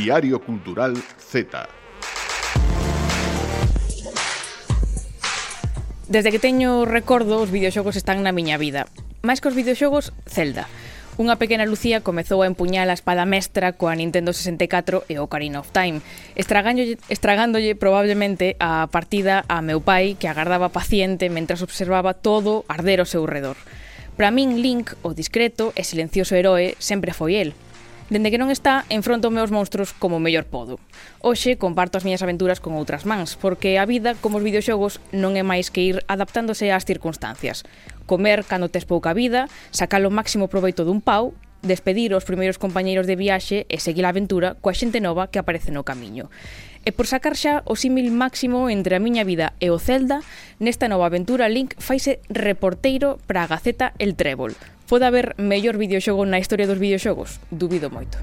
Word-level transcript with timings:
Diario 0.00 0.40
Cultural 0.40 0.96
Z. 1.18 1.68
Desde 6.08 6.32
que 6.32 6.38
teño 6.38 6.88
recordo, 6.88 7.36
os 7.36 7.52
videoxogos 7.52 8.00
están 8.00 8.24
na 8.24 8.32
miña 8.32 8.56
vida. 8.56 8.88
Mais 9.20 9.44
que 9.44 9.52
os 9.52 9.54
videoxogos, 9.54 10.16
Zelda. 10.24 10.64
Unha 11.20 11.36
pequena 11.36 11.68
Lucía 11.68 12.00
comezou 12.00 12.40
a 12.40 12.48
empuñar 12.48 12.88
a 12.88 12.96
espada 12.96 13.28
mestra 13.28 13.76
coa 13.76 13.92
Nintendo 13.92 14.32
64 14.32 15.04
e 15.04 15.20
Ocarina 15.20 15.60
of 15.60 15.68
Time, 15.68 16.00
estragándolle, 16.32 16.96
estragándolle 17.12 17.76
probablemente 17.76 18.56
a 18.56 18.88
partida 18.88 19.44
a 19.52 19.60
meu 19.60 19.84
pai 19.84 20.16
que 20.16 20.32
agardaba 20.32 20.72
paciente 20.72 21.28
mentras 21.28 21.60
observaba 21.60 22.16
todo 22.16 22.64
arder 22.72 23.04
ao 23.04 23.10
seu 23.12 23.28
redor. 23.28 23.60
Para 24.16 24.32
min, 24.32 24.64
Link, 24.64 24.96
o 25.04 25.12
discreto 25.12 25.76
e 25.76 25.84
silencioso 25.84 26.32
heroe, 26.32 26.72
sempre 26.80 27.12
foi 27.12 27.36
el, 27.36 27.52
Dende 28.10 28.34
que 28.34 28.42
non 28.42 28.50
está, 28.50 28.82
enfronto 28.90 29.30
meus 29.30 29.54
monstruos 29.54 29.94
como 29.94 30.18
mellor 30.18 30.42
podo. 30.42 30.82
Hoxe 31.22 31.54
comparto 31.54 31.94
as 31.94 32.02
miñas 32.02 32.26
aventuras 32.26 32.58
con 32.58 32.74
outras 32.74 33.06
mans, 33.06 33.38
porque 33.38 33.78
a 33.78 33.86
vida, 33.86 34.18
como 34.18 34.42
os 34.42 34.46
videoxogos, 34.46 34.98
non 35.14 35.38
é 35.38 35.46
máis 35.46 35.70
que 35.70 35.86
ir 35.86 36.02
adaptándose 36.10 36.74
ás 36.74 36.82
circunstancias. 36.82 37.62
Comer 38.10 38.42
cando 38.42 38.66
tes 38.66 38.82
pouca 38.82 39.14
vida, 39.14 39.46
sacar 39.70 40.02
o 40.02 40.10
máximo 40.10 40.50
proveito 40.50 40.82
dun 40.82 40.98
pau, 40.98 41.38
despedir 41.62 42.10
os 42.10 42.26
primeiros 42.26 42.58
compañeiros 42.58 43.06
de 43.06 43.14
viaxe 43.14 43.62
e 43.70 43.78
seguir 43.78 44.02
a 44.02 44.10
aventura 44.10 44.58
coa 44.58 44.74
xente 44.74 44.98
nova 44.98 45.30
que 45.30 45.38
aparece 45.38 45.70
no 45.70 45.86
camiño. 45.86 46.34
E 46.82 46.90
por 46.90 47.06
sacar 47.06 47.38
xa 47.38 47.62
o 47.62 47.78
símil 47.78 48.10
máximo 48.10 48.66
entre 48.74 48.98
a 48.98 49.02
miña 49.04 49.22
vida 49.22 49.54
e 49.62 49.70
o 49.70 49.78
Zelda, 49.78 50.26
nesta 50.58 50.90
nova 50.90 51.06
aventura 51.06 51.46
Link 51.46 51.78
faise 51.78 52.18
reporteiro 52.26 53.22
para 53.30 53.46
a 53.46 53.50
Gaceta 53.54 53.94
El 54.02 54.18
Trébol, 54.18 54.58
Pode 54.90 55.06
haber 55.06 55.38
mellor 55.38 55.78
videoxogo 55.78 56.26
na 56.26 56.42
historia 56.42 56.66
dos 56.66 56.82
videoxogos? 56.82 57.38
Dubido 57.54 57.94
moito. 57.94 58.18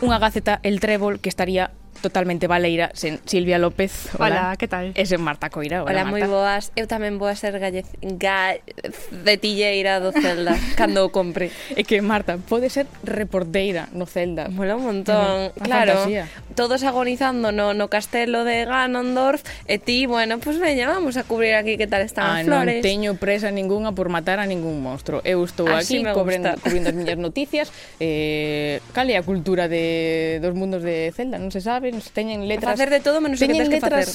Unha 0.00 0.16
gaceta, 0.16 0.56
el 0.64 0.80
trébol, 0.80 1.20
que 1.20 1.28
estaría 1.28 1.68
totalmente 2.02 2.48
baleira 2.48 2.90
sen 2.96 3.20
Silvia 3.24 3.60
López. 3.60 4.08
Hola, 4.18 4.56
hola 4.56 4.56
que 4.56 4.68
tal? 4.68 4.96
E 4.96 5.04
sen 5.06 5.20
Marta 5.20 5.52
Coira. 5.52 5.84
Hola, 5.84 6.02
hola 6.02 6.10
moi 6.10 6.24
boas. 6.24 6.72
Eu 6.72 6.88
tamén 6.90 7.16
vou 7.20 7.30
a 7.30 7.36
ser 7.38 7.60
gallez... 7.60 7.92
galletilleira 8.02 10.00
do 10.00 10.10
Celda 10.10 10.58
cando 10.80 11.04
o 11.06 11.12
compre. 11.12 11.52
É 11.76 11.86
que 11.86 12.00
Marta 12.00 12.36
pode 12.40 12.72
ser 12.72 12.88
reporteira 13.06 13.92
no 13.92 14.04
Celda. 14.08 14.48
Mola 14.48 14.80
un 14.80 14.84
montón. 14.88 15.54
Mm, 15.54 15.60
claro. 15.62 16.08
Fantasía 16.08 16.24
todos 16.52 16.82
agonizando 16.84 17.52
no, 17.52 17.74
no 17.74 17.88
castelo 17.88 18.44
de 18.44 18.64
Ganondorf 18.64 19.42
e 19.66 19.78
ti, 19.78 20.06
bueno, 20.06 20.38
pues 20.38 20.58
veña, 20.58 20.88
vamos 20.88 21.16
a 21.16 21.24
cubrir 21.24 21.54
aquí 21.54 21.76
que 21.76 21.86
tal 21.86 22.02
están 22.02 22.26
ah, 22.26 22.38
as 22.40 22.46
flores. 22.46 22.80
Non 22.80 22.86
teño 22.86 23.10
presa 23.16 23.50
ningunha 23.50 23.92
por 23.92 24.08
matar 24.08 24.38
a 24.38 24.46
ningún 24.46 24.80
monstro. 24.80 25.20
Eu 25.24 25.44
estou 25.44 25.68
Así 25.68 26.00
aquí 26.00 26.12
cubrindo, 26.12 26.54
cubrindo 26.62 26.92
as 26.92 26.96
miñas 26.96 27.18
noticias. 27.18 27.68
Eh, 28.00 28.80
cal 28.92 29.08
é 29.10 29.16
a 29.16 29.24
cultura 29.24 29.66
de 29.66 30.38
dos 30.40 30.54
mundos 30.54 30.84
de 30.84 31.10
Zelda? 31.16 31.40
Non 31.40 31.50
se 31.50 31.60
sabe, 31.60 31.90
non 31.90 32.00
se 32.00 32.12
teñen 32.12 32.44
letras... 32.46 32.72
A 32.72 32.76
facer 32.76 32.90
de 32.90 33.00
todo 33.00 33.20
menos 33.20 33.38
o 33.38 33.44
que 33.44 33.52
tens 33.52 33.70
que 33.70 33.80
facer. 33.82 34.08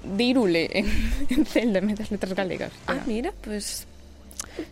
de 0.00 0.24
Irule 0.24 0.68
en, 0.72 0.86
en 1.28 1.44
Zelda, 1.44 1.80
metas 1.80 2.10
letras 2.10 2.32
galegas. 2.32 2.72
Ah, 2.88 3.04
mira, 3.06 3.32
pues 3.44 3.86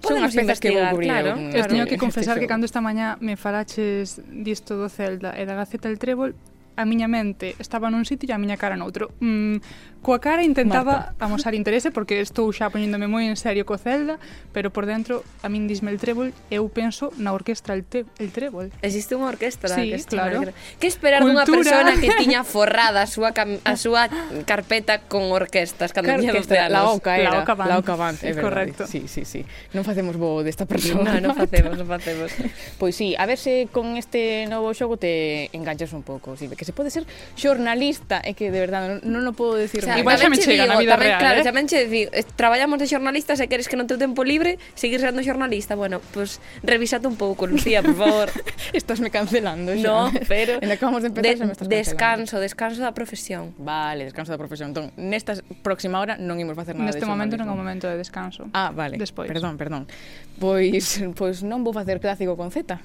Son 0.02 0.22
as 0.24 0.34
pezas 0.34 0.58
que 0.60 0.70
vou 0.72 0.84
cubrir. 0.90 1.08
Claro, 1.08 1.32
claro. 1.36 1.56
Eu 1.56 1.64
teño 1.68 1.84
que 1.86 1.98
confesar 2.00 2.36
que 2.40 2.48
cando 2.48 2.64
esta 2.66 2.80
mañá 2.80 3.16
me 3.20 3.36
falaches 3.36 4.20
disto 4.28 4.76
do 4.76 4.88
Zelda 4.88 5.36
e 5.36 5.44
da 5.44 5.54
Gaceta 5.54 5.88
del 5.88 6.00
Trébol, 6.00 6.34
a 6.78 6.86
miña 6.86 7.10
mente 7.10 7.58
estaba 7.58 7.90
nun 7.90 8.06
sitio 8.06 8.30
e 8.30 8.32
a 8.32 8.38
miña 8.38 8.54
cara 8.54 8.78
noutro. 8.78 9.10
Mm, 9.18 9.58
coa 9.98 10.22
cara 10.22 10.46
intentaba 10.46 11.10
Marta. 11.10 11.18
amosar 11.26 11.58
interese 11.58 11.90
porque 11.90 12.22
estou 12.22 12.46
xa 12.54 12.70
poñéndome 12.70 13.10
moi 13.10 13.26
en 13.26 13.34
serio 13.34 13.66
co 13.66 13.74
Zelda, 13.74 14.22
pero 14.54 14.70
por 14.70 14.86
dentro 14.86 15.26
a 15.42 15.50
min 15.50 15.66
disme 15.66 15.90
el 15.90 15.98
trébol 15.98 16.30
eu 16.54 16.70
penso 16.70 17.10
na 17.18 17.34
orquestra 17.34 17.74
el, 17.74 17.82
te 17.82 18.06
el 18.22 18.30
trébol. 18.30 18.70
Existe 18.78 19.18
unha 19.18 19.26
orquestra 19.26 19.74
sí, 19.74 19.90
que 19.90 19.98
claro. 20.06 20.46
Que 20.78 20.86
esperar 20.86 21.26
dunha 21.26 21.42
persona 21.42 21.98
que 21.98 22.14
tiña 22.22 22.46
forrada 22.46 23.02
a 23.02 23.10
súa 23.10 23.34
a 23.34 23.74
súa 23.74 24.06
carpeta 24.46 25.02
con 25.10 25.34
orquestas 25.34 25.90
cando 25.90 26.14
tiña 26.14 26.30
12 26.30 26.46
anos. 26.62 26.78
La 26.78 26.84
Oca 26.94 27.18
era, 27.18 27.34
la 27.34 27.42
Oca 27.42 27.58
Band, 27.58 27.70
la 27.74 27.78
Oca 27.82 27.94
Band 27.98 28.18
é 28.22 28.38
Correcto. 28.38 28.86
Sí, 28.86 29.10
sí, 29.10 29.26
sí. 29.26 29.42
Non 29.74 29.82
facemos 29.82 30.14
bo 30.14 30.46
desta 30.46 30.62
persona. 30.62 31.18
Non, 31.18 31.34
non 31.34 31.34
facemos, 31.42 31.74
non 31.74 31.90
facemos. 31.90 32.30
Pois 32.78 32.78
pues 32.78 32.92
sí, 32.94 33.18
a 33.18 33.26
ver 33.26 33.42
se 33.42 33.66
con 33.74 33.98
este 33.98 34.46
novo 34.46 34.70
xogo 34.70 34.94
te 34.94 35.50
enganchas 35.50 35.90
un 35.90 36.06
pouco, 36.06 36.38
sí, 36.38 36.46
que 36.46 36.67
se 36.68 36.76
pode 36.76 36.92
ser 36.92 37.08
xornalista, 37.32 38.20
é 38.20 38.36
que 38.36 38.52
de 38.52 38.60
verdade 38.60 39.00
non, 39.00 39.24
non 39.24 39.24
o 39.24 39.32
podo 39.32 39.56
decir. 39.56 39.80
O 39.80 39.88
sea, 39.88 39.96
Igual 39.96 40.20
xa 40.20 40.28
me 40.28 40.36
chega 40.36 40.68
na 40.68 40.76
vida 40.76 41.00
tamén, 41.00 41.16
real, 41.16 41.20
claro, 41.24 41.38
eh? 41.40 41.44
xa 41.48 41.52
me 41.56 41.64
digo, 41.64 42.12
eh, 42.12 42.28
traballamos 42.36 42.76
de 42.76 42.84
xornalista, 42.84 43.32
se 43.40 43.48
queres 43.48 43.72
que 43.72 43.80
non 43.80 43.88
teu 43.88 43.96
tempo 43.96 44.20
libre, 44.20 44.60
seguir 44.76 45.00
sendo 45.00 45.24
xornalista. 45.24 45.72
Bueno, 45.72 46.04
pues 46.12 46.44
revisate 46.60 47.08
un 47.08 47.16
pouco, 47.16 47.48
Lucía, 47.48 47.80
por 47.80 47.96
favor. 47.96 48.28
Estás 48.76 49.00
me 49.00 49.08
cancelando 49.08 49.72
xa. 49.72 49.88
No, 49.88 50.12
pero 50.28 50.58
en 50.64 50.68
acabamos 50.68 51.00
de 51.00 51.08
empezar 51.08 51.32
de, 51.32 51.40
xa 51.40 51.46
me 51.48 51.54
estás 51.56 51.68
Descanso, 51.68 52.36
descanso 52.36 52.84
da 52.84 52.92
profesión. 52.92 53.56
Vale, 53.56 54.04
descanso 54.04 54.28
da 54.28 54.38
profesión. 54.38 54.76
Entón, 54.76 54.92
nesta 55.00 55.40
próxima 55.64 56.04
hora 56.04 56.20
non 56.20 56.36
imos 56.36 56.52
facer 56.52 56.76
nada 56.76 56.92
Neste 56.92 57.06
de 57.06 57.08
momento 57.08 57.40
non 57.40 57.48
é 57.48 57.52
o 57.54 57.56
momento 57.56 57.88
de 57.88 57.96
descanso. 57.96 58.44
Ah, 58.52 58.68
vale. 58.76 59.00
Despois. 59.00 59.24
Perdón, 59.24 59.56
perdón. 59.56 59.88
Pois, 60.36 61.00
pois 61.16 61.40
non 61.40 61.64
vou 61.64 61.72
facer 61.72 61.96
clásico 61.96 62.36
con 62.36 62.52
Z. 62.52 62.76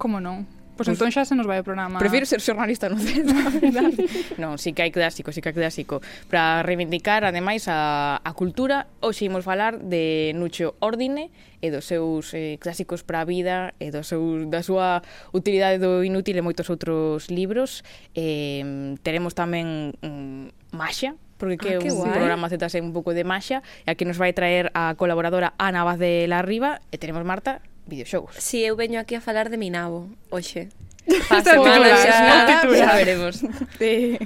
Como 0.00 0.16
non? 0.24 0.59
Pois 0.80 0.88
pues, 0.88 0.96
entón 0.96 1.12
xa 1.12 1.28
se 1.28 1.36
nos 1.36 1.44
vai 1.44 1.60
o 1.60 1.66
programa. 1.68 2.00
Prefiro 2.00 2.24
ser 2.24 2.40
xornalista 2.40 2.88
no 2.88 2.96
centro, 2.96 3.36
verdade. 3.60 4.00
non, 4.40 4.56
si 4.56 4.72
sí 4.72 4.72
que 4.72 4.80
hai 4.80 4.88
clásico, 4.88 5.28
si 5.28 5.36
sí 5.36 5.44
que 5.44 5.52
hai 5.52 5.56
clásico. 5.60 6.00
Para 6.32 6.64
reivindicar, 6.64 7.20
ademais, 7.20 7.68
a, 7.68 8.16
a 8.16 8.32
cultura, 8.32 8.88
hoxe 9.04 9.28
imos 9.28 9.44
falar 9.44 9.76
de 9.76 10.32
Nucho 10.40 10.80
Ordine 10.80 11.28
e 11.60 11.68
dos 11.68 11.84
seus 11.84 12.32
eh, 12.32 12.56
clásicos 12.56 13.04
para 13.04 13.20
a 13.20 13.28
vida 13.28 13.76
e 13.76 13.92
do 13.92 14.00
seu, 14.00 14.48
da 14.48 14.64
súa 14.64 15.04
utilidade 15.36 15.76
do 15.76 16.00
inútil 16.00 16.40
e 16.40 16.42
moitos 16.42 16.72
outros 16.72 17.28
libros. 17.28 17.84
Eh, 18.16 18.96
teremos 19.04 19.36
tamén 19.36 19.92
mm, 20.00 20.72
Masha, 20.72 21.12
porque 21.36 21.76
que 21.76 21.76
ah, 21.76 21.84
é 21.84 21.92
un 21.92 22.08
guai. 22.08 22.16
programa 22.16 22.48
Z 22.48 22.56
un 22.80 22.96
pouco 22.96 23.12
de 23.12 23.20
Masha, 23.28 23.60
e 23.84 23.92
aquí 23.92 24.08
nos 24.08 24.16
vai 24.16 24.32
traer 24.32 24.72
a 24.72 24.96
colaboradora 24.96 25.52
Ana 25.60 25.84
Vaz 25.84 26.00
de 26.00 26.24
la 26.24 26.40
Riva, 26.40 26.80
e 26.88 26.96
tenemos 26.96 27.20
Marta, 27.28 27.60
videoxogos. 27.86 28.34
Si, 28.36 28.40
sí, 28.40 28.64
eu 28.64 28.76
veño 28.76 29.00
aquí 29.00 29.14
a 29.14 29.20
falar 29.20 29.50
de 29.50 29.56
Minabo, 29.56 30.08
hoxe. 30.30 30.68
Esta 31.06 31.42
semana 31.42 31.96
xa, 31.96 32.62
xa 32.62 32.94
veremos. 32.96 33.42
Sí. 33.78 34.18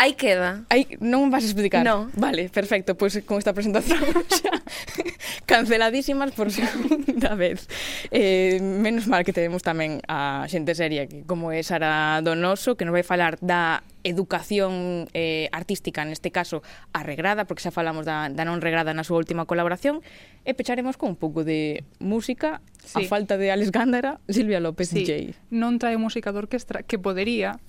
Aí 0.00 0.14
queda. 0.16 0.64
Aí, 0.72 0.96
non 0.96 1.28
vas 1.28 1.44
explicar. 1.44 1.84
No. 1.84 2.08
Vale, 2.16 2.48
perfecto, 2.48 2.96
pois 2.96 3.20
pues, 3.20 3.28
con 3.28 3.36
esta 3.36 3.52
presentación 3.52 4.00
xa 4.32 4.64
canceladísimas 5.44 6.32
por 6.32 6.48
segunda 6.56 7.36
vez. 7.36 7.68
Eh, 8.08 8.64
menos 8.64 9.04
mal 9.12 9.28
que 9.28 9.36
tenemos 9.36 9.60
tamén 9.60 10.00
a 10.08 10.48
xente 10.48 10.72
seria 10.72 11.04
que 11.04 11.28
como 11.28 11.52
é 11.52 11.60
Sara 11.60 12.24
Donoso, 12.24 12.80
que 12.80 12.88
nos 12.88 12.96
vai 12.96 13.04
falar 13.04 13.36
da 13.44 13.84
educación 14.00 15.04
eh, 15.12 15.52
artística, 15.52 16.00
neste 16.08 16.32
caso 16.32 16.64
a 16.96 17.04
regrada, 17.04 17.44
porque 17.44 17.60
xa 17.60 17.68
falamos 17.68 18.08
da, 18.08 18.32
da 18.32 18.48
non 18.48 18.64
regrada 18.64 18.96
na 18.96 19.04
súa 19.04 19.20
última 19.20 19.44
colaboración, 19.44 20.00
e 20.48 20.56
pecharemos 20.56 20.96
con 20.96 21.12
un 21.12 21.18
pouco 21.20 21.44
de 21.44 21.84
música 22.00 22.64
sí. 22.80 22.96
a 22.96 23.00
falta 23.04 23.36
de 23.36 23.52
Alex 23.52 23.68
Gándara, 23.68 24.16
Silvia 24.32 24.64
López 24.64 24.96
sí. 24.96 25.04
DJ. 25.04 25.36
Non 25.52 25.76
trae 25.76 26.00
música 26.00 26.32
de 26.32 26.40
orquestra 26.40 26.80
que 26.88 26.96
podería, 26.96 27.60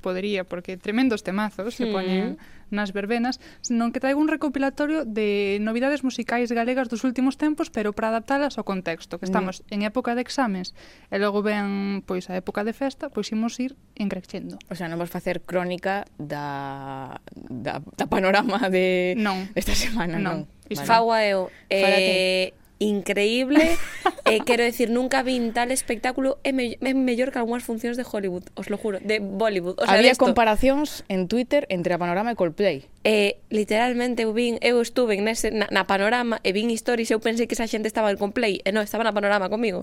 podería, 0.00 0.44
porque 0.44 0.76
tremendos 0.76 1.24
temazos 1.24 1.74
sí. 1.74 1.84
que 1.84 1.92
poñen 1.92 2.36
nas 2.66 2.90
verbenas, 2.90 3.38
senón 3.62 3.94
que 3.94 4.02
traigo 4.02 4.18
un 4.18 4.26
recopilatorio 4.26 5.06
de 5.06 5.58
novidades 5.62 6.02
musicais 6.02 6.50
galegas 6.50 6.90
dos 6.90 7.06
últimos 7.06 7.38
tempos, 7.38 7.70
pero 7.70 7.94
para 7.94 8.10
adaptalas 8.10 8.58
ao 8.58 8.66
contexto, 8.66 9.22
que 9.22 9.26
estamos 9.26 9.62
mm. 9.62 9.74
en 9.74 9.80
época 9.86 10.18
de 10.18 10.26
exames 10.26 10.74
e 11.10 11.16
logo 11.22 11.46
ven 11.46 12.02
pois 12.02 12.26
a 12.26 12.34
época 12.34 12.66
de 12.66 12.74
festa, 12.74 13.06
pois 13.06 13.30
imos 13.30 13.54
ir 13.62 13.78
encrechendo. 13.94 14.58
O 14.66 14.74
sea, 14.74 14.90
non 14.90 14.98
vamos 14.98 15.14
facer 15.14 15.46
crónica 15.46 16.02
da, 16.18 17.22
da, 17.34 17.78
da 17.94 18.06
panorama 18.10 18.66
de 18.66 19.14
non. 19.14 19.46
esta 19.54 19.78
semana, 19.78 20.18
non. 20.18 20.50
non. 20.50 20.56
Vale. 20.66 20.82
Fago 20.82 21.14
eu. 21.14 21.46
Eh, 21.70 22.50
increíble. 22.78 23.76
Eh, 24.24 24.40
quero 24.46 24.64
decir, 24.64 24.90
nunca 24.90 25.22
vin 25.22 25.52
tal 25.52 25.70
espectáculo 25.70 26.38
é, 26.44 26.52
me 26.52 26.78
é 26.80 26.94
mellor 26.94 27.32
que 27.32 27.38
algunhas 27.38 27.64
funcións 27.64 27.96
de 27.96 28.04
Hollywood, 28.04 28.44
os 28.54 28.68
lo 28.68 28.76
juro, 28.76 29.00
de 29.00 29.20
Bollywood. 29.20 29.80
O 29.80 29.84
sea, 29.84 29.94
Había 29.94 30.14
comparacións 30.14 31.04
en 31.08 31.28
Twitter 31.28 31.66
entre 31.70 31.94
a 31.94 31.98
Panorama 31.98 32.32
e 32.32 32.36
Coldplay. 32.36 32.84
Eh, 33.04 33.40
literalmente 33.48 34.28
eu 34.28 34.32
vin, 34.36 34.60
eu 34.60 34.80
estuve 34.82 35.16
nese, 35.20 35.50
na, 35.50 35.66
na 35.72 35.88
Panorama 35.88 36.40
e 36.44 36.52
vin 36.52 36.68
stories, 36.76 37.10
eu 37.10 37.20
pensei 37.20 37.48
que 37.48 37.56
esa 37.56 37.66
xente 37.66 37.88
estaba 37.88 38.12
en 38.12 38.20
Coldplay, 38.20 38.60
e 38.60 38.68
eh, 38.68 38.72
non, 38.72 38.84
estaba 38.84 39.04
na 39.04 39.16
Panorama 39.16 39.48
comigo. 39.48 39.80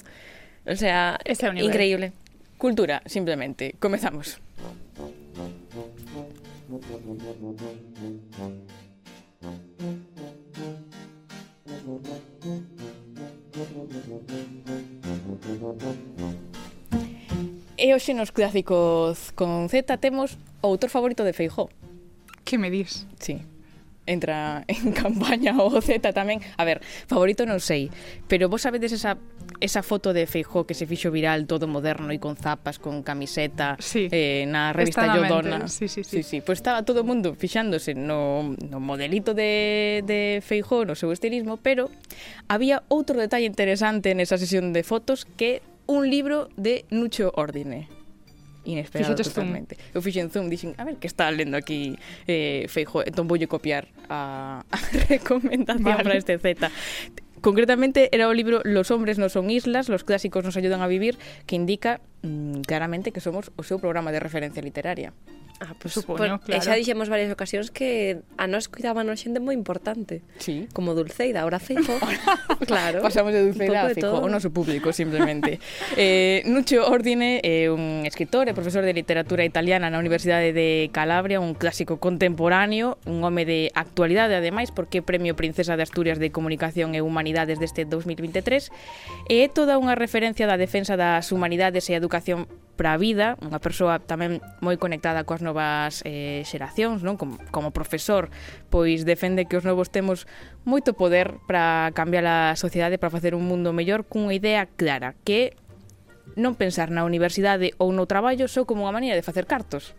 O 0.66 0.76
sea, 0.76 1.20
Ese 1.26 1.48
é 1.48 1.60
increíble. 1.60 2.14
Cultura, 2.58 3.02
simplemente. 3.06 3.76
Comezamos. 3.80 4.40
Comezamos. 4.56 4.74
E 17.78 17.94
hoxe 17.94 18.14
nos 18.14 18.32
clásicos 18.32 19.32
con 19.36 19.70
Z 19.70 19.98
temos 19.98 20.38
o 20.62 20.74
autor 20.74 20.90
favorito 20.90 21.24
de 21.24 21.34
Feijó. 21.34 21.70
Que 22.46 22.58
me 22.58 22.72
dis? 22.72 23.06
Sí 23.20 23.46
entra 24.06 24.64
en 24.68 24.92
campaña 25.04 25.56
o 25.58 25.82
Z 25.82 26.14
tamén. 26.14 26.44
A 26.58 26.64
ver, 26.68 26.84
favorito 27.08 27.48
non 27.48 27.64
sei, 27.64 27.88
pero 28.28 28.52
vos 28.52 28.64
sabedes 28.64 28.92
esa 28.92 29.18
esa 29.60 29.84
foto 29.84 30.12
de 30.12 30.28
Feijó 30.28 30.66
que 30.68 30.74
se 30.74 30.86
fixo 30.86 31.12
viral 31.12 31.48
todo 31.48 31.68
moderno 31.68 32.12
e 32.12 32.20
con 32.20 32.36
zapas, 32.36 32.80
con 32.80 33.04
camiseta 33.04 33.80
sí. 33.80 34.08
eh, 34.12 34.44
na 34.48 34.76
revista 34.76 35.08
Yodona. 35.08 35.68
Sí, 35.68 35.88
sí, 35.88 36.04
sí. 36.04 36.20
sí, 36.20 36.24
sí. 36.24 36.38
Pois 36.44 36.60
pues 36.60 36.60
estaba 36.60 36.84
todo 36.84 37.02
o 37.02 37.08
mundo 37.08 37.36
fixándose 37.36 37.96
no, 37.96 38.56
no 38.60 38.78
modelito 38.80 39.34
de, 39.34 40.04
de 40.06 40.44
Feijó, 40.44 40.84
no 40.84 40.96
seu 41.00 41.16
estilismo, 41.16 41.56
pero 41.58 41.88
había 42.52 42.84
outro 42.92 43.16
detalle 43.16 43.48
interesante 43.48 44.12
nesa 44.12 44.36
sesión 44.36 44.76
de 44.76 44.84
fotos 44.84 45.24
que 45.24 45.64
un 45.88 46.10
libro 46.10 46.50
de 46.56 46.86
Nucho 46.92 47.32
Ordine 47.36 48.03
inesperado 48.66 49.16
Fixetes 49.16 49.34
totalmente. 49.34 49.76
Zoom. 49.76 49.92
Eu 49.94 50.02
fixen 50.02 50.30
zoom, 50.30 50.50
dixen, 50.50 50.74
a 50.78 50.84
ver 50.84 50.96
que 50.98 51.08
está 51.08 51.30
lendo 51.32 51.56
aquí 51.58 51.98
eh, 52.28 52.66
Feijo, 52.70 53.04
entón 53.04 53.28
voulle 53.28 53.48
copiar 53.48 53.88
a, 54.10 54.64
a 54.72 54.78
recomendación 55.10 55.84
vale. 55.84 56.04
para 56.04 56.16
este 56.18 56.38
Z. 56.38 56.72
Concretamente 57.44 58.08
era 58.16 58.32
o 58.32 58.34
libro 58.34 58.64
Los 58.64 58.88
hombres 58.88 59.20
no 59.20 59.28
son 59.28 59.52
islas, 59.52 59.92
los 59.92 60.08
clásicos 60.08 60.48
nos 60.48 60.56
ayudan 60.56 60.80
a 60.80 60.88
vivir, 60.88 61.20
que 61.44 61.60
indica 61.60 62.00
mm, 62.24 62.64
claramente 62.64 63.12
que 63.12 63.20
somos 63.20 63.52
o 63.60 63.68
seu 63.68 63.84
programa 63.84 64.16
de 64.16 64.24
referencia 64.24 64.64
literaria. 64.64 65.12
Ah, 65.60 65.76
pues, 65.80 65.94
Supoño, 65.94 66.40
pues, 66.40 66.60
claro. 66.60 66.64
Xa 66.64 66.74
dixemos 66.76 67.08
varias 67.08 67.32
ocasións 67.32 67.72
que 67.72 68.24
a 68.40 68.48
nós 68.48 68.68
cuidaban 68.68 69.12
a 69.12 69.16
xente 69.20 69.44
moi 69.44 69.56
importante. 69.56 70.24
Sí. 70.40 70.72
Como 70.72 70.96
Dulceida, 70.96 71.44
ahora 71.44 71.60
Feijo. 71.60 71.94
claro. 72.68 73.04
Pasamos 73.04 73.36
de 73.36 73.52
Dulceida 73.52 73.88
a 73.88 73.92
Feijo, 73.92 74.24
o 74.24 74.28
noso 74.32 74.52
público, 74.52 74.96
simplemente. 74.96 75.60
eh, 76.00 76.44
Nucho 76.48 76.84
Ordine 76.88 77.44
é 77.44 77.68
eh, 77.68 77.76
un 77.76 78.08
escritor 78.08 78.48
e 78.48 78.56
profesor 78.56 78.88
de 78.88 78.96
literatura 78.96 79.44
italiana 79.44 79.92
na 79.92 80.00
Universidade 80.00 80.56
de 80.56 80.88
Calabria, 80.96 81.44
un 81.44 81.60
clásico 81.60 82.00
contemporáneo, 82.00 82.96
un 83.04 83.24
home 83.24 83.44
de 83.44 83.72
actualidade, 83.76 84.40
ademais, 84.40 84.72
porque 84.72 85.04
premio 85.04 85.36
Princesa 85.36 85.76
de 85.76 85.84
Asturias 85.84 86.20
de 86.20 86.32
Comunicación 86.32 86.96
e 86.96 87.04
Humanidade 87.04 87.33
Humanidades 87.34 87.58
deste 87.58 87.82
2023 87.90 88.70
e 89.26 89.42
é 89.42 89.50
toda 89.50 89.82
unha 89.82 89.98
referencia 89.98 90.46
da 90.46 90.54
defensa 90.54 90.94
das 90.94 91.34
humanidades 91.34 91.90
e 91.90 91.98
a 91.98 92.00
educación 92.00 92.46
para 92.78 92.94
a 92.94 93.02
vida, 93.02 93.42
unha 93.42 93.58
persoa 93.58 93.98
tamén 93.98 94.38
moi 94.62 94.78
conectada 94.78 95.26
coas 95.26 95.42
novas 95.42 96.06
eh, 96.06 96.46
xeracións, 96.46 97.02
non? 97.02 97.18
Como, 97.18 97.42
como 97.50 97.74
profesor, 97.74 98.30
pois 98.70 99.02
defende 99.02 99.50
que 99.50 99.58
os 99.58 99.66
novos 99.66 99.90
temos 99.90 100.30
moito 100.62 100.94
poder 100.94 101.42
para 101.50 101.90
cambiar 101.98 102.26
a 102.30 102.38
sociedade, 102.54 103.02
para 103.02 103.10
facer 103.10 103.34
un 103.34 103.50
mundo 103.50 103.74
mellor 103.74 104.06
cunha 104.06 104.38
idea 104.38 104.70
clara, 104.70 105.18
que 105.26 105.58
non 106.38 106.54
pensar 106.54 106.94
na 106.94 107.02
universidade 107.02 107.74
ou 107.82 107.90
no 107.90 108.06
traballo 108.06 108.46
só 108.46 108.62
como 108.70 108.86
unha 108.86 108.94
maneira 108.94 109.18
de 109.18 109.26
facer 109.26 109.50
cartos, 109.50 109.98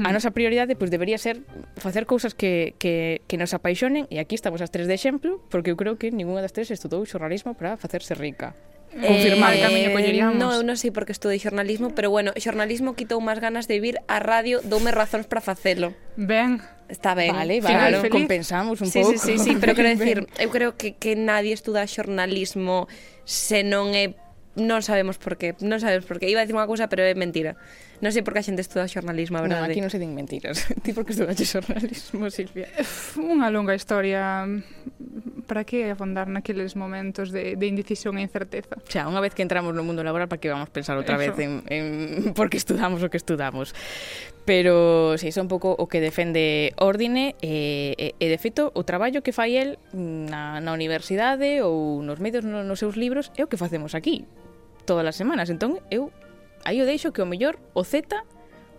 a 0.00 0.10
nosa 0.12 0.30
prioridade 0.30 0.76
pois 0.76 0.88
debería 0.88 1.18
ser 1.18 1.42
facer 1.76 2.06
cousas 2.06 2.32
que, 2.32 2.74
que, 2.78 3.20
que 3.26 3.36
nos 3.36 3.52
apaixonen 3.52 4.06
e 4.08 4.22
aquí 4.22 4.36
estamos 4.36 4.60
as 4.62 4.72
tres 4.72 4.86
de 4.86 4.94
exemplo 4.96 5.42
porque 5.52 5.72
eu 5.72 5.76
creo 5.76 5.98
que 6.00 6.12
ningunha 6.14 6.44
das 6.44 6.54
tres 6.54 6.70
estudou 6.70 7.04
xornalismo 7.04 7.52
para 7.58 7.76
facerse 7.76 8.14
rica 8.14 8.54
confirmar 8.90 9.54
eh, 9.54 9.60
camiño 9.60 9.92
colleríamos. 9.92 10.36
No, 10.36 10.50
eu 10.50 10.66
non 10.66 10.74
sei 10.74 10.90
porque 10.90 11.14
estudei 11.14 11.38
xornalismo, 11.38 11.94
pero 11.94 12.10
bueno, 12.10 12.34
xornalismo 12.34 12.98
quitou 12.98 13.22
máis 13.22 13.38
ganas 13.38 13.70
de 13.70 13.78
vir 13.78 14.02
a 14.10 14.18
radio, 14.18 14.58
doume 14.66 14.90
razóns 14.90 15.30
para 15.30 15.38
facelo. 15.38 15.94
Ben. 16.18 16.58
Está 16.90 17.14
ben. 17.14 17.30
Vale, 17.30 17.62
vale, 17.62 17.70
claro, 17.70 17.96
feliz. 18.02 18.10
compensamos 18.10 18.82
un 18.82 18.90
sí, 18.90 18.98
pouco. 18.98 19.14
Sí, 19.14 19.38
sí, 19.38 19.54
sí, 19.54 19.56
pero 19.62 19.78
quero 19.78 19.90
decir, 19.94 20.26
eu 20.42 20.50
creo 20.50 20.74
que, 20.74 20.98
que 20.98 21.14
nadie 21.14 21.54
estuda 21.54 21.86
xornalismo 21.86 22.90
se 23.22 23.62
non 23.62 23.94
é 23.94 24.18
non 24.58 24.82
sabemos 24.82 25.22
por 25.22 25.38
qué, 25.38 25.54
non 25.62 25.78
sabemos 25.78 26.02
por 26.10 26.18
qué. 26.18 26.26
Iba 26.26 26.42
a 26.42 26.44
dicir 26.44 26.58
unha 26.58 26.66
cousa, 26.66 26.90
pero 26.90 27.06
é 27.06 27.14
mentira. 27.14 27.54
Non 28.00 28.10
sei 28.16 28.24
por 28.24 28.32
que 28.32 28.40
a 28.40 28.46
xente 28.46 28.64
estuda 28.64 28.88
xornalismo, 28.88 29.36
a 29.36 29.44
verdade. 29.44 29.60
Non, 29.60 29.68
aquí 29.68 29.80
non 29.84 29.92
se 29.92 30.00
din 30.00 30.16
mentiras. 30.16 30.64
Ti 30.84 30.96
por 30.96 31.04
que 31.04 31.12
estudaste 31.12 31.44
xornalismo, 31.44 32.32
Silvia? 32.32 32.72
Unha 33.20 33.52
longa 33.52 33.76
historia 33.76 34.48
para 35.44 35.68
que 35.68 35.90
afondar 35.90 36.30
naqueles 36.30 36.80
momentos 36.80 37.28
de, 37.28 37.60
de 37.60 37.66
indecisión 37.68 38.16
e 38.16 38.24
incerteza. 38.24 38.80
Xa, 38.88 39.04
unha 39.04 39.20
vez 39.20 39.36
que 39.36 39.44
entramos 39.44 39.76
no 39.76 39.84
mundo 39.84 40.00
laboral, 40.00 40.32
para 40.32 40.40
que 40.40 40.48
vamos 40.48 40.72
pensar 40.72 40.96
outra 40.96 41.20
Eso. 41.20 41.28
vez 41.28 41.34
en, 41.44 41.60
en 41.68 41.84
por 42.38 42.48
que 42.48 42.56
estudamos 42.56 43.04
o 43.04 43.12
que 43.12 43.20
estudamos. 43.20 43.76
Pero, 44.48 45.20
si, 45.20 45.28
sí, 45.28 45.36
son 45.36 45.44
un 45.44 45.52
pouco 45.52 45.76
o 45.76 45.84
que 45.84 46.00
defende 46.00 46.72
Ordine 46.80 47.36
e, 47.44 47.92
e, 48.00 48.06
e 48.16 48.26
de 48.32 48.38
feito, 48.40 48.72
o 48.72 48.86
traballo 48.88 49.20
que 49.20 49.36
fai 49.36 49.60
el 49.60 49.76
na, 49.92 50.64
na 50.64 50.72
universidade 50.72 51.60
ou 51.60 52.00
nos 52.00 52.16
medios, 52.16 52.48
no, 52.48 52.64
nos 52.64 52.80
seus 52.80 52.96
libros, 52.96 53.28
é 53.36 53.44
o 53.44 53.50
que 53.50 53.60
facemos 53.60 53.92
aquí 53.92 54.24
todas 54.88 55.04
as 55.04 55.18
semanas. 55.18 55.52
Entón, 55.52 55.82
eu 55.92 56.08
aí 56.64 56.80
o 56.80 56.86
deixo 56.86 57.12
que 57.12 57.22
o 57.22 57.26
mellor 57.26 57.58
o 57.74 57.84
Z 57.84 58.06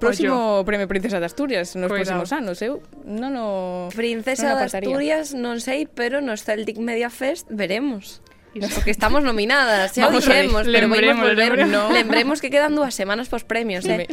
próximo 0.01 0.33
Ollo. 0.33 0.65
Premio 0.65 0.89
Princesa 0.89 1.21
de 1.21 1.29
Asturias 1.29 1.77
nos 1.77 1.87
Cuidado. 1.87 2.17
próximos 2.17 2.29
anos, 2.33 2.57
eu 2.65 2.81
non 3.05 3.37
o 3.37 3.49
Princesa 3.93 4.57
non 4.57 4.57
de 4.57 4.63
Asturias 4.65 5.25
non 5.37 5.61
sei, 5.61 5.85
pero 5.85 6.19
no 6.19 6.33
Celtic 6.33 6.81
Media 6.81 7.13
Fest 7.13 7.45
veremos. 7.53 8.19
Porque 8.51 8.91
estamos 8.91 9.23
nominadas, 9.23 9.95
xa 9.95 10.09
o 10.09 10.11
dixemos, 10.11 10.67
pero 10.67 10.91
lembremos, 10.91 11.23
volver, 11.23 11.55
lembremos. 11.55 11.71
No. 11.71 11.87
lembremos 11.87 12.43
que 12.43 12.51
quedan 12.51 12.75
dúas 12.75 12.91
semanas 12.91 13.31
pos 13.31 13.47
premios, 13.47 13.87
eh. 13.87 14.03
Me 14.03 14.05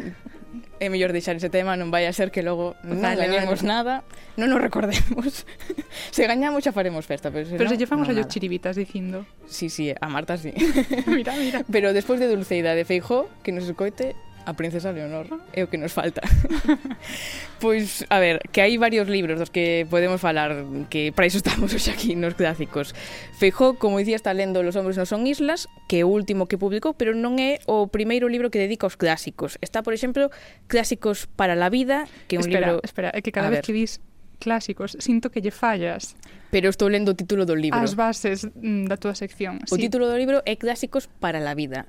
é 0.80 0.88
mellor 0.88 1.12
deixar 1.12 1.34
ese 1.34 1.50
tema, 1.50 1.74
non 1.74 1.90
vai 1.90 2.06
a 2.06 2.12
ser 2.14 2.30
que 2.30 2.42
logo 2.42 2.78
non 2.86 3.02
vale, 3.02 3.26
gañemos 3.26 3.62
vale. 3.62 3.70
nada, 3.70 3.94
non 4.38 4.50
nos 4.50 4.62
recordemos. 4.62 5.44
se 6.14 6.22
gañamos 6.26 6.62
xa 6.62 6.72
faremos 6.72 7.04
festa, 7.04 7.30
pero 7.30 7.46
se 7.46 7.58
Pero 7.58 7.68
non, 7.68 7.72
se 7.74 7.78
lle 7.78 7.86
famos 7.90 8.06
no, 8.06 8.14
a 8.14 8.26
chiribitas 8.30 8.78
dicindo. 8.78 9.26
Sí, 9.46 9.68
sí, 9.68 9.90
a 9.90 10.08
Marta 10.08 10.38
sí. 10.38 10.54
mira, 11.06 11.34
mira. 11.36 11.62
Pero 11.66 11.90
despois 11.92 12.22
de 12.22 12.30
Dulceida 12.30 12.74
de 12.74 12.84
Feijó, 12.86 13.28
que 13.42 13.50
nos 13.50 13.66
escoite, 13.66 14.14
a 14.48 14.54
princesa 14.56 14.96
Leonor 14.96 15.28
é 15.52 15.60
o 15.60 15.68
que 15.68 15.76
nos 15.76 15.92
falta. 15.92 16.24
pois, 17.60 18.08
a 18.08 18.16
ver, 18.16 18.40
que 18.48 18.64
hai 18.64 18.80
varios 18.80 19.04
libros 19.04 19.36
dos 19.36 19.52
que 19.52 19.84
podemos 19.92 20.24
falar, 20.24 20.64
que 20.88 21.12
para 21.12 21.28
iso 21.28 21.36
estamos 21.36 21.68
hoxe 21.76 21.92
aquí 21.92 22.16
nos 22.16 22.32
clásicos. 22.32 22.96
Feijó, 23.36 23.76
como 23.76 24.00
dicía, 24.00 24.16
está 24.16 24.32
lendo 24.32 24.64
Los 24.64 24.72
hombres 24.80 24.96
non 24.96 25.04
son 25.04 25.28
islas, 25.28 25.68
que 25.84 26.00
é 26.00 26.04
o 26.04 26.08
último 26.08 26.48
que 26.48 26.56
publicou, 26.56 26.96
pero 26.96 27.12
non 27.12 27.36
é 27.36 27.60
o 27.68 27.92
primeiro 27.92 28.24
libro 28.32 28.48
que 28.48 28.56
dedica 28.56 28.88
aos 28.88 28.96
clásicos. 28.96 29.60
Está, 29.60 29.84
por 29.84 29.92
exemplo, 29.92 30.32
Clásicos 30.64 31.28
para 31.28 31.52
la 31.52 31.68
vida, 31.68 32.08
que 32.24 32.36
é 32.36 32.38
un 32.40 32.48
espera, 32.48 32.72
libro... 32.72 32.80
Espera, 32.80 33.12
é 33.12 33.20
que 33.20 33.28
cada 33.28 33.48
a 33.48 33.52
vez 33.52 33.60
ver. 33.60 33.68
que 33.68 33.76
dis 33.76 34.00
clásicos, 34.40 34.96
sinto 34.96 35.28
que 35.28 35.44
lle 35.44 35.52
fallas. 35.52 36.16
Pero 36.48 36.72
estou 36.72 36.88
lendo 36.88 37.12
o 37.12 37.16
título 37.18 37.44
do 37.44 37.52
libro. 37.52 37.76
As 37.76 37.92
bases 37.92 38.48
mm, 38.48 38.88
da 38.88 38.96
túa 38.96 39.12
sección. 39.12 39.60
O 39.68 39.76
sí. 39.76 39.84
título 39.84 40.08
do 40.08 40.16
libro 40.16 40.40
é 40.48 40.56
Clásicos 40.56 41.04
para 41.20 41.36
la 41.36 41.52
vida 41.52 41.84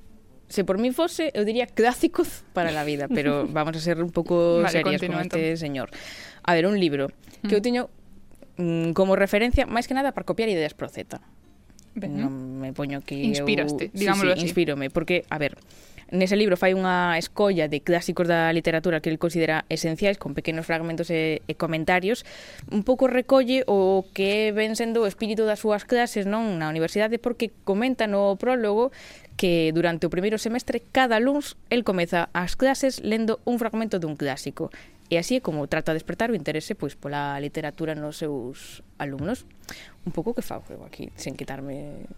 se 0.50 0.66
por 0.66 0.78
mí 0.82 0.92
fose, 0.92 1.30
eu 1.38 1.46
diría 1.46 1.70
clásicos 1.70 2.42
para 2.58 2.74
la 2.74 2.84
vida, 2.84 3.08
pero 3.08 3.46
vamos 3.54 3.78
a 3.78 3.80
ser 3.80 4.02
un 4.02 4.10
pouco 4.10 4.66
vale, 4.66 4.74
serias 4.74 5.00
con 5.00 5.22
este 5.22 5.56
señor. 5.56 5.94
A 6.44 6.58
ver, 6.58 6.66
un 6.66 6.82
libro 6.82 7.14
que 7.46 7.54
eu 7.54 7.62
mm. 7.62 7.66
teño 7.66 7.82
mm, 8.58 8.92
como 8.98 9.14
referencia, 9.14 9.70
máis 9.70 9.86
que 9.86 9.94
nada 9.94 10.12
para 10.12 10.26
copiar 10.26 10.50
ideas 10.50 10.74
pro 10.74 10.90
Z. 10.90 11.22
Ben, 11.94 12.18
non 12.18 12.34
me 12.62 12.74
poño 12.74 13.02
que 13.06 13.18
Inspiraste, 13.18 13.90
eu... 13.90 13.94
digámoslo 13.94 14.34
sí, 14.34 14.42
sí, 14.42 14.42
así. 14.42 14.48
Inspírome, 14.50 14.90
porque, 14.90 15.26
a 15.30 15.38
ver, 15.38 15.58
Nese 16.10 16.34
libro 16.34 16.58
fai 16.58 16.74
unha 16.74 17.14
escolla 17.22 17.70
de 17.70 17.86
clásicos 17.86 18.26
da 18.26 18.50
literatura 18.50 18.98
que 18.98 19.14
el 19.14 19.22
considera 19.22 19.70
esenciais 19.70 20.18
con 20.18 20.34
pequenos 20.34 20.66
fragmentos 20.66 21.14
e, 21.14 21.46
e 21.46 21.54
comentarios. 21.54 22.26
Un 22.74 22.82
pouco 22.82 23.06
recolle 23.06 23.62
o 23.70 24.10
que 24.10 24.50
ven 24.50 24.74
sendo 24.74 25.06
o 25.06 25.10
espírito 25.10 25.46
das 25.46 25.62
súas 25.62 25.86
clases 25.86 26.26
non 26.26 26.58
na 26.58 26.66
universidade 26.66 27.22
porque 27.22 27.54
comenta 27.62 28.10
no 28.10 28.34
prólogo 28.42 28.90
que 29.38 29.70
durante 29.70 30.10
o 30.10 30.14
primeiro 30.14 30.42
semestre 30.42 30.82
cada 30.82 31.22
luns 31.22 31.62
el 31.70 31.86
comeza 31.86 32.34
as 32.34 32.58
clases 32.58 33.06
lendo 33.06 33.38
un 33.46 33.62
fragmento 33.62 34.02
dun 34.02 34.18
clásico. 34.18 34.74
E 35.14 35.22
así 35.22 35.38
é 35.38 35.46
como 35.46 35.70
trata 35.70 35.94
de 35.94 36.02
despertar 36.02 36.34
o 36.34 36.38
interese 36.38 36.74
pois 36.74 36.98
pola 36.98 37.38
literatura 37.38 37.94
nos 37.94 38.18
seus 38.18 38.82
alumnos. 38.98 39.46
Un 40.06 40.12
pouco 40.14 40.34
que 40.34 40.42
fago 40.42 40.66
eu 40.74 40.82
aquí, 40.82 41.14
sen 41.14 41.38
quitarme 41.38 42.10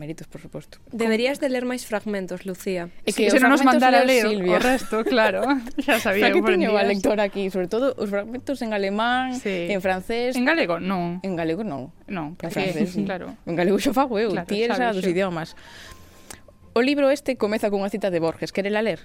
méritos, 0.00 0.24
por 0.26 0.40
suposto. 0.40 0.80
Deberías 0.88 1.36
de 1.36 1.52
ler 1.52 1.68
máis 1.68 1.84
fragmentos, 1.84 2.48
Lucía. 2.48 2.88
É 3.04 3.12
que 3.12 3.28
sí, 3.28 3.36
se 3.36 3.44
non 3.44 3.52
nos 3.52 3.60
mandara 3.60 4.00
ler 4.08 4.24
Silvia. 4.24 4.56
o 4.56 4.58
resto, 4.58 5.04
claro. 5.04 5.44
xa 5.84 6.00
sabía. 6.00 6.32
Xa 6.32 6.34
que 6.34 6.40
teño 6.40 6.72
a 6.72 6.82
lectora 6.88 7.28
aquí, 7.28 7.52
sobre 7.52 7.68
todo 7.68 7.92
os 8.00 8.08
fragmentos 8.08 8.64
en 8.64 8.72
alemán, 8.72 9.36
sí. 9.36 9.68
en 9.68 9.84
francés... 9.84 10.40
En 10.40 10.48
galego, 10.48 10.80
non. 10.80 11.20
En 11.20 11.36
galego, 11.36 11.60
non. 11.60 11.92
Non, 12.08 12.40
porque... 12.40 12.72
En 12.72 12.72
francés, 12.72 12.88
sí. 12.96 13.04
claro. 13.04 13.36
En 13.44 13.52
galego 13.52 13.76
xo 13.76 13.92
fago 13.92 14.16
eu, 14.16 14.32
claro, 14.32 14.48
ti 14.48 14.64
eres 14.64 14.80
a 14.80 14.96
dos 14.96 15.04
idiomas. 15.04 15.52
O 16.72 16.80
libro 16.80 17.12
este 17.12 17.36
comeza 17.36 17.68
cunha 17.68 17.92
cita 17.92 18.08
de 18.08 18.24
Borges, 18.24 18.56
querela 18.56 18.80
ler? 18.80 19.04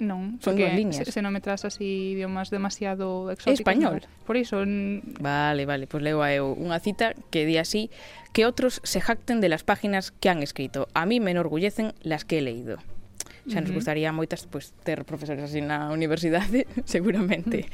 Non, 0.00 0.40
son 0.40 0.56
dúas 0.56 0.72
liñas. 0.72 1.04
Se, 1.04 1.12
se 1.12 1.20
non 1.20 1.30
me 1.30 1.44
tras 1.44 1.68
así 1.68 2.16
idiomas 2.16 2.48
demasiado 2.48 3.28
exóticos. 3.28 3.60
Español. 3.60 4.00
Non. 4.00 4.24
Por 4.24 4.40
iso... 4.40 4.64
N... 4.64 5.04
Vale, 5.20 5.68
vale, 5.68 5.84
pois 5.84 6.00
pues 6.00 6.02
leo 6.08 6.24
a 6.24 6.32
eu 6.32 6.56
unha 6.56 6.80
cita 6.80 7.12
que 7.28 7.44
di 7.44 7.60
así 7.60 7.92
que 8.32 8.46
otros 8.46 8.80
se 8.84 9.00
jacten 9.00 9.40
de 9.40 9.48
las 9.48 9.64
páginas 9.64 10.10
que 10.12 10.28
han 10.28 10.42
escrito. 10.42 10.88
A 10.94 11.06
mí 11.06 11.20
me 11.20 11.30
enorgullecen 11.30 11.94
las 12.02 12.24
que 12.24 12.38
he 12.38 12.42
leído. 12.42 12.78
Xa 13.48 13.64
nos 13.64 13.72
gustaría 13.72 14.12
moitas 14.12 14.44
pues, 14.46 14.76
ter 14.84 15.02
profesores 15.08 15.42
así 15.42 15.64
na 15.64 15.88
universidade, 15.90 16.68
seguramente. 16.84 17.66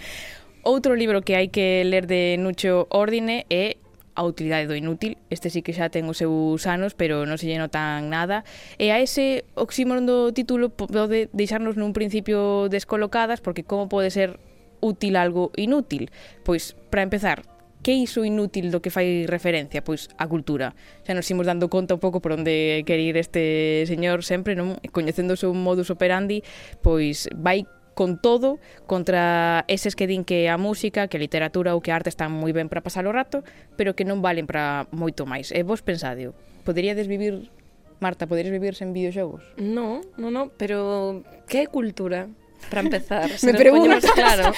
Outro 0.63 0.95
libro 0.95 1.23
que 1.27 1.35
hai 1.35 1.51
que 1.51 1.83
ler 1.83 2.07
de 2.07 2.39
Nucho 2.39 2.87
Ordine 2.91 3.45
é 3.51 3.77
a 4.17 4.25
utilidade 4.25 4.67
do 4.67 4.75
inútil. 4.75 5.19
Este 5.29 5.51
sí 5.51 5.61
que 5.61 5.77
xa 5.77 5.93
ten 5.93 6.09
os 6.09 6.19
seus 6.23 6.65
anos, 6.65 6.97
pero 6.97 7.29
non 7.29 7.37
se 7.37 7.51
lle 7.51 7.61
notan 7.61 8.09
nada. 8.09 8.43
E 8.81 8.95
a 8.95 9.03
ese 9.03 9.45
oxímoron 9.59 10.09
do 10.09 10.33
título 10.33 10.73
pode 10.73 11.29
deixarnos 11.37 11.77
nun 11.77 11.93
principio 11.93 12.71
descolocadas, 12.73 13.45
porque 13.45 13.67
como 13.67 13.91
pode 13.91 14.09
ser 14.15 14.41
útil 14.81 15.19
algo 15.21 15.53
inútil? 15.59 16.09
Pois, 16.43 16.79
para 16.89 17.05
empezar, 17.05 17.45
que 17.87 17.95
é 17.95 18.03
iso 18.03 18.27
inútil 18.27 18.75
do 18.75 18.83
que 18.83 18.91
fai 18.91 19.31
referencia? 19.31 19.79
Pois 19.79 20.11
a 20.19 20.27
cultura. 20.27 20.75
Xa 21.07 21.15
nos 21.15 21.31
imos 21.31 21.47
dando 21.47 21.71
conta 21.71 21.95
un 21.95 22.03
pouco 22.03 22.19
por 22.19 22.35
onde 22.35 22.83
quer 22.83 22.99
ir 22.99 23.15
este 23.15 23.87
señor 23.87 24.27
sempre, 24.27 24.59
non? 24.59 24.75
Coñecendo 24.91 25.39
o 25.39 25.41
seu 25.41 25.55
modus 25.55 25.95
operandi, 25.95 26.43
pois 26.83 27.31
vai 27.39 27.63
con 27.95 28.19
todo 28.19 28.59
contra 28.91 29.63
eses 29.71 29.95
que 29.95 30.11
din 30.11 30.27
que 30.27 30.51
a 30.51 30.59
música, 30.59 31.07
que 31.07 31.15
a 31.15 31.23
literatura 31.23 31.79
ou 31.79 31.81
que 31.81 31.95
a 31.95 32.03
arte 32.03 32.11
están 32.11 32.35
moi 32.35 32.51
ben 32.51 32.67
para 32.67 32.83
pasar 32.83 33.07
o 33.07 33.15
rato, 33.15 33.47
pero 33.79 33.95
que 33.95 34.03
non 34.03 34.19
valen 34.19 34.51
para 34.51 34.91
moito 34.91 35.23
máis. 35.23 35.55
E 35.55 35.63
vos 35.63 35.79
pensadio, 35.87 36.35
poderíades 36.67 37.07
vivir 37.07 37.55
Marta, 38.03 38.27
poderías 38.27 38.51
vivir 38.53 38.75
sen 38.75 38.93
videoxogos? 38.93 39.47
No, 39.57 40.03
no, 40.19 40.35
no, 40.35 40.51
pero 40.59 41.23
que 41.47 41.63
é 41.63 41.67
cultura? 41.71 42.27
para 42.71 42.81
empezar. 42.83 43.29
Se 43.39 43.53
Me 43.53 43.59
preguntas. 43.59 44.05
Claro. 44.15 44.53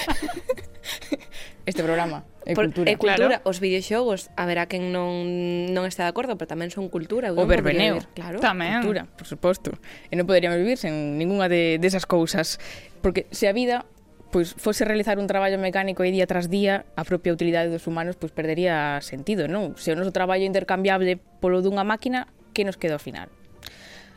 Este 1.65 1.83
programa 1.83 2.25
é 2.45 2.55
Por, 2.55 2.65
cultura. 2.65 2.89
É 2.89 2.97
cultura, 2.97 3.37
claro. 3.37 3.49
os 3.49 3.61
videoxogos, 3.61 4.33
haberá 4.33 4.65
quen 4.65 4.89
non 4.89 5.69
non 5.69 5.85
está 5.85 6.09
de 6.09 6.11
acordo, 6.15 6.33
pero 6.33 6.49
tamén 6.49 6.73
son 6.73 6.89
cultura, 6.89 7.29
o 7.29 7.45
verbeneo, 7.45 8.01
claro. 8.17 8.41
Tamén. 8.41 8.81
Cultura, 8.81 9.05
por 9.05 9.29
suposto. 9.29 9.77
E 10.09 10.17
non 10.17 10.25
poderíamos 10.25 10.57
vivir 10.57 10.81
sen 10.81 11.21
ningunha 11.21 11.45
de 11.45 11.77
desas 11.77 12.07
de 12.07 12.09
cousas, 12.09 12.57
porque 13.05 13.29
se 13.29 13.45
a 13.45 13.53
vida 13.53 13.85
pois 14.33 14.53
fose 14.57 14.85
realizar 14.85 15.17
un 15.17 15.29
traballo 15.29 15.57
mecánico 15.57 16.01
aí 16.01 16.09
día 16.09 16.25
tras 16.25 16.49
día, 16.49 16.85
a 16.97 17.05
propia 17.05 17.33
utilidade 17.33 17.69
dos 17.69 17.85
humanos 17.85 18.17
pois 18.17 18.33
perdería 18.33 18.97
sentido, 19.05 19.45
non? 19.45 19.77
Se 19.77 19.93
o 19.93 19.97
noso 19.97 20.09
traballo 20.09 20.45
intercambiable 20.45 21.21
polo 21.41 21.61
dunha 21.61 21.85
máquina, 21.85 22.29
que 22.53 22.65
nos 22.65 22.81
queda 22.81 22.97
ao 22.97 23.03
final? 23.03 23.29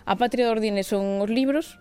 A 0.09 0.17
patria 0.17 0.49
de 0.49 0.53
ordine 0.53 0.83
son 0.89 1.21
os 1.21 1.29
libros, 1.29 1.77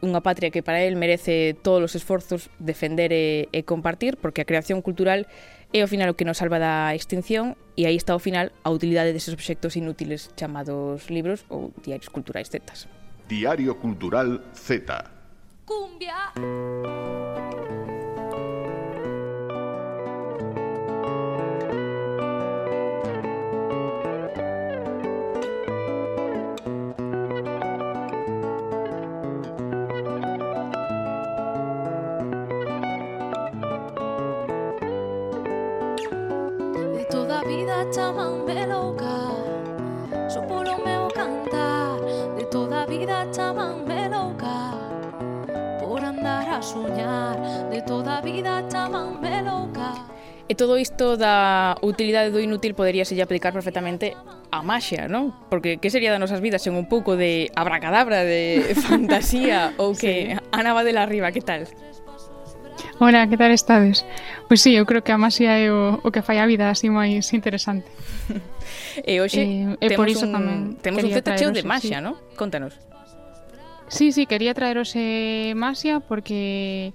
unha 0.00 0.24
patria 0.24 0.48
que 0.48 0.64
para 0.64 0.82
el 0.84 0.96
merece 0.96 1.56
todos 1.60 1.84
os 1.84 1.92
esforzos 1.96 2.48
defender 2.58 3.12
e, 3.12 3.48
e 3.52 3.62
compartir, 3.62 4.16
porque 4.16 4.40
a 4.40 4.48
creación 4.48 4.80
cultural 4.80 5.28
é 5.72 5.80
ao 5.84 5.88
final 5.88 6.10
o 6.10 6.16
que 6.16 6.26
nos 6.26 6.40
salva 6.40 6.58
da 6.58 6.92
extinción 6.96 7.54
e 7.78 7.86
aí 7.86 7.94
está 7.94 8.16
ao 8.16 8.22
final 8.22 8.50
a 8.64 8.70
utilidade 8.72 9.14
deses 9.14 9.30
obxectos 9.30 9.76
inútiles 9.78 10.32
chamados 10.34 11.06
libros 11.12 11.46
ou 11.48 11.70
diarios 11.84 12.10
culturais 12.10 12.50
Z. 12.50 12.64
Diario 13.30 13.78
Cultural 13.78 14.42
Z. 14.56 14.90
Cumbia. 15.64 16.34
chaman 37.88 38.44
de 38.46 38.66
louca 38.66 39.32
Son 40.28 40.44
polo 40.46 40.76
meu 40.84 41.08
cantar 41.08 41.96
De 42.36 42.44
toda 42.46 42.82
a 42.82 42.86
vida 42.86 43.26
chaman 43.32 43.84
de 43.88 44.08
louca 44.08 44.76
Por 45.80 46.04
andar 46.04 46.48
a 46.48 46.60
soñar 46.60 47.40
De 47.70 47.80
toda 47.82 48.18
a 48.18 48.20
vida 48.20 48.64
chaman 48.68 49.20
de 49.20 49.42
louca 49.42 50.10
E 50.50 50.58
todo 50.58 50.76
isto 50.76 51.14
da 51.14 51.78
utilidade 51.78 52.34
do 52.34 52.42
inútil 52.42 52.74
poderíase 52.74 53.14
aplicar 53.22 53.54
perfectamente 53.54 54.18
a 54.50 54.66
maxia, 54.66 55.06
non? 55.06 55.30
Porque 55.46 55.78
que 55.78 55.94
sería 55.94 56.10
das 56.10 56.18
nosas 56.18 56.42
vidas 56.42 56.58
sen 56.58 56.74
un 56.74 56.90
pouco 56.90 57.14
de 57.14 57.54
abracadabra, 57.54 58.26
de 58.26 58.74
fantasía 58.90 59.78
ou 59.78 59.94
que 59.94 60.34
sí. 60.34 60.48
Ana 60.50 60.74
Badela 60.74 61.06
arriba, 61.06 61.30
que 61.30 61.38
tal? 61.38 61.70
Hola, 63.02 63.26
que 63.30 63.38
tal 63.38 63.50
estades? 63.50 64.04
Pois 64.46 64.60
sí, 64.60 64.76
eu 64.76 64.84
creo 64.84 65.00
que 65.00 65.10
a 65.10 65.16
Masía 65.16 65.56
é 65.56 65.72
o, 65.72 66.04
o 66.04 66.12
que 66.12 66.20
fai 66.20 66.36
a 66.36 66.44
vida 66.44 66.68
así 66.68 66.92
máis 66.92 67.32
interesante. 67.32 67.88
e 69.00 69.24
hoxe 69.24 69.40
e, 69.40 69.88
temos, 69.88 69.96
por 69.96 70.06
iso 70.12 70.28
un, 70.28 70.36
tamén 70.36 70.58
temos 70.84 71.00
un 71.00 71.08
feta 71.08 71.32
cheo 71.32 71.48
de 71.48 71.64
Masia, 71.64 71.96
sí. 71.96 72.04
non? 72.04 72.20
Contanos. 72.36 72.76
Sí, 73.88 74.12
sí, 74.12 74.28
quería 74.28 74.52
traerose 74.52 75.00
eh, 75.00 75.56
Masia 75.56 76.04
porque 76.04 76.92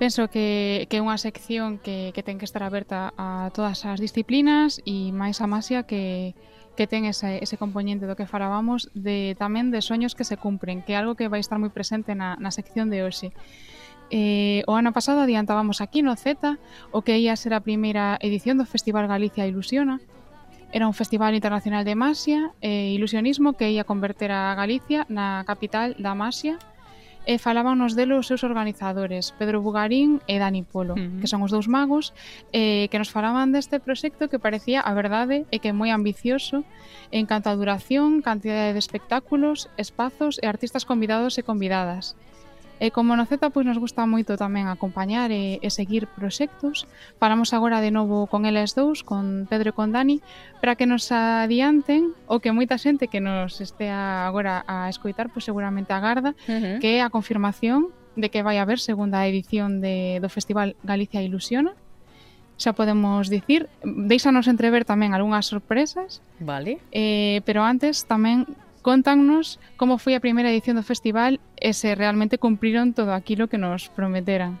penso 0.00 0.32
que, 0.32 0.88
que 0.88 0.96
é 0.96 1.04
unha 1.04 1.20
sección 1.20 1.76
que, 1.76 2.16
que 2.16 2.24
ten 2.24 2.40
que 2.40 2.48
estar 2.48 2.64
aberta 2.64 3.12
a 3.12 3.52
todas 3.52 3.84
as 3.84 4.00
disciplinas 4.00 4.80
e 4.88 5.12
máis 5.12 5.44
a 5.44 5.46
Masia 5.46 5.84
que, 5.84 6.32
que 6.72 6.88
ten 6.88 7.04
ese, 7.04 7.44
ese 7.44 7.60
componente 7.60 8.08
do 8.08 8.16
que 8.16 8.24
falábamos 8.24 8.88
de 8.96 9.36
tamén 9.36 9.68
de 9.68 9.84
soños 9.84 10.16
que 10.16 10.24
se 10.24 10.40
cumpren, 10.40 10.80
que 10.80 10.96
é 10.96 11.04
algo 11.04 11.20
que 11.20 11.28
vai 11.28 11.44
estar 11.44 11.60
moi 11.60 11.68
presente 11.68 12.16
na, 12.16 12.40
na 12.40 12.48
sección 12.48 12.88
de 12.88 13.04
hoxe. 13.04 13.36
Eh, 14.10 14.62
o 14.66 14.76
ano 14.76 14.92
pasado 14.92 15.20
adiantábamos 15.24 15.80
aquí 15.80 16.02
no 16.02 16.14
Z 16.16 16.58
o 16.92 17.02
que 17.02 17.16
ia 17.18 17.36
ser 17.36 17.56
a 17.56 17.64
primeira 17.64 18.20
edición 18.20 18.60
do 18.60 18.68
Festival 18.68 19.08
Galicia 19.08 19.48
Ilusiona. 19.48 20.00
Era 20.74 20.90
un 20.90 20.94
festival 20.94 21.34
internacional 21.38 21.86
de 21.86 21.94
masia 21.94 22.50
e 22.60 22.92
ilusionismo 22.92 23.54
que 23.54 23.70
ia 23.70 23.86
converter 23.86 24.34
a 24.34 24.52
Galicia 24.58 25.06
na 25.08 25.46
capital 25.46 25.94
da 26.02 26.18
masia 26.18 26.58
e 27.24 27.40
falábanos 27.40 27.96
delo 27.96 28.20
os 28.20 28.28
seus 28.28 28.44
organizadores, 28.44 29.32
Pedro 29.40 29.64
Bugarín 29.64 30.20
e 30.28 30.36
Dani 30.36 30.60
Polo, 30.60 30.92
uh 30.92 31.00
-huh. 31.00 31.20
que 31.20 31.30
son 31.30 31.40
os 31.40 31.50
dous 31.50 31.68
magos, 31.68 32.12
eh, 32.52 32.92
que 32.92 33.00
nos 33.00 33.08
falaban 33.08 33.48
deste 33.48 33.80
proxecto 33.80 34.28
que 34.28 34.36
parecía, 34.38 34.84
a 34.84 34.92
verdade, 34.92 35.48
é 35.48 35.56
que 35.56 35.72
moi 35.72 35.88
ambicioso 35.88 36.68
en 37.08 37.24
canto 37.24 37.48
a 37.48 37.56
duración, 37.56 38.20
cantidade 38.20 38.76
de 38.76 38.82
espectáculos, 38.82 39.72
espazos 39.80 40.36
e 40.42 40.46
artistas 40.46 40.84
convidados 40.84 41.40
e 41.40 41.42
convidadas. 41.42 42.12
E 42.82 42.90
como 42.90 43.14
no 43.14 43.24
Z 43.24 43.50
pois 43.54 43.62
nos 43.62 43.78
gusta 43.78 44.02
moito 44.04 44.34
tamén 44.34 44.66
acompañar 44.66 45.30
e, 45.30 45.62
e 45.62 45.68
seguir 45.70 46.10
proxectos, 46.10 46.90
falamos 47.22 47.54
agora 47.54 47.78
de 47.78 47.94
novo 47.94 48.26
con 48.26 48.44
eles 48.44 48.74
dous, 48.74 49.06
con 49.06 49.46
Pedro 49.46 49.70
e 49.70 49.76
con 49.76 49.94
Dani, 49.94 50.18
para 50.58 50.74
que 50.74 50.84
nos 50.84 51.08
adianten 51.14 52.12
o 52.26 52.42
que 52.42 52.50
moita 52.50 52.76
xente 52.76 53.06
que 53.06 53.22
nos 53.22 53.62
estea 53.62 54.26
agora 54.26 54.66
a 54.66 54.90
escoitar, 54.90 55.30
pois 55.30 55.46
seguramente 55.46 55.94
agarda, 55.94 56.34
uh 56.34 56.50
-huh. 56.50 56.76
que 56.82 56.98
é 56.98 57.00
a 57.02 57.10
confirmación 57.14 57.94
de 58.18 58.30
que 58.30 58.42
vai 58.42 58.58
haber 58.58 58.78
segunda 58.78 59.26
edición 59.26 59.78
de, 59.78 60.18
do 60.22 60.30
Festival 60.30 60.74
Galicia 60.82 61.22
Ilusiona, 61.22 61.74
xa 62.56 62.72
podemos 62.72 63.26
dicir, 63.30 63.66
deixanos 63.82 64.46
entrever 64.46 64.86
tamén 64.86 65.10
algunhas 65.10 65.50
sorpresas. 65.50 66.22
Vale. 66.38 66.78
Eh, 66.94 67.42
pero 67.42 67.66
antes 67.66 68.06
tamén 68.06 68.46
Contannos 68.84 69.56
como 69.80 69.96
foi 69.96 70.12
a 70.12 70.20
primeira 70.20 70.52
edición 70.52 70.76
do 70.76 70.84
festival 70.84 71.40
e 71.56 71.72
se 71.72 71.96
realmente 71.96 72.36
cumpriron 72.36 72.92
todo 72.92 73.16
aquilo 73.16 73.48
que 73.48 73.56
nos 73.56 73.88
prometeran. 73.88 74.60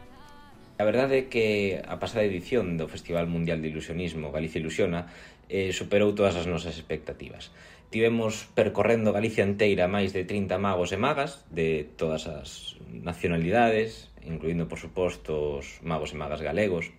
A 0.80 0.84
verdade 0.88 1.14
é 1.20 1.28
que 1.28 1.76
a 1.76 2.00
pasada 2.00 2.24
edición 2.24 2.80
do 2.80 2.88
Festival 2.88 3.28
Mundial 3.28 3.60
de 3.60 3.68
Ilusionismo 3.68 4.32
Galicia 4.32 4.64
Ilusiona 4.64 5.12
eh, 5.52 5.76
superou 5.76 6.16
todas 6.16 6.40
as 6.40 6.48
nosas 6.48 6.80
expectativas. 6.80 7.52
Tivemos 7.92 8.48
percorrendo 8.56 9.12
Galicia 9.12 9.44
inteira 9.44 9.92
máis 9.92 10.16
de 10.16 10.24
30 10.24 10.56
magos 10.56 10.90
e 10.90 10.98
magas 10.98 11.44
de 11.52 11.92
todas 12.00 12.24
as 12.24 12.80
nacionalidades, 12.88 14.08
incluindo, 14.24 14.64
por 14.72 14.80
suposto, 14.80 15.60
os 15.60 15.84
magos 15.84 16.10
e 16.10 16.18
magas 16.18 16.40
galegos, 16.40 16.96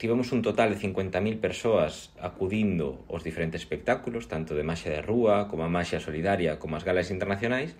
tivemos 0.00 0.32
un 0.32 0.40
total 0.40 0.72
de 0.72 0.80
50.000 0.80 1.44
persoas 1.44 2.16
acudindo 2.16 3.04
aos 3.12 3.20
diferentes 3.20 3.60
espectáculos, 3.60 4.32
tanto 4.32 4.56
de 4.56 4.64
maxia 4.64 4.96
de 4.96 5.04
rúa, 5.04 5.44
como 5.52 5.60
a 5.62 5.68
maxia 5.68 6.00
solidaria, 6.00 6.56
como 6.56 6.80
as 6.80 6.88
galas 6.88 7.12
internacionais, 7.12 7.76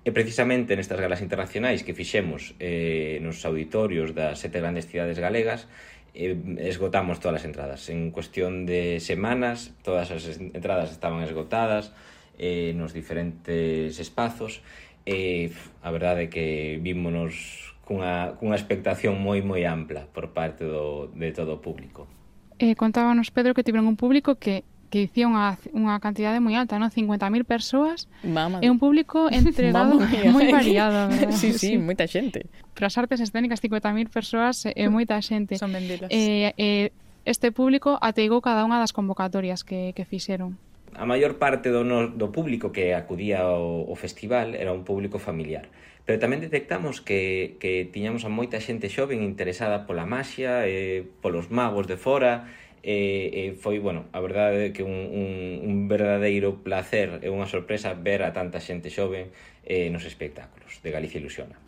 E 0.00 0.16
precisamente 0.16 0.72
nestas 0.72 0.96
galas 0.96 1.20
internacionais 1.20 1.84
que 1.84 1.92
fixemos 1.92 2.56
eh, 2.56 3.20
nos 3.20 3.44
auditorios 3.44 4.16
das 4.16 4.40
sete 4.40 4.56
grandes 4.56 4.88
cidades 4.88 5.20
galegas 5.20 5.68
eh, 6.16 6.40
esgotamos 6.64 7.20
todas 7.20 7.44
as 7.44 7.44
entradas. 7.44 7.84
En 7.92 8.08
cuestión 8.08 8.64
de 8.64 8.96
semanas 9.04 9.76
todas 9.84 10.08
as 10.08 10.24
entradas 10.40 10.88
estaban 10.88 11.20
esgotadas 11.20 11.92
eh, 12.40 12.72
nos 12.72 12.96
diferentes 12.96 14.00
espazos. 14.00 14.64
Eh, 15.04 15.52
a 15.84 15.92
verdade 15.92 16.24
é 16.24 16.32
que 16.32 16.80
vímonos 16.80 17.69
cunha, 17.90 18.38
cunha 18.38 18.54
expectación 18.54 19.18
moi 19.18 19.42
moi 19.42 19.66
ampla 19.66 20.06
por 20.14 20.30
parte 20.30 20.62
do, 20.62 21.10
de 21.10 21.34
todo 21.34 21.58
o 21.58 21.60
público. 21.60 22.06
Eh, 22.62 22.78
contábanos, 22.78 23.34
Pedro, 23.34 23.50
que 23.50 23.66
tiveron 23.66 23.90
un 23.90 23.98
público 23.98 24.38
que 24.38 24.62
que 24.90 25.06
dicía 25.06 25.30
unha, 25.30 25.54
unha 25.70 26.02
cantidade 26.02 26.42
moi 26.42 26.58
alta, 26.58 26.74
non? 26.74 26.90
50.000 26.90 27.46
persoas 27.46 28.10
Mama. 28.26 28.58
e 28.58 28.66
un 28.66 28.82
público 28.82 29.30
entregado 29.34 30.02
moi 30.34 30.46
variado. 30.50 31.06
Verdad? 31.14 31.30
sí, 31.30 31.54
sí, 31.54 31.78
sí, 31.78 31.78
moita 31.78 32.10
xente. 32.10 32.50
Para 32.74 32.90
as 32.90 32.98
artes 32.98 33.22
escénicas, 33.22 33.62
50.000 33.62 34.10
persoas 34.10 34.66
eh, 34.66 34.74
é 34.74 34.90
moita 34.90 35.14
xente. 35.22 35.58
Son 35.62 35.70
vendidas. 35.70 36.10
Eh, 36.10 36.54
eh, 36.58 36.90
este 37.22 37.54
público 37.54 38.02
ateigou 38.02 38.42
cada 38.42 38.66
unha 38.66 38.82
das 38.82 38.90
convocatorias 38.90 39.62
que, 39.62 39.94
que 39.94 40.02
fixeron 40.02 40.58
a 40.98 41.06
maior 41.06 41.38
parte 41.38 41.70
do, 41.70 41.86
no, 41.86 42.10
do 42.10 42.34
público 42.34 42.74
que 42.74 42.98
acudía 42.98 43.46
ao, 43.46 43.86
ao 43.86 43.94
festival 43.94 44.58
era 44.58 44.74
un 44.74 44.82
público 44.82 45.22
familiar. 45.22 45.70
Pero 46.08 46.18
tamén 46.18 46.40
detectamos 46.40 46.98
que, 47.04 47.56
que 47.62 47.86
tiñamos 47.86 48.26
a 48.26 48.30
moita 48.32 48.58
xente 48.58 48.88
xoven 48.88 49.22
interesada 49.22 49.84
pola 49.84 50.08
maxia, 50.08 50.64
eh, 50.66 51.06
polos 51.20 51.52
magos 51.52 51.86
de 51.86 52.00
fora, 52.00 52.50
e, 52.82 52.92
eh, 52.92 53.26
e 53.30 53.42
eh, 53.48 53.52
foi, 53.52 53.78
bueno, 53.78 54.08
a 54.12 54.20
verdade 54.20 54.72
que 54.72 54.82
un, 54.82 54.96
un, 55.12 55.30
un 55.62 55.76
verdadeiro 55.88 56.64
placer 56.64 57.20
e 57.20 57.28
unha 57.28 57.44
sorpresa 57.44 57.92
ver 57.92 58.24
a 58.24 58.32
tanta 58.32 58.58
xente 58.58 58.88
xoven 58.88 59.28
eh, 59.68 59.92
nos 59.92 60.08
espectáculos 60.08 60.80
de 60.80 60.88
Galicia 60.88 61.20
Ilusiona. 61.20 61.60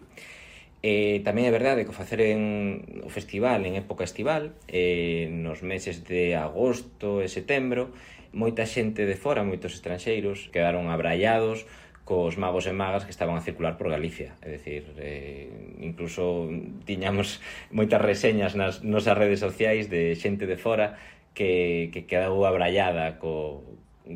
Eh, 0.83 1.23
tamén 1.23 1.47
é 1.47 1.53
verdade 1.55 1.87
que 1.87 1.95
facer 1.95 2.19
en 2.27 3.05
o 3.07 3.11
festival 3.13 3.63
en 3.69 3.79
época 3.79 4.03
estival, 4.03 4.57
eh, 4.67 5.31
nos 5.31 5.63
meses 5.63 6.03
de 6.03 6.35
agosto 6.35 7.23
e 7.23 7.29
setembro, 7.31 7.95
moita 8.35 8.65
xente 8.65 9.05
de 9.07 9.15
fora, 9.15 9.47
moitos 9.47 9.77
estranxeiros, 9.79 10.51
quedaron 10.51 10.89
abrallados 10.89 11.69
cos 12.05 12.35
magos 12.37 12.67
e 12.67 12.75
magas 12.75 13.07
que 13.07 13.15
estaban 13.15 13.39
a 13.39 13.47
circular 13.47 13.79
por 13.79 13.89
Galicia. 13.89 14.35
É 14.43 14.59
dicir, 14.59 14.91
eh, 14.99 15.79
incluso 15.79 16.51
tiñamos 16.83 17.39
moitas 17.71 18.03
reseñas 18.03 18.59
nas 18.59 18.83
nosas 18.83 19.15
redes 19.15 19.39
sociais 19.39 19.87
de 19.87 20.19
xente 20.19 20.51
de 20.51 20.59
fora 20.59 20.99
que, 21.35 21.91
que 21.95 22.05
quedou 22.05 22.43
abrallada 22.45 23.23
co, 23.23 23.63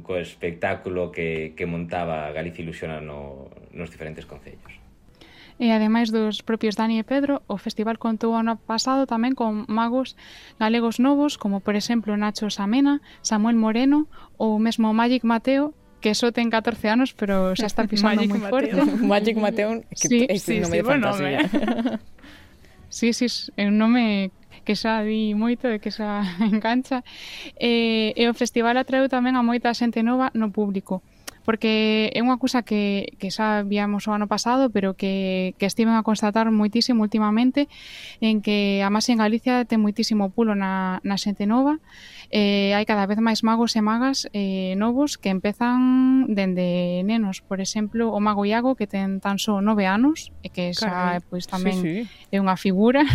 co 0.03 0.19
espectáculo 0.19 1.15
que, 1.15 1.55
que 1.55 1.65
montaba 1.65 2.35
Galicia 2.35 2.67
Ilusiona 2.67 2.99
no, 3.01 3.49
nos 3.71 3.91
diferentes 3.91 4.27
concellos. 4.27 4.83
E 5.57 5.73
ademais 5.73 6.13
dos 6.13 6.45
propios 6.45 6.77
Dani 6.77 7.01
e 7.01 7.05
Pedro, 7.07 7.41
o 7.49 7.57
festival 7.57 7.97
contou 7.97 8.37
ano 8.37 8.61
pasado 8.61 9.09
tamén 9.09 9.33
con 9.33 9.65
magos 9.73 10.13
galegos 10.61 11.01
novos, 11.01 11.41
como 11.41 11.65
por 11.65 11.79
exemplo 11.79 12.13
Nacho 12.13 12.53
Samena, 12.53 13.01
Samuel 13.25 13.57
Moreno 13.57 14.05
ou 14.37 14.61
mesmo 14.61 14.93
Magic 14.93 15.25
Mateo, 15.25 15.73
que 16.01 16.15
só 16.15 16.31
ten 16.33 16.51
14 16.51 16.89
anos, 16.89 17.13
pero 17.13 17.57
xa 17.57 17.67
está 17.67 17.85
pisando 17.91 18.23
moi 18.27 18.41
forte. 18.49 18.77
Magic 19.03 19.37
Mateo, 19.37 19.83
que 19.91 20.07
sí, 20.09 20.19
é 20.29 20.37
sí, 20.39 20.61
un 20.61 20.69
nome 20.69 20.77
sí, 20.77 20.81
de 20.81 20.85
fantasía. 20.85 21.41
Sí, 22.89 23.13
sí, 23.13 23.27
é 23.59 23.67
un 23.67 23.77
nome 23.77 24.31
que 24.65 24.75
xa 24.79 25.03
di 25.03 25.35
moito 25.35 25.69
e 25.69 25.83
que 25.83 25.91
xa 25.91 26.23
engancha. 26.41 27.03
E, 27.59 28.15
e 28.17 28.23
o 28.31 28.33
festival 28.33 28.79
atraeu 28.79 29.11
tamén 29.11 29.35
a 29.37 29.43
moita 29.43 29.75
xente 29.75 30.01
nova 30.07 30.31
no 30.33 30.49
público 30.55 31.03
porque 31.47 32.11
é 32.11 32.21
unha 32.27 32.43
cousa 32.43 32.67
que, 32.67 33.15
que 33.23 33.31
xa 33.31 33.63
víamos 33.63 34.11
o 34.11 34.13
ano 34.13 34.27
pasado, 34.27 34.67
pero 34.75 34.99
que, 34.99 35.55
que 35.63 35.71
estiven 35.71 35.95
a 35.95 36.03
constatar 36.03 36.51
moitísimo 36.51 37.07
últimamente, 37.07 37.71
en 38.19 38.43
que 38.43 38.83
a 38.83 38.91
máis 38.91 39.07
en 39.07 39.23
Galicia 39.23 39.63
ten 39.63 39.79
moitísimo 39.79 40.35
pulo 40.35 40.59
na, 40.59 40.99
na 41.07 41.15
xente 41.15 41.47
nova, 41.47 41.79
eh, 42.35 42.75
hai 42.75 42.83
cada 42.83 43.07
vez 43.07 43.23
máis 43.23 43.47
magos 43.47 43.79
e 43.79 43.81
magas 43.81 44.27
eh, 44.35 44.75
novos 44.75 45.23
que 45.23 45.31
empezan 45.31 46.27
dende 46.35 47.07
nenos, 47.07 47.47
por 47.47 47.63
exemplo, 47.63 48.11
o 48.11 48.19
mago 48.19 48.43
Iago 48.43 48.75
que 48.75 48.91
ten 48.91 49.23
tan 49.23 49.39
só 49.39 49.63
nove 49.63 49.87
anos, 49.87 50.35
e 50.43 50.51
que 50.51 50.75
xa 50.75 51.23
pois 51.31 51.47
tamén 51.47 51.79
sí, 51.79 51.95
sí. 52.11 52.35
é 52.35 52.43
unha 52.43 52.59
figura, 52.59 53.07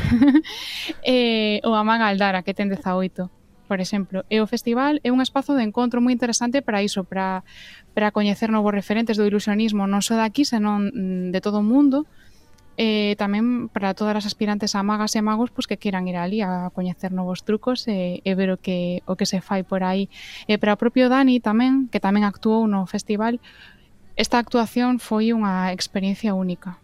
eh, 1.03 1.59
ou 1.67 1.75
a 1.75 1.83
maga 1.83 2.07
Aldara 2.07 2.47
que 2.47 2.55
ten 2.55 2.71
18 2.71 3.40
por 3.71 3.79
exemplo. 3.79 4.25
E 4.27 4.43
o 4.43 4.51
festival 4.51 4.99
é 4.99 5.15
un 5.15 5.23
espazo 5.23 5.55
de 5.55 5.63
encontro 5.63 6.03
moi 6.03 6.11
interesante 6.11 6.59
para 6.59 6.83
iso, 6.83 7.07
para, 7.07 7.47
para 7.95 8.11
coñecer 8.11 8.51
novos 8.51 8.75
referentes 8.75 9.15
do 9.15 9.23
ilusionismo, 9.23 9.87
non 9.87 10.03
só 10.03 10.19
daqui, 10.19 10.43
senón 10.43 10.91
mm, 10.91 11.31
de 11.31 11.39
todo 11.39 11.63
o 11.63 11.65
mundo, 11.71 12.03
e 12.75 13.15
tamén 13.15 13.71
para 13.71 13.95
todas 13.95 14.19
as 14.19 14.27
aspirantes 14.27 14.75
a 14.75 14.83
magas 14.83 15.15
e 15.15 15.23
magos 15.23 15.55
pois, 15.55 15.71
que 15.71 15.79
queiran 15.79 16.03
ir 16.03 16.19
ali 16.19 16.43
a 16.43 16.67
coñecer 16.75 17.15
novos 17.15 17.47
trucos 17.47 17.87
e, 17.87 18.19
e 18.27 18.31
ver 18.35 18.51
o 18.51 18.59
que, 18.59 19.07
o 19.07 19.15
que 19.15 19.23
se 19.23 19.39
fai 19.39 19.63
por 19.63 19.87
aí. 19.87 20.11
E 20.51 20.59
para 20.59 20.75
o 20.75 20.81
propio 20.81 21.07
Dani 21.07 21.39
tamén, 21.39 21.87
que 21.87 22.03
tamén 22.03 22.27
actuou 22.27 22.67
no 22.67 22.83
festival, 22.91 23.39
esta 24.19 24.35
actuación 24.35 24.99
foi 24.99 25.31
unha 25.31 25.71
experiencia 25.71 26.35
única 26.35 26.80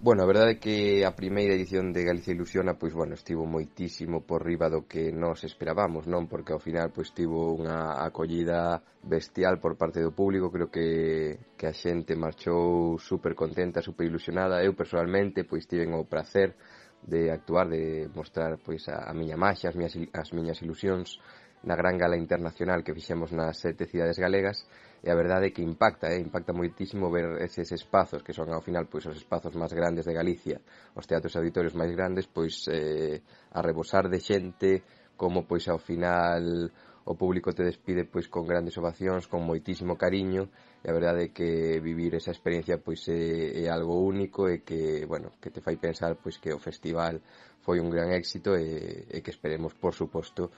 Bueno, 0.00 0.22
a 0.22 0.30
verdade 0.30 0.52
é 0.52 0.62
que 0.62 1.02
a 1.02 1.18
primeira 1.18 1.58
edición 1.58 1.90
de 1.90 2.06
Galicia 2.06 2.30
Ilusiona 2.30 2.78
pois 2.78 2.94
bueno, 2.94 3.18
estivo 3.18 3.50
moitísimo 3.50 4.22
por 4.22 4.46
riba 4.46 4.70
do 4.70 4.86
que 4.86 5.10
nos 5.10 5.42
esperábamos, 5.42 6.06
non? 6.06 6.30
Porque 6.30 6.54
ao 6.54 6.62
final 6.62 6.94
pois 6.94 7.10
tivo 7.10 7.50
unha 7.50 7.98
acollida 8.06 8.78
bestial 9.02 9.58
por 9.58 9.74
parte 9.74 9.98
do 9.98 10.14
público, 10.14 10.54
creo 10.54 10.70
que 10.70 11.50
que 11.58 11.66
a 11.66 11.74
xente 11.74 12.14
marchou 12.14 12.94
super 13.02 13.34
contenta, 13.34 13.82
super 13.82 14.06
ilusionada. 14.06 14.62
Eu 14.62 14.78
personalmente 14.78 15.42
pois 15.42 15.66
tiven 15.66 15.90
o 15.98 16.06
prazer 16.06 16.54
de 17.02 17.34
actuar, 17.34 17.66
de 17.66 18.06
mostrar 18.14 18.54
pois 18.62 18.86
a, 18.86 19.02
a 19.02 19.12
miña 19.18 19.34
maxa, 19.34 19.66
as 19.66 19.74
miñas 19.74 19.98
as 20.14 20.30
miñas 20.30 20.62
ilusións 20.62 21.18
na 21.66 21.74
Gran 21.74 21.98
Gala 21.98 22.14
Internacional 22.14 22.86
que 22.86 22.94
fixemos 22.94 23.34
nas 23.34 23.58
sete 23.58 23.90
cidades 23.90 24.22
galegas 24.22 24.62
e 25.02 25.10
a 25.10 25.14
verdade 25.14 25.48
é 25.48 25.54
que 25.54 25.62
impacta, 25.62 26.10
eh? 26.10 26.18
impacta 26.18 26.52
moitísimo 26.52 27.10
ver 27.10 27.38
eses 27.38 27.70
espazos 27.70 28.22
que 28.26 28.34
son 28.34 28.50
ao 28.50 28.64
final 28.64 28.90
pois 28.90 29.06
os 29.06 29.14
espazos 29.14 29.54
máis 29.54 29.70
grandes 29.70 30.04
de 30.06 30.12
Galicia, 30.12 30.58
os 30.98 31.06
teatros 31.06 31.34
e 31.34 31.38
auditorios 31.38 31.78
máis 31.78 31.94
grandes, 31.94 32.26
pois 32.26 32.66
eh, 32.66 33.22
a 33.54 33.62
rebosar 33.62 34.10
de 34.10 34.18
xente, 34.18 34.82
como 35.14 35.46
pois 35.46 35.66
ao 35.70 35.78
final 35.78 36.70
o 37.08 37.14
público 37.16 37.54
te 37.54 37.64
despide 37.64 38.04
pois 38.04 38.28
con 38.28 38.44
grandes 38.44 38.76
ovacións, 38.76 39.30
con 39.30 39.46
moitísimo 39.46 39.96
cariño, 39.96 40.50
e 40.82 40.86
a 40.90 40.92
verdade 40.92 41.30
é 41.30 41.32
que 41.32 41.80
vivir 41.80 42.12
esa 42.18 42.34
experiencia 42.34 42.82
pois 42.82 43.06
é, 43.08 43.64
é 43.64 43.70
algo 43.70 43.96
único 44.02 44.50
e 44.50 44.60
que, 44.60 45.06
bueno, 45.08 45.40
que 45.40 45.48
te 45.54 45.64
fai 45.64 45.80
pensar 45.80 46.18
pois 46.20 46.36
que 46.36 46.52
o 46.52 46.60
festival 46.60 47.22
foi 47.64 47.80
un 47.80 47.88
gran 47.88 48.10
éxito 48.12 48.52
eh, 48.58 49.08
e, 49.08 49.18
e 49.18 49.22
que 49.24 49.32
esperemos, 49.32 49.72
por 49.78 49.94
suposto, 49.94 50.50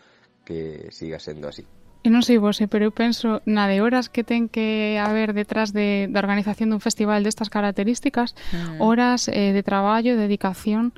que 0.43 0.91
siga 0.91 1.23
sendo 1.23 1.47
así. 1.47 1.80
Eu 2.01 2.11
non 2.11 2.25
sei 2.25 2.41
vos, 2.41 2.57
eh, 2.65 2.69
pero 2.69 2.89
eu 2.89 2.93
penso 2.97 3.45
na 3.45 3.69
de 3.69 3.85
horas 3.85 4.09
que 4.09 4.25
ten 4.25 4.49
que 4.49 4.97
haber 4.97 5.37
detrás 5.37 5.77
de, 5.77 6.09
da 6.09 6.25
organización 6.25 6.73
dun 6.73 6.81
festival 6.81 7.21
destas 7.21 7.53
características, 7.53 8.33
mm. 8.57 8.81
horas 8.81 9.29
eh, 9.29 9.53
de 9.53 9.61
traballo, 9.61 10.17
dedicación. 10.17 10.97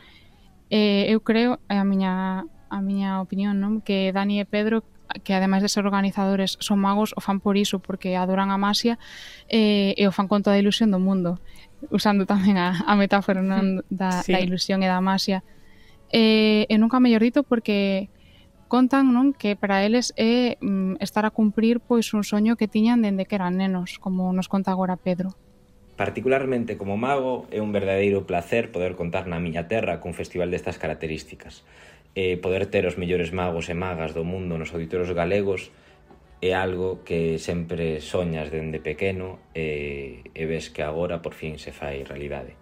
Eh, 0.71 1.11
eu 1.11 1.19
creo, 1.27 1.59
a 1.67 1.83
miña 1.83 2.47
a 2.73 2.79
miña 2.81 3.21
opinión, 3.21 3.59
non? 3.59 3.83
que 3.83 4.15
Dani 4.15 4.41
e 4.41 4.47
Pedro 4.47 4.87
que 5.21 5.35
ademais 5.35 5.61
de 5.61 5.69
ser 5.69 5.85
organizadores 5.85 6.57
son 6.61 6.81
magos 6.81 7.13
o 7.17 7.21
fan 7.21 7.41
por 7.41 7.61
iso, 7.61 7.85
porque 7.85 8.17
adoran 8.17 8.49
a 8.49 8.57
masia 8.57 8.97
eh, 9.53 9.93
e 9.99 10.09
o 10.09 10.13
fan 10.15 10.25
con 10.25 10.41
toda 10.41 10.57
a 10.57 10.63
ilusión 10.63 10.89
do 10.89 10.97
mundo 10.97 11.37
usando 11.91 12.25
tamén 12.25 12.57
a, 12.57 12.81
a 12.87 12.95
metáfora 12.97 13.45
non? 13.45 13.85
Da, 13.93 14.25
sí. 14.25 14.33
da 14.33 14.41
ilusión 14.41 14.81
e 14.81 14.89
da 14.89 15.03
masia 15.05 15.45
eh, 16.09 16.65
e 16.71 16.75
nunca 16.79 17.03
mellor 17.03 17.21
dito 17.21 17.45
porque 17.45 18.09
Contan 18.73 19.13
non 19.13 19.37
que 19.37 19.53
para 19.53 19.85
eles 19.85 20.17
é 20.17 20.57
mm, 20.57 20.97
estar 21.05 21.29
a 21.29 21.37
cumprir 21.37 21.77
pois 21.85 22.17
un 22.17 22.25
soño 22.25 22.57
que 22.57 22.73
tiñan 22.73 23.05
dende 23.05 23.29
que 23.29 23.37
eran 23.37 23.61
nenos, 23.61 24.01
como 24.01 24.33
nos 24.33 24.49
conta 24.49 24.73
agora 24.73 24.97
Pedro. 24.97 25.37
Particularmente 26.01 26.81
como 26.81 26.97
mago, 26.97 27.45
é 27.53 27.61
un 27.61 27.69
verdadeiro 27.69 28.25
placer 28.25 28.73
poder 28.73 28.97
contar 28.97 29.29
na 29.29 29.37
miña 29.45 29.69
terra 29.69 30.01
cun 30.01 30.17
festival 30.17 30.49
destas 30.49 30.81
características. 30.81 31.69
Eh, 32.17 32.41
poder 32.41 32.65
ter 32.65 32.89
os 32.89 32.97
mellores 32.97 33.37
magos 33.37 33.69
e 33.69 33.77
magas 33.77 34.17
do 34.17 34.25
mundo 34.25 34.57
nos 34.57 34.73
auditorios 34.73 35.13
galegos 35.13 35.69
é 36.41 36.57
algo 36.57 37.05
que 37.05 37.37
sempre 37.37 38.01
soñas 38.01 38.49
dende 38.49 38.81
pequeno 38.81 39.37
e, 39.53 40.25
e 40.33 40.49
ves 40.49 40.73
que 40.73 40.81
agora 40.81 41.21
por 41.21 41.37
fin 41.37 41.61
se 41.61 41.77
fai 41.77 42.09
realidade. 42.09 42.57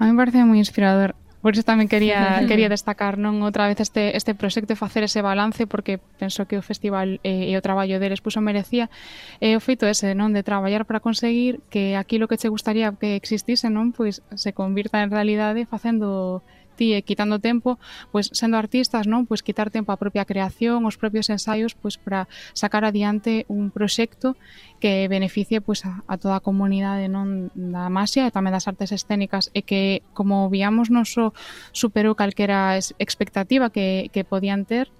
A 0.00 0.08
mí 0.08 0.16
me 0.16 0.18
parece 0.24 0.40
moi 0.40 0.56
inspirador 0.56 1.12
Por 1.42 1.58
iso 1.58 1.66
tamén 1.66 1.90
quería 1.90 2.22
quería 2.50 2.70
destacar 2.70 3.18
non 3.18 3.42
outra 3.42 3.66
vez 3.66 3.82
este 3.82 4.14
este 4.14 4.32
proxecto 4.38 4.72
e 4.72 4.78
facer 4.78 5.02
ese 5.02 5.20
balance 5.26 5.66
porque 5.66 5.98
penso 5.98 6.46
que 6.46 6.54
o 6.54 6.62
festival 6.62 7.18
eh, 7.26 7.50
e 7.50 7.58
o 7.58 7.64
traballo 7.66 7.98
deles 7.98 8.22
puso 8.22 8.38
merecía 8.38 8.86
e 9.42 9.52
eh, 9.52 9.58
o 9.58 9.60
feito 9.60 9.90
ese, 9.90 10.14
non, 10.14 10.30
de 10.30 10.46
traballar 10.46 10.86
para 10.86 11.02
conseguir 11.02 11.58
que 11.66 11.98
aquilo 11.98 12.30
que 12.30 12.38
che 12.38 12.46
gustaría 12.46 12.94
que 12.94 13.18
existise, 13.18 13.68
non, 13.68 13.90
pois 13.90 14.22
se 14.38 14.54
convirta 14.54 15.02
en 15.02 15.10
realidade 15.10 15.66
facendo 15.66 16.46
ti 16.74 16.96
e 16.96 17.02
quitando 17.02 17.38
tempo, 17.38 17.78
pois 18.10 18.32
sendo 18.32 18.56
artistas, 18.56 19.06
non, 19.06 19.28
pois 19.28 19.44
quitar 19.44 19.70
tempo 19.70 19.92
á 19.92 19.96
propia 20.00 20.24
creación, 20.24 20.84
os 20.88 20.96
propios 20.96 21.28
ensaios, 21.28 21.76
pois 21.76 22.00
para 22.00 22.26
sacar 22.52 22.82
adiante 22.82 23.44
un 23.46 23.70
proxecto 23.70 24.34
que 24.80 25.06
beneficie 25.06 25.60
pois 25.60 25.84
a, 25.84 26.02
a 26.08 26.18
toda 26.18 26.40
a 26.40 26.44
comunidade, 26.44 27.06
non, 27.06 27.52
da 27.54 27.92
masia 27.92 28.26
e 28.26 28.34
tamén 28.34 28.56
das 28.56 28.66
artes 28.66 28.90
escénicas. 28.90 29.52
E 29.52 29.62
que 29.62 30.02
como 30.16 30.48
víamos 30.48 30.88
non 30.88 31.04
só 31.04 31.36
superou 31.70 32.16
calquera 32.16 32.76
expectativa 32.98 33.70
que 33.70 34.10
que 34.12 34.24
podían 34.24 34.64
ter 34.64 34.90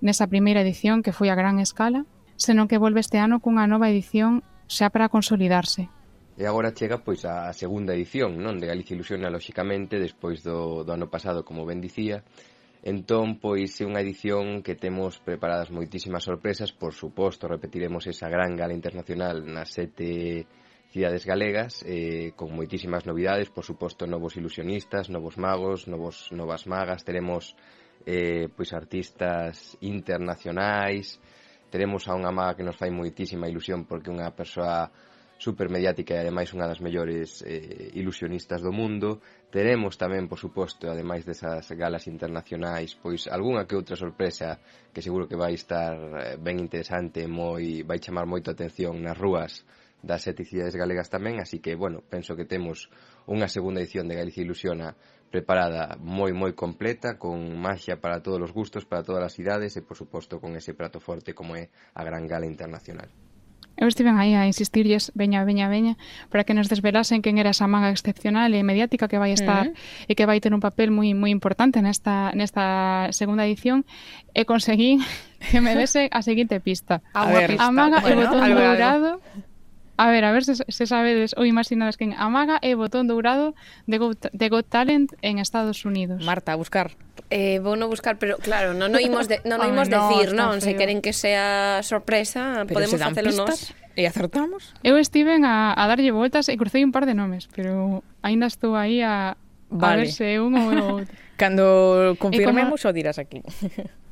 nesa 0.00 0.26
primeira 0.26 0.64
edición 0.64 1.04
que 1.04 1.12
foi 1.12 1.28
a 1.28 1.38
gran 1.38 1.60
escala, 1.60 2.04
senón 2.40 2.68
que 2.68 2.80
volve 2.80 3.04
este 3.04 3.20
ano 3.20 3.40
cunha 3.44 3.68
nova 3.68 3.92
edición 3.92 4.40
xa 4.66 4.88
para 4.88 5.12
consolidarse, 5.12 5.92
E 6.40 6.46
agora 6.46 6.72
chega 6.72 7.04
pois 7.04 7.20
a 7.28 7.52
segunda 7.52 7.92
edición, 7.92 8.40
non, 8.40 8.56
de 8.56 8.64
Galicia 8.64 8.96
Ilusiona 8.96 9.28
lóxicamente 9.28 10.00
despois 10.00 10.40
do 10.40 10.88
do 10.88 10.92
ano 10.96 11.12
pasado, 11.12 11.44
como 11.44 11.68
ben 11.68 11.84
dicía. 11.84 12.24
Entón, 12.80 13.36
pois 13.44 13.76
é 13.76 13.84
unha 13.84 14.00
edición 14.00 14.64
que 14.64 14.72
temos 14.72 15.20
preparadas 15.20 15.68
moitísimas 15.68 16.24
sorpresas, 16.24 16.72
por 16.72 16.96
suposto, 16.96 17.44
repetiremos 17.44 18.08
esa 18.08 18.32
gran 18.32 18.56
gala 18.56 18.72
internacional 18.72 19.44
nas 19.44 19.68
sete 19.76 20.48
cidades 20.88 21.28
galegas 21.28 21.84
eh, 21.84 22.32
con 22.32 22.56
moitísimas 22.56 23.04
novidades, 23.04 23.52
por 23.52 23.68
suposto 23.68 24.08
novos 24.08 24.32
ilusionistas, 24.40 25.12
novos 25.12 25.36
magos, 25.36 25.92
novos 25.92 26.32
novas 26.32 26.64
magas, 26.64 27.04
teremos 27.04 27.52
eh, 28.08 28.48
pois 28.48 28.72
artistas 28.72 29.76
internacionais, 29.84 31.20
teremos 31.68 32.08
a 32.08 32.16
unha 32.16 32.32
maga 32.32 32.56
que 32.56 32.64
nos 32.64 32.80
fai 32.80 32.88
moitísima 32.88 33.44
ilusión 33.44 33.84
porque 33.84 34.08
é 34.08 34.16
unha 34.16 34.32
persoa 34.32 34.88
supermediática 35.40 36.12
e 36.12 36.20
ademais 36.20 36.52
unha 36.52 36.68
das 36.68 36.84
mellores 36.84 37.40
eh, 37.48 37.96
ilusionistas 37.96 38.60
do 38.60 38.76
mundo. 38.76 39.24
Teremos 39.48 39.96
tamén, 39.96 40.28
por 40.28 40.36
suposto, 40.36 40.92
ademais 40.92 41.24
desas 41.24 41.64
galas 41.72 42.04
internacionais, 42.04 42.92
pois 42.92 43.24
algunha 43.24 43.64
que 43.64 43.72
outra 43.72 43.96
sorpresa 43.96 44.60
que 44.92 45.00
seguro 45.00 45.24
que 45.24 45.40
vai 45.40 45.56
estar 45.56 45.96
eh, 45.96 46.36
ben 46.36 46.60
interesante, 46.60 47.24
moi 47.24 47.80
vai 47.88 47.96
chamar 47.96 48.28
moito 48.28 48.52
a 48.52 48.54
atención 48.54 49.00
nas 49.00 49.16
rúas 49.16 49.64
das 50.04 50.28
sete 50.28 50.44
cidades 50.44 50.76
galegas 50.76 51.08
tamén, 51.08 51.40
así 51.40 51.60
que, 51.64 51.72
bueno, 51.72 52.04
penso 52.04 52.36
que 52.36 52.44
temos 52.44 52.92
unha 53.24 53.48
segunda 53.48 53.80
edición 53.80 54.12
de 54.12 54.20
Galicia 54.20 54.44
Ilusiona 54.44 54.92
preparada 55.32 55.96
moi 55.96 56.36
moi 56.36 56.52
completa 56.52 57.16
con 57.16 57.40
magia 57.56 57.96
para 57.96 58.20
todos 58.20 58.44
os 58.44 58.52
gustos, 58.52 58.84
para 58.84 59.00
todas 59.00 59.24
as 59.24 59.34
idades 59.40 59.72
e 59.80 59.80
por 59.80 59.96
suposto 59.96 60.36
con 60.36 60.52
ese 60.52 60.76
prato 60.76 61.00
forte 61.00 61.32
como 61.32 61.56
é 61.56 61.72
a 61.96 62.04
Gran 62.04 62.28
Gala 62.28 62.44
Internacional. 62.44 63.08
Eu 63.76 63.88
estiven 63.88 64.18
aí 64.18 64.34
a 64.34 64.46
insistirlles, 64.46 65.12
veña, 65.14 65.44
veña, 65.44 65.68
veña, 65.68 65.96
para 66.28 66.44
que 66.44 66.54
nos 66.54 66.68
desvelasen 66.68 67.22
quen 67.22 67.38
era 67.38 67.50
esa 67.50 67.66
maga 67.66 67.90
excepcional 67.90 68.52
e 68.52 68.60
mediática 68.62 69.08
que 69.08 69.18
vai 69.18 69.32
estar 69.32 69.68
uh 69.68 69.72
-huh. 69.72 70.08
e 70.10 70.12
que 70.16 70.26
vai 70.26 70.40
ter 70.40 70.52
un 70.52 70.60
papel 70.60 70.90
moi 70.90 71.12
moi 71.16 71.30
importante 71.32 71.80
nesta 71.80 72.34
nesta 72.36 73.08
segunda 73.10 73.46
edición 73.46 73.88
e 74.34 74.44
conseguí 74.44 75.00
que 75.50 75.60
me 75.60 75.72
dese 75.74 76.08
a 76.12 76.20
seguinte 76.20 76.60
pista. 76.60 77.00
A, 77.14 77.24
a, 77.24 77.32
ver, 77.32 77.56
pista. 77.56 77.66
a 77.66 77.72
maga 77.72 77.98
bueno, 78.00 78.20
e 78.20 78.24
botón 78.24 78.40
dourado 78.48 78.84
algo. 78.84 79.12
A 80.00 80.08
ver, 80.08 80.24
a 80.24 80.32
ver 80.32 80.44
se, 80.44 80.54
se 80.54 80.86
sabedes 80.86 81.36
ou 81.36 81.44
imaginades 81.44 82.00
quen 82.00 82.16
a 82.16 82.32
maga 82.32 82.56
é 82.64 82.72
botón 82.72 83.04
dourado 83.04 83.52
de 83.84 84.00
Got, 84.00 84.32
de 84.32 84.48
Got 84.48 84.72
Talent 84.72 85.12
en 85.20 85.36
Estados 85.36 85.84
Unidos. 85.84 86.24
Marta, 86.24 86.52
a 86.52 86.56
buscar. 86.56 86.96
Eh, 87.28 87.60
vou 87.60 87.76
no 87.76 87.84
buscar, 87.84 88.16
pero 88.16 88.40
claro, 88.40 88.72
non 88.72 88.88
no 88.88 88.96
imos, 88.96 89.28
de, 89.28 89.44
non 89.44 89.60
no 89.60 89.68
imos 89.68 89.92
no, 89.92 90.00
decir, 90.00 90.32
non, 90.32 90.64
se 90.64 90.72
queren 90.72 91.04
que 91.04 91.12
sea 91.12 91.84
sorpresa, 91.84 92.64
pero 92.64 92.80
podemos 92.80 92.96
facelo 92.96 93.28
nós. 93.44 93.76
E 93.92 94.08
acertamos? 94.08 94.72
Eu 94.80 94.96
estiven 94.96 95.44
a, 95.44 95.76
a 95.76 95.84
darlle 95.84 96.16
voltas 96.16 96.48
e 96.48 96.56
crucei 96.56 96.80
un 96.80 96.96
par 96.96 97.04
de 97.04 97.12
nomes, 97.12 97.44
pero 97.52 98.00
aínda 98.24 98.48
estou 98.48 98.80
aí 98.80 99.04
a, 99.04 99.36
vale. 99.68 99.84
a 99.84 99.96
ver 100.00 100.08
se 100.08 100.40
un 100.40 100.56
ou 100.56 101.04
outro. 101.04 101.12
Cando 101.36 102.16
confirmemos 102.16 102.80
como... 102.80 102.88
o 102.88 102.96
dirás 102.96 103.20
aquí. 103.20 103.44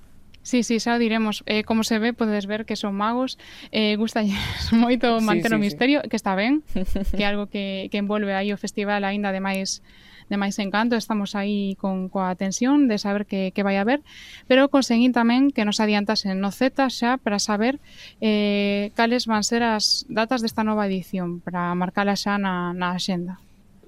Sí, 0.48 0.62
sí, 0.64 0.80
xa 0.80 0.96
diremos 0.96 1.44
eh, 1.44 1.61
como 1.62 1.84
se 1.84 2.00
ve, 2.00 2.16
podes 2.16 2.48
ver 2.48 2.64
que 2.64 2.72
son 2.72 2.96
magos 2.96 3.37
eh, 3.68 4.00
gusta 4.00 4.24
moito 4.72 5.20
manter 5.20 5.52
sí, 5.52 5.52
sí, 5.52 5.54
o 5.54 5.61
misterio 5.61 5.98
sí. 6.00 6.08
que 6.08 6.16
está 6.16 6.32
ben, 6.32 6.64
que 7.12 7.20
é 7.20 7.28
algo 7.28 7.52
que, 7.52 7.92
que 7.92 8.00
envolve 8.00 8.32
aí 8.32 8.48
o 8.48 8.56
festival 8.56 9.04
aínda 9.04 9.28
de 9.28 9.44
máis 9.44 9.84
de 10.32 10.40
máis 10.40 10.56
encanto, 10.56 10.96
estamos 10.96 11.37
aí 11.37 11.76
con 11.76 12.08
coa 12.08 12.32
tensión 12.32 12.88
de 12.88 12.96
saber 12.96 13.28
que, 13.28 13.52
que 13.52 13.61
vai 13.61 13.76
haber, 13.76 14.00
pero 14.48 14.72
conseguín 14.72 15.12
tamén 15.12 15.52
que 15.52 15.68
nos 15.68 15.84
adiantasen 15.84 16.40
no 16.40 16.48
Z 16.48 16.80
xa 16.88 17.20
para 17.20 17.37
saber 17.37 17.76
eh, 18.24 18.88
cales 18.96 19.28
van 19.28 19.44
ser 19.44 19.61
as 19.61 20.08
datas 20.08 20.40
desta 20.40 20.64
nova 20.64 20.88
edición, 20.88 21.44
para 21.44 21.76
marcala 21.76 22.16
xa 22.16 22.40
na, 22.40 22.72
na 22.72 22.96
axenda. 22.96 23.37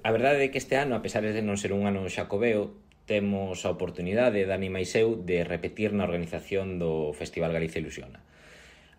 A 0.05 0.13
verdade 0.13 0.45
é 0.45 0.53
que 0.53 0.61
este 0.61 0.77
ano, 0.77 0.93
a 0.93 1.01
pesar 1.01 1.25
de 1.25 1.41
non 1.41 1.57
ser 1.57 1.73
un 1.73 1.89
ano 1.89 2.05
xacobeo, 2.05 2.77
temos 3.11 3.67
a 3.67 3.75
oportunidade, 3.75 4.47
Dani 4.47 4.71
máis 4.71 4.95
eu, 4.95 5.19
de 5.19 5.43
repetir 5.43 5.91
na 5.91 6.07
organización 6.07 6.79
do 6.79 7.11
Festival 7.11 7.51
Galicia 7.51 7.83
Ilusiona. 7.83 8.23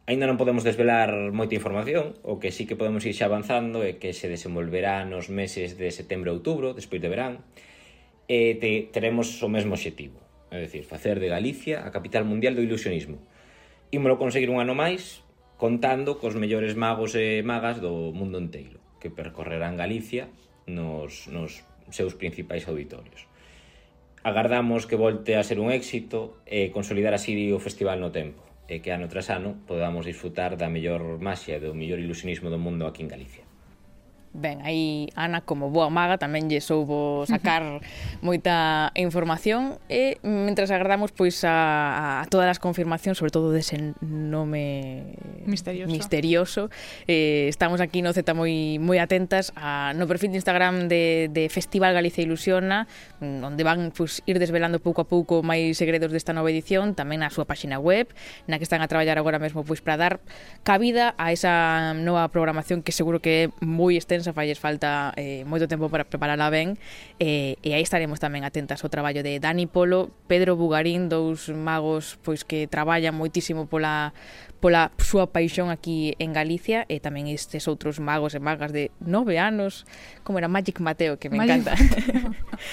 Ainda 0.04 0.28
non 0.28 0.36
podemos 0.36 0.68
desvelar 0.68 1.32
moita 1.32 1.56
información, 1.56 2.20
o 2.20 2.36
que 2.36 2.52
sí 2.52 2.68
que 2.68 2.76
podemos 2.76 3.08
ir 3.08 3.16
xa 3.16 3.32
avanzando 3.32 3.88
é 3.88 3.96
que 3.96 4.12
se 4.12 4.28
desenvolverá 4.28 5.08
nos 5.08 5.32
meses 5.32 5.80
de 5.80 5.88
setembro 5.96 6.28
e 6.28 6.36
outubro, 6.36 6.76
despois 6.76 7.00
de 7.00 7.08
verán, 7.08 7.40
e 8.28 8.60
te, 8.60 8.92
teremos 8.92 9.40
o 9.40 9.48
mesmo 9.48 9.80
objetivo, 9.80 10.20
é 10.52 10.60
dicir, 10.60 10.84
facer 10.84 11.16
de 11.24 11.32
Galicia 11.32 11.88
a 11.88 11.96
capital 11.96 12.28
mundial 12.28 12.52
do 12.52 12.68
ilusionismo. 12.68 13.24
Ímolo 13.96 14.20
conseguir 14.20 14.52
un 14.52 14.60
ano 14.60 14.76
máis, 14.76 15.24
contando 15.56 16.20
cos 16.20 16.36
mellores 16.36 16.76
magos 16.76 17.16
e 17.16 17.40
magas 17.48 17.80
do 17.80 18.12
mundo 18.12 18.44
enteiro, 18.44 18.84
que 19.00 19.08
percorrerán 19.08 19.80
Galicia 19.80 20.28
nos, 20.68 21.32
nos 21.32 21.64
seus 21.96 22.12
principais 22.20 22.68
auditorios. 22.68 23.31
Agardamos 24.24 24.86
que 24.86 24.96
volte 24.96 25.36
a 25.36 25.42
ser 25.42 25.58
un 25.58 25.74
éxito 25.74 26.38
e 26.46 26.70
consolidar 26.70 27.18
así 27.18 27.34
o 27.50 27.58
festival 27.58 27.98
no 27.98 28.14
tempo 28.14 28.46
e 28.70 28.78
que 28.78 28.94
ano 28.94 29.10
tras 29.10 29.34
ano 29.34 29.58
podamos 29.66 30.06
disfrutar 30.06 30.62
da 30.62 30.70
mellor 30.70 31.18
maxia 31.18 31.58
e 31.58 31.64
do 31.66 31.74
mellor 31.74 31.98
ilusionismo 31.98 32.54
do 32.54 32.62
mundo 32.62 32.86
aquí 32.86 33.02
en 33.02 33.10
Galicia. 33.10 33.51
Ben, 34.34 34.64
aí 34.64 35.12
Ana, 35.16 35.42
como 35.44 35.68
boa 35.76 35.92
maga, 35.92 36.16
tamén 36.16 36.48
lle 36.48 36.64
soubo 36.64 37.28
sacar 37.28 37.84
moita 38.24 38.88
información 38.96 39.76
e 39.92 40.24
mentras 40.24 40.72
agardamos 40.72 41.12
pois 41.12 41.44
a, 41.44 42.24
a 42.24 42.26
todas 42.32 42.48
as 42.48 42.56
confirmacións, 42.56 43.20
sobre 43.20 43.36
todo 43.36 43.52
dese 43.52 43.92
nome 44.00 45.20
misterioso, 45.44 45.92
misterioso 45.92 46.62
eh, 47.12 47.52
estamos 47.52 47.84
aquí 47.84 48.00
no 48.00 48.16
Z 48.16 48.24
moi, 48.32 48.80
moi 48.80 49.04
atentas 49.04 49.52
a, 49.60 49.92
no 50.00 50.08
perfil 50.08 50.32
de 50.32 50.40
Instagram 50.40 50.88
de, 50.88 51.28
de 51.28 51.52
Festival 51.52 51.92
Galicia 51.92 52.24
Ilusiona 52.24 52.88
mm, 53.20 53.44
onde 53.44 53.68
van 53.68 53.92
pois, 53.92 54.24
ir 54.24 54.40
desvelando 54.40 54.80
pouco 54.80 55.04
a 55.04 55.08
pouco 55.12 55.44
máis 55.44 55.76
segredos 55.76 56.16
desta 56.16 56.32
nova 56.32 56.48
edición 56.48 56.96
tamén 56.96 57.20
na 57.20 57.28
súa 57.28 57.44
páxina 57.44 57.84
web 57.84 58.08
na 58.48 58.56
que 58.56 58.64
están 58.64 58.80
a 58.80 58.88
traballar 58.88 59.20
agora 59.20 59.44
mesmo 59.44 59.68
pois 59.68 59.84
para 59.84 60.00
dar 60.00 60.14
cabida 60.64 61.20
a 61.20 61.36
esa 61.36 61.92
nova 62.00 62.32
programación 62.32 62.80
que 62.80 62.96
seguro 62.96 63.20
que 63.20 63.32
é 63.36 63.44
moi 63.60 64.00
extensa 64.00 64.21
intensa, 64.22 64.38
falles 64.38 64.62
falta 64.62 65.14
eh, 65.18 65.42
moito 65.50 65.66
tempo 65.66 65.90
para 65.90 66.06
preparala 66.06 66.54
ben 66.54 66.78
eh, 67.18 67.58
e 67.66 67.74
aí 67.74 67.82
estaremos 67.82 68.22
tamén 68.22 68.46
atentas 68.46 68.86
ao 68.86 68.94
traballo 68.94 69.26
de 69.26 69.42
Dani 69.42 69.66
Polo, 69.66 70.14
Pedro 70.30 70.54
Bugarín, 70.54 71.10
dous 71.10 71.50
magos 71.50 72.22
pois 72.22 72.46
que 72.46 72.70
traballan 72.70 73.18
moitísimo 73.18 73.66
pola 73.66 74.14
pola 74.62 74.94
súa 75.02 75.34
paixón 75.34 75.74
aquí 75.74 76.14
en 76.22 76.38
Galicia 76.38 76.86
e 76.86 77.02
tamén 77.02 77.26
estes 77.26 77.66
outros 77.66 77.98
magos 77.98 78.38
e 78.38 78.40
magas 78.40 78.70
de 78.70 78.94
nove 79.02 79.42
anos, 79.42 79.90
como 80.22 80.38
era 80.38 80.46
Magic 80.46 80.78
Mateo, 80.78 81.18
que 81.18 81.34
me 81.34 81.42
Magic 81.42 81.66
encanta. 81.66 81.74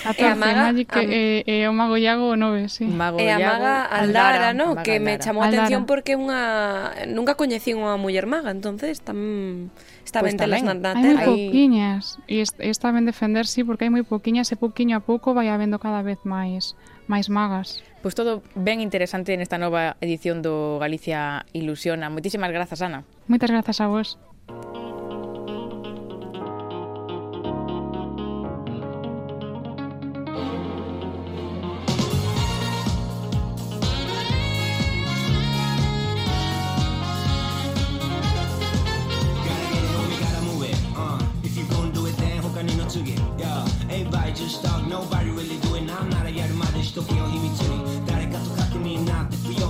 14, 0.05 0.21
e 0.21 0.25
a 0.29 0.37
maga, 0.37 0.63
Magic, 0.69 0.89
a... 0.93 1.01
e, 1.01 1.09
e 1.09 1.43
eh, 1.49 1.65
eh, 1.65 1.69
o 1.69 1.73
mago 1.73 1.97
Iago 1.97 2.29
o 2.29 2.37
nove, 2.37 2.69
sí. 2.69 2.85
Mago 2.85 3.17
e 3.17 3.33
a 3.33 3.41
maga 3.41 3.89
Aldara, 3.89 4.53
Aldara 4.53 4.53
no? 4.53 4.77
Maga 4.77 4.85
que 4.85 5.01
Aldara. 5.01 5.17
me 5.17 5.25
chamou 5.25 5.41
a 5.41 5.49
atención 5.49 5.89
porque 5.89 6.13
unha 6.13 6.93
nunca 7.09 7.41
coñecín 7.41 7.81
unha 7.81 7.97
muller 7.97 8.29
maga, 8.29 8.53
entonces 8.53 9.01
tamén 9.01 9.73
está 10.09 10.21
pues 10.25 10.33
vendelas 10.33 10.65
na, 10.65 10.75
na 10.75 10.97
terra. 10.97 11.29
Hai 11.29 11.29
moi 11.29 11.53
poquiñas, 11.53 12.17
e 12.25 12.41
está 12.41 12.89
ben 12.91 13.05
defender, 13.05 13.45
sí, 13.45 13.61
porque 13.63 13.85
hai 13.85 13.93
moi 13.93 14.03
poquiñas 14.03 14.49
e 14.51 14.57
poquinho 14.57 14.97
a 14.97 15.03
pouco 15.05 15.37
vai 15.37 15.53
habendo 15.53 15.77
cada 15.77 16.01
vez 16.01 16.19
máis 16.25 16.73
máis 17.07 17.29
magas. 17.29 17.85
Pois 18.01 18.15
pues 18.15 18.15
todo 18.17 18.41
ben 18.57 18.81
interesante 18.81 19.37
nesta 19.37 19.61
nova 19.61 20.01
edición 20.01 20.41
do 20.41 20.81
Galicia 20.81 21.45
Ilusiona. 21.53 22.09
Moitísimas 22.09 22.49
grazas, 22.49 22.81
Ana. 22.81 23.05
Moitas 23.29 23.53
grazas 23.53 23.85
a 23.85 23.87
vos. 23.87 24.17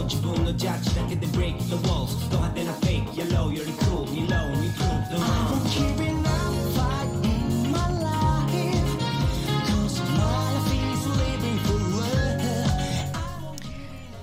죽음 0.09 0.43
너 0.43 0.57
자체란 0.57 1.09
the 1.21 1.29
break 1.37 1.59
the 1.69 1.77
walls 1.87 2.17
너한테 2.33 2.63
a 2.63 2.73
fake 2.81 3.05
you're 3.13 3.29
low 3.29 3.53
you're 3.53 3.69
cool 3.85 4.09
니 4.09 4.25
low 4.25 4.49
니 4.57 4.73
cool 4.81 4.99
the 5.13 5.21
I'm 5.21 5.61
keeping 5.69 6.25
on 6.25 6.53
fight 6.73 7.13
in 7.29 7.69
my 7.69 7.89
life 8.01 8.89
Cause 9.69 10.01
my 10.17 10.33
life 10.57 10.73
is 10.73 11.05
living 11.13 11.59
for 11.69 11.77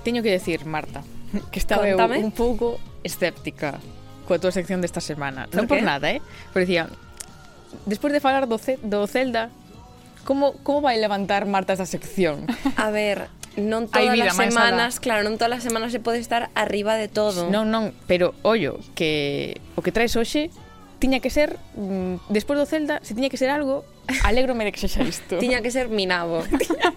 Teño 0.02 0.22
que 0.22 0.30
decir, 0.30 0.66
Marta, 0.66 1.04
que 1.52 1.58
estaba 1.60 1.88
eu 1.88 1.98
un 1.98 2.32
pouco 2.32 2.80
escéptica 3.04 3.78
coa 4.26 4.42
túa 4.42 4.50
sección 4.50 4.82
desta 4.82 4.98
semana. 4.98 5.46
Non 5.54 5.70
por 5.70 5.78
nada, 5.86 6.10
eh? 6.10 6.18
Pero 6.50 6.66
dicía, 6.66 6.90
despois 7.86 8.10
de 8.10 8.18
falar 8.18 8.50
do, 8.50 8.58
ce 8.58 8.74
do 8.82 9.06
Zelda, 9.06 9.54
como, 10.26 10.58
como 10.66 10.82
vai 10.82 10.98
levantar 10.98 11.46
Marta 11.46 11.78
esa 11.78 11.86
sección? 11.86 12.50
A 12.74 12.90
ver, 12.90 13.30
non 13.56 13.88
todas 13.88 14.12
vida 14.12 14.30
as 14.30 14.36
semanas, 14.36 15.00
claro, 15.00 15.24
non 15.24 15.40
todas 15.40 15.60
as 15.60 15.64
semanas 15.64 15.90
se 15.90 16.00
pode 16.00 16.20
estar 16.20 16.52
arriba 16.52 16.94
de 17.00 17.08
todo. 17.08 17.48
Non, 17.48 17.68
non, 17.72 17.96
pero 18.04 18.36
ollo, 18.44 18.78
que 18.92 19.60
o 19.76 19.80
que 19.80 19.92
traes 19.92 20.14
hoxe 20.16 20.52
tiña 20.98 21.20
que 21.20 21.28
ser 21.28 21.56
mm, 21.76 22.32
despois 22.32 22.56
do 22.56 22.66
Celta, 22.68 23.00
se 23.04 23.12
tiña 23.12 23.28
que 23.28 23.36
ser 23.36 23.52
algo, 23.52 23.84
alégrome 24.24 24.64
de 24.64 24.72
que 24.72 24.80
sexa 24.80 25.04
isto. 25.04 25.38
tiña 25.44 25.60
que 25.60 25.70
ser 25.70 25.88
Minabo. 25.88 26.44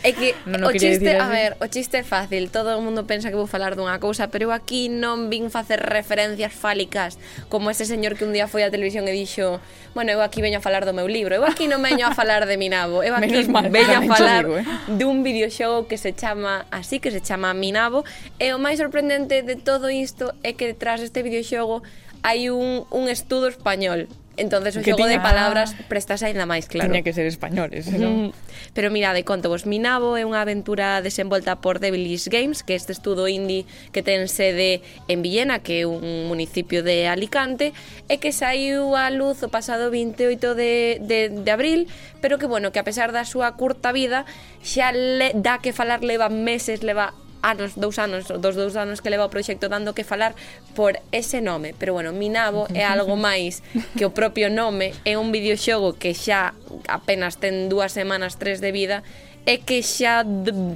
É 0.00 0.16
que 0.16 0.32
non 0.48 0.64
o 0.64 0.72
chiste, 0.72 1.12
a 1.12 1.28
ver, 1.28 1.60
o 1.60 1.68
chiste 1.68 2.00
é 2.00 2.04
fácil. 2.04 2.48
Todo 2.48 2.72
o 2.72 2.80
mundo 2.80 3.04
pensa 3.04 3.28
que 3.28 3.36
vou 3.36 3.44
falar 3.44 3.76
dunha 3.76 4.00
cousa, 4.00 4.32
pero 4.32 4.48
eu 4.48 4.52
aquí 4.52 4.88
non 4.88 5.28
vin 5.28 5.52
facer 5.52 5.76
referencias 5.76 6.56
fálicas, 6.56 7.20
como 7.52 7.68
ese 7.68 7.84
señor 7.84 8.16
que 8.16 8.24
un 8.24 8.32
día 8.32 8.48
foi 8.48 8.64
á 8.64 8.72
televisión 8.72 9.04
e 9.04 9.12
dixo, 9.12 9.60
bueno, 9.92 10.08
eu 10.08 10.24
aquí 10.24 10.40
veño 10.40 10.56
a 10.56 10.64
falar 10.64 10.88
do 10.88 10.96
meu 10.96 11.04
libro, 11.04 11.36
eu 11.36 11.44
aquí 11.44 11.68
non 11.68 11.84
veño 11.84 12.08
a 12.08 12.16
falar 12.16 12.48
de 12.48 12.56
Minabo, 12.56 13.04
eu 13.04 13.12
aquí 13.12 13.28
Menos 13.28 13.52
mal, 13.52 13.68
veño 13.68 14.00
a 14.00 14.02
falar 14.08 14.48
digo, 14.48 14.56
eh? 14.56 14.64
dun 14.88 15.20
videoxogo 15.20 15.84
que 15.84 16.00
se 16.00 16.16
chama 16.16 16.64
así, 16.72 16.96
que 16.96 17.12
se 17.12 17.20
chama 17.20 17.52
Minabo, 17.52 18.00
e 18.40 18.56
o 18.56 18.58
máis 18.58 18.80
sorprendente 18.80 19.44
de 19.44 19.60
todo 19.60 19.92
isto 19.92 20.32
é 20.40 20.56
que 20.56 20.64
detrás 20.64 21.04
deste 21.04 21.20
videoxogo 21.20 21.84
hai 22.24 22.48
un, 22.48 22.88
un 22.88 23.04
estudo 23.12 23.52
español 23.52 24.08
entonces 24.40 24.74
o 24.76 24.80
xogo 24.80 25.04
tiña... 25.04 25.14
de 25.14 25.18
palabras 25.20 25.76
prestas 25.86 26.24
aínda 26.24 26.48
máis 26.48 26.66
claro. 26.66 26.88
Tiña 26.88 27.04
que 27.04 27.12
ser 27.12 27.28
españoles, 27.28 27.86
mm. 27.86 28.00
non? 28.00 28.32
Pero 28.72 28.88
mira, 28.88 29.12
de 29.12 29.22
conto 29.22 29.52
vos, 29.52 29.68
Minabo 29.68 30.16
é 30.16 30.24
unha 30.24 30.40
aventura 30.40 31.04
desenvolta 31.04 31.60
por 31.60 31.78
Devilish 31.78 32.32
Games, 32.32 32.64
que 32.64 32.72
este 32.72 32.96
estudo 32.96 33.28
indie 33.28 33.68
que 33.92 34.00
ten 34.00 34.26
sede 34.26 34.80
en 35.06 35.20
Villena, 35.20 35.60
que 35.60 35.84
é 35.84 35.86
un 35.86 36.26
municipio 36.26 36.80
de 36.80 37.06
Alicante, 37.06 37.76
e 38.08 38.16
que 38.16 38.32
saiu 38.32 38.96
a 38.96 39.12
luz 39.12 39.44
o 39.44 39.52
pasado 39.52 39.92
28 39.92 40.56
de, 40.56 40.98
de, 41.04 41.28
de 41.28 41.50
abril, 41.52 41.86
pero 42.24 42.40
que, 42.40 42.48
bueno, 42.48 42.72
que 42.72 42.80
a 42.80 42.86
pesar 42.88 43.12
da 43.12 43.28
súa 43.28 43.54
curta 43.60 43.92
vida, 43.92 44.24
xa 44.64 44.90
le, 44.96 45.36
dá 45.36 45.60
que 45.60 45.76
falar 45.76 46.00
leva 46.00 46.32
meses, 46.32 46.80
leva 46.80 47.12
anos, 47.42 47.76
dous 47.76 47.98
anos, 47.98 48.28
dos 48.28 48.54
dous 48.54 48.76
anos 48.76 49.00
que 49.00 49.10
leva 49.10 49.26
o 49.26 49.32
proxecto 49.32 49.68
dando 49.68 49.94
que 49.94 50.04
falar 50.04 50.34
por 50.76 51.00
ese 51.12 51.40
nome, 51.40 51.74
pero 51.78 51.92
bueno, 51.92 52.12
Minabo 52.12 52.68
é 52.74 52.84
algo 52.84 53.16
máis 53.28 53.64
que 53.96 54.04
o 54.04 54.14
propio 54.14 54.48
nome, 54.48 54.92
é 55.04 55.16
un 55.16 55.32
videoxogo 55.32 55.96
que 55.96 56.12
xa 56.14 56.52
apenas 56.88 57.40
ten 57.40 57.68
dúas 57.72 57.92
semanas, 57.92 58.36
tres 58.36 58.60
de 58.60 58.70
vida, 58.72 59.02
e 59.48 59.64
que 59.64 59.80
xa 59.80 60.20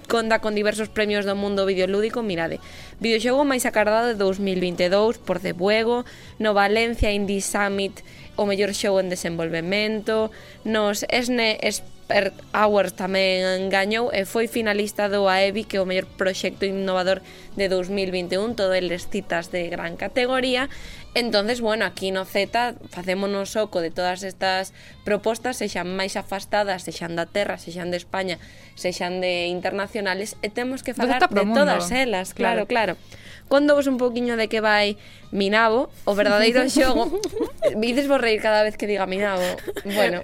conta 0.08 0.40
con 0.40 0.56
diversos 0.56 0.88
premios 0.88 1.28
do 1.28 1.36
mundo 1.36 1.68
videolúdico, 1.68 2.24
mirade. 2.24 2.64
Videoxogo 2.96 3.44
máis 3.44 3.68
acardado 3.68 4.08
de 4.08 4.16
2022 4.16 5.20
por 5.20 5.44
De 5.44 5.52
Buego, 5.52 6.08
no 6.40 6.56
Valencia 6.56 7.12
Indie 7.12 7.44
Summit 7.44 8.00
o 8.40 8.48
mellor 8.48 8.72
xogo 8.72 9.04
en 9.04 9.12
desenvolvemento, 9.12 10.32
nos 10.64 11.04
ESNE 11.12 11.60
Per 12.04 12.36
Hours 12.52 12.92
tamén 12.92 13.72
gañou 13.72 14.12
e 14.12 14.28
foi 14.28 14.44
finalista 14.44 15.08
do 15.08 15.24
AEBI 15.24 15.64
que 15.64 15.76
é 15.76 15.80
o 15.80 15.88
mellor 15.88 16.04
proxecto 16.04 16.68
innovador 16.68 17.24
de 17.56 17.72
2021, 17.72 18.52
todo 18.52 18.76
eles 18.76 19.08
citas 19.08 19.48
de 19.48 19.72
gran 19.72 19.96
categoría. 19.96 20.68
Entonces, 21.14 21.60
bueno, 21.60 21.86
aquí 21.86 22.10
no 22.10 22.24
Z 22.26 22.74
facémonos 22.90 23.56
oco 23.56 23.80
de 23.80 23.90
todas 23.90 24.22
estas 24.26 24.74
propostas, 25.06 25.56
sexan 25.62 25.88
máis 25.88 26.18
afastadas, 26.18 26.82
sexan 26.84 27.14
da 27.14 27.24
terra, 27.24 27.56
sexan 27.56 27.94
de 27.94 28.02
España, 28.02 28.36
sexan 28.74 29.22
de 29.22 29.46
internacionales, 29.46 30.34
e 30.42 30.50
temos 30.50 30.82
que 30.82 30.92
falar 30.92 31.22
de 31.22 31.44
mundo. 31.46 31.62
todas 31.62 31.88
elas, 31.94 32.34
claro, 32.34 32.66
claro. 32.66 32.98
claro. 32.98 33.22
Contovos 33.48 33.86
un 33.86 34.00
poquinho 34.00 34.36
de 34.40 34.48
que 34.48 34.64
vai 34.64 34.96
Minabo, 35.34 35.90
o 36.06 36.14
verdadeiro 36.14 36.62
xogo. 36.70 37.10
Vides 37.74 38.06
vos 38.06 38.22
reír 38.22 38.38
cada 38.38 38.62
vez 38.62 38.78
que 38.78 38.86
diga 38.86 39.02
Minabo. 39.10 39.42
Bueno 39.82 40.22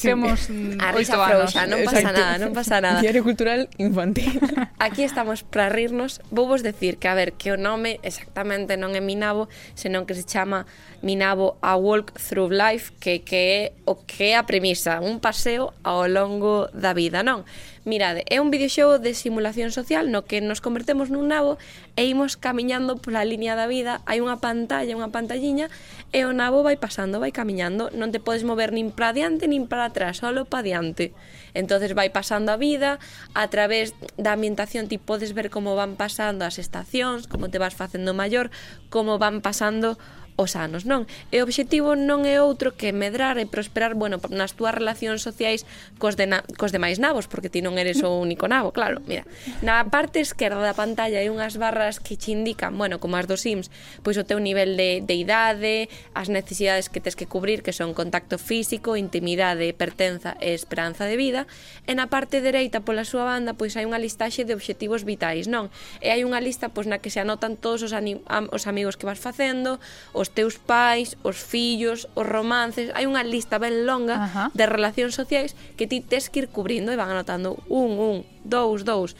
Temos 0.00 0.48
A 0.80 0.96
risa 0.96 1.20
frouxa, 1.20 1.68
non 1.68 1.84
pasa 1.84 2.00
Exacto. 2.00 2.16
nada, 2.16 2.34
non 2.40 2.50
pasa 2.56 2.80
nada. 2.80 3.04
Diario 3.04 3.20
cultural 3.20 3.68
infantil. 3.76 4.40
Aquí 4.80 5.04
estamos 5.04 5.44
para 5.44 5.68
rirnos. 5.68 6.24
Vou 6.32 6.48
vos 6.48 6.64
decir 6.64 6.96
que, 6.96 7.04
a 7.04 7.12
ver, 7.12 7.36
que 7.36 7.52
o 7.52 7.60
nome 7.60 8.00
exactamente 8.00 8.80
non 8.80 8.96
é 8.96 9.04
Minabo 9.04 9.52
Senón 9.76 10.08
que 10.08 10.16
se 10.16 10.24
chama 10.24 10.64
Minabo 11.04 11.60
a 11.60 11.76
Walk 11.76 12.16
Through 12.16 12.56
Life 12.56 12.96
Que, 12.96 13.20
que 13.20 13.36
é 13.36 13.60
o 13.84 14.00
que 14.08 14.32
é 14.32 14.40
a 14.40 14.48
premisa 14.48 15.04
Un 15.04 15.20
paseo 15.20 15.76
ao 15.84 16.08
longo 16.08 16.72
da 16.72 16.96
vida, 16.96 17.20
non? 17.20 17.44
Mirade, 17.86 18.26
é 18.26 18.42
un 18.42 18.50
videoxogo 18.50 18.98
de 18.98 19.14
simulación 19.14 19.70
social 19.70 20.10
no 20.10 20.26
que 20.26 20.42
nos 20.42 20.58
convertemos 20.58 21.06
nun 21.06 21.30
nabo 21.30 21.54
e 21.94 22.02
imos 22.10 22.34
camiñando 22.34 22.98
pola 22.98 23.22
liña 23.22 23.54
da 23.54 23.70
vida. 23.70 24.02
Hai 24.10 24.18
unha 24.18 24.42
pantalla, 24.42 24.90
unha 24.98 25.14
pantalliña, 25.14 25.70
e 26.10 26.26
o 26.26 26.34
nabo 26.34 26.66
vai 26.66 26.82
pasando, 26.82 27.22
vai 27.22 27.30
camiñando. 27.30 27.94
Non 27.94 28.10
te 28.10 28.18
podes 28.18 28.42
mover 28.42 28.74
nin 28.74 28.90
para 28.90 29.14
diante 29.14 29.46
nin 29.46 29.70
para 29.70 29.86
atrás, 29.86 30.18
solo 30.18 30.50
para 30.50 30.66
diante. 30.66 31.14
entonces 31.54 31.94
vai 31.94 32.10
pasando 32.10 32.50
a 32.50 32.58
vida, 32.58 32.98
a 33.38 33.46
través 33.54 33.94
da 34.18 34.34
ambientación 34.34 34.90
ti 34.90 34.98
podes 34.98 35.30
ver 35.30 35.46
como 35.54 35.78
van 35.78 35.94
pasando 35.94 36.42
as 36.42 36.58
estacións, 36.58 37.30
como 37.30 37.54
te 37.54 37.62
vas 37.62 37.78
facendo 37.78 38.18
maior, 38.18 38.50
como 38.90 39.22
van 39.22 39.46
pasando 39.46 39.94
os 40.36 40.54
anos, 40.54 40.84
non? 40.84 41.08
E 41.32 41.40
o 41.40 41.48
obxectivo 41.48 41.96
non 41.96 42.28
é 42.28 42.38
outro 42.44 42.76
que 42.76 42.92
medrar 42.92 43.40
e 43.40 43.48
prosperar, 43.48 43.96
bueno, 43.96 44.20
nas 44.28 44.52
túas 44.52 44.76
relacións 44.76 45.24
sociais 45.24 45.64
cos, 45.96 46.14
de 46.20 46.28
na, 46.28 46.44
cos 46.60 46.70
demais 46.76 47.00
nabos, 47.00 47.24
porque 47.24 47.48
ti 47.48 47.64
non 47.64 47.80
eres 47.80 48.04
o 48.04 48.12
único 48.20 48.44
nabo, 48.44 48.70
claro, 48.70 49.00
mira. 49.08 49.24
Na 49.64 49.80
parte 49.88 50.20
esquerda 50.20 50.60
da 50.60 50.76
pantalla 50.76 51.24
hai 51.24 51.32
unhas 51.32 51.56
barras 51.56 51.98
que 51.98 52.20
che 52.20 52.36
indican, 52.36 52.76
bueno, 52.76 53.00
como 53.00 53.16
as 53.16 53.24
dos 53.24 53.40
Sims, 53.40 53.72
pois 54.04 54.20
o 54.20 54.28
teu 54.28 54.36
nivel 54.36 54.76
de, 54.76 55.00
de 55.00 55.14
idade, 55.16 55.88
as 56.12 56.28
necesidades 56.28 56.92
que 56.92 57.00
tes 57.00 57.16
que 57.16 57.24
cubrir, 57.24 57.64
que 57.64 57.72
son 57.72 57.96
contacto 57.96 58.36
físico, 58.36 59.00
intimidade, 59.00 59.72
pertenza 59.72 60.36
e 60.44 60.52
esperanza 60.52 61.08
de 61.08 61.16
vida, 61.16 61.48
e 61.88 61.96
na 61.96 62.12
parte 62.12 62.44
dereita 62.44 62.84
pola 62.84 63.08
súa 63.08 63.24
banda, 63.24 63.56
pois 63.56 63.72
hai 63.80 63.88
unha 63.88 63.96
listaxe 63.96 64.44
de 64.44 64.52
obxectivos 64.52 65.08
vitais, 65.08 65.48
non? 65.48 65.72
E 66.04 66.12
hai 66.12 66.28
unha 66.28 66.44
lista 66.44 66.68
pois 66.68 66.84
na 66.84 67.00
que 67.00 67.08
se 67.08 67.24
anotan 67.24 67.56
todos 67.56 67.80
os, 67.80 67.96
ani, 67.96 68.20
os 68.52 68.68
amigos 68.68 69.00
que 69.00 69.08
vas 69.08 69.16
facendo, 69.16 69.80
os 70.12 70.25
os 70.26 70.34
teus 70.34 70.58
pais, 70.58 71.14
os 71.22 71.38
fillos, 71.38 72.10
os 72.18 72.26
romances, 72.26 72.90
hai 72.98 73.06
unha 73.06 73.22
lista 73.22 73.62
ben 73.62 73.86
longa 73.86 74.18
Ajá. 74.18 74.44
de 74.50 74.66
relacións 74.66 75.14
sociais 75.14 75.54
que 75.78 75.86
ti 75.86 76.02
tes 76.02 76.26
que 76.26 76.42
ir 76.42 76.48
cubrindo 76.50 76.90
e 76.90 76.98
van 76.98 77.14
anotando 77.14 77.62
un, 77.70 77.94
un, 77.94 78.16
dous, 78.42 78.82
dous. 78.82 79.14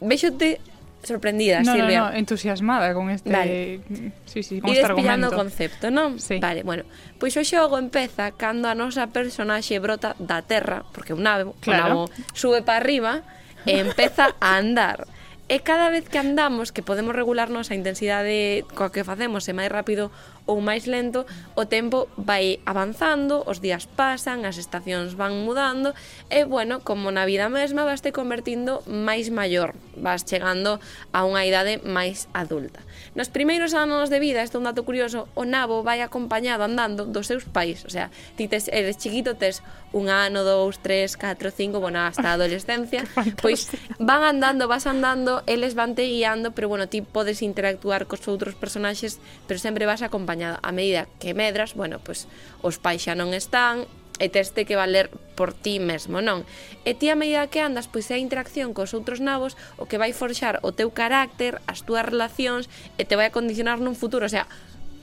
Véxote 0.00 0.64
sorprendida, 1.04 1.60
no, 1.60 1.76
Silvia. 1.76 2.00
No, 2.00 2.10
no, 2.10 2.16
entusiasmada 2.16 2.96
con 2.96 3.12
este 3.12 3.30
vale. 3.30 3.80
sí, 4.24 4.42
sí, 4.42 4.60
con 4.60 4.72
Ides 4.72 4.80
este 4.80 4.92
argumento. 4.92 5.28
o 5.28 5.36
concepto, 5.36 5.92
non? 5.92 6.16
Sí. 6.16 6.40
Vale, 6.40 6.64
bueno. 6.64 6.88
Pois 7.20 7.36
o 7.36 7.44
xogo 7.44 7.76
empeza 7.76 8.32
cando 8.32 8.66
a 8.66 8.74
nosa 8.74 9.12
personaxe 9.12 9.76
brota 9.76 10.16
da 10.16 10.40
terra, 10.40 10.88
porque 10.96 11.12
un 11.12 11.28
ave, 11.28 11.52
claro. 11.60 12.08
un 12.08 12.10
ave 12.10 12.24
sube 12.32 12.64
para 12.64 12.80
arriba 12.80 13.22
e 13.68 13.78
empeza 13.84 14.34
a 14.40 14.56
andar. 14.56 15.04
E 15.46 15.62
cada 15.62 15.94
vez 15.94 16.10
que 16.10 16.18
andamos, 16.18 16.74
que 16.74 16.82
podemos 16.82 17.14
regularnos 17.14 17.70
a 17.70 17.78
intensidade 17.78 18.66
coa 18.74 18.90
que 18.90 19.06
facemos, 19.06 19.46
se 19.46 19.54
máis 19.54 19.70
rápido 19.70 20.10
ou 20.42 20.58
máis 20.58 20.90
lento, 20.90 21.22
o 21.54 21.70
tempo 21.70 22.10
vai 22.18 22.58
avanzando, 22.66 23.46
os 23.46 23.62
días 23.62 23.86
pasan, 23.86 24.42
as 24.42 24.58
estacións 24.58 25.14
van 25.14 25.46
mudando, 25.46 25.94
e 26.34 26.42
bueno, 26.42 26.82
como 26.82 27.14
na 27.14 27.22
vida 27.30 27.46
mesma 27.46 27.86
vas 27.86 28.02
te 28.02 28.10
convertindo 28.10 28.82
máis 28.90 29.30
maior, 29.30 29.78
vas 29.94 30.26
chegando 30.26 30.82
a 31.14 31.22
unha 31.22 31.46
idade 31.46 31.78
máis 31.86 32.26
adulta. 32.34 32.82
Nos 33.16 33.32
primeiros 33.32 33.72
anos 33.72 34.12
de 34.12 34.20
vida, 34.20 34.44
isto 34.44 34.58
é 34.58 34.60
un 34.60 34.68
dato 34.68 34.84
curioso, 34.84 35.24
o 35.32 35.48
nabo 35.48 35.80
vai 35.80 36.04
acompañado 36.04 36.68
andando 36.68 37.08
dos 37.08 37.24
seus 37.24 37.48
pais. 37.48 37.80
O 37.88 37.90
sea, 37.90 38.12
ti 38.36 38.44
tes, 38.44 38.68
eres 38.68 39.00
chiquito, 39.00 39.40
tes 39.40 39.64
un 39.96 40.12
ano, 40.12 40.44
dous, 40.44 40.76
tres, 40.84 41.16
catro, 41.16 41.48
cinco, 41.48 41.80
bueno, 41.80 42.04
hasta 42.04 42.28
a 42.28 42.36
adolescencia, 42.36 43.08
pois 43.40 43.72
van 43.96 44.20
andando, 44.20 44.68
vas 44.68 44.84
andando, 44.84 45.40
eles 45.48 45.72
van 45.72 45.96
te 45.96 46.04
guiando, 46.04 46.52
pero 46.52 46.68
bueno, 46.68 46.92
ti 46.92 47.00
podes 47.00 47.40
interactuar 47.40 48.04
cos 48.04 48.28
outros 48.28 48.52
personaxes, 48.52 49.16
pero 49.48 49.56
sempre 49.56 49.88
vas 49.88 50.04
acompañado. 50.04 50.60
A 50.60 50.68
medida 50.76 51.08
que 51.16 51.32
medras, 51.32 51.72
bueno, 51.72 52.04
pois 52.04 52.28
os 52.60 52.76
pais 52.76 53.00
xa 53.00 53.16
non 53.16 53.32
están, 53.32 53.88
e 54.16 54.32
teste 54.32 54.64
que 54.64 54.76
valer 54.76 55.12
por 55.36 55.52
ti 55.52 55.76
mesmo, 55.78 56.24
non? 56.24 56.48
E 56.88 56.96
ti 56.96 57.12
a 57.12 57.18
medida 57.18 57.48
que 57.52 57.60
andas, 57.60 57.88
pois 57.88 58.08
é 58.08 58.16
a 58.16 58.22
interacción 58.22 58.72
cos 58.72 58.96
outros 58.96 59.20
nabos 59.20 59.58
o 59.76 59.84
que 59.84 60.00
vai 60.00 60.16
forxar 60.16 60.60
o 60.64 60.72
teu 60.72 60.88
carácter, 60.92 61.60
as 61.68 61.84
túas 61.84 62.04
relacións 62.04 62.70
e 62.96 63.04
te 63.04 63.14
vai 63.14 63.28
a 63.28 63.34
condicionar 63.34 63.78
nun 63.80 63.98
futuro, 63.98 64.24
o 64.24 64.32
sea, 64.32 64.48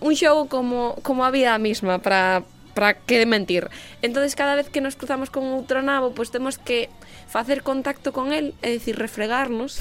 un 0.01 0.17
xogo 0.17 0.49
como, 0.49 0.97
como 1.05 1.23
a 1.23 1.31
vida 1.31 1.53
mesma 1.61 2.01
para 2.01 2.43
para 2.73 2.95
que 2.95 3.25
mentir. 3.25 3.69
Entonces 4.01 4.35
cada 4.35 4.55
vez 4.55 4.69
que 4.69 4.81
nos 4.81 4.95
cruzamos 4.97 5.29
con 5.29 5.45
outro 5.53 5.85
nabo, 5.85 6.17
pois 6.17 6.33
temos 6.33 6.57
que 6.57 6.89
facer 7.29 7.61
contacto 7.61 8.11
con 8.11 8.33
el, 8.33 8.57
é 8.65 8.73
dicir, 8.73 8.97
refregarnos. 8.97 9.77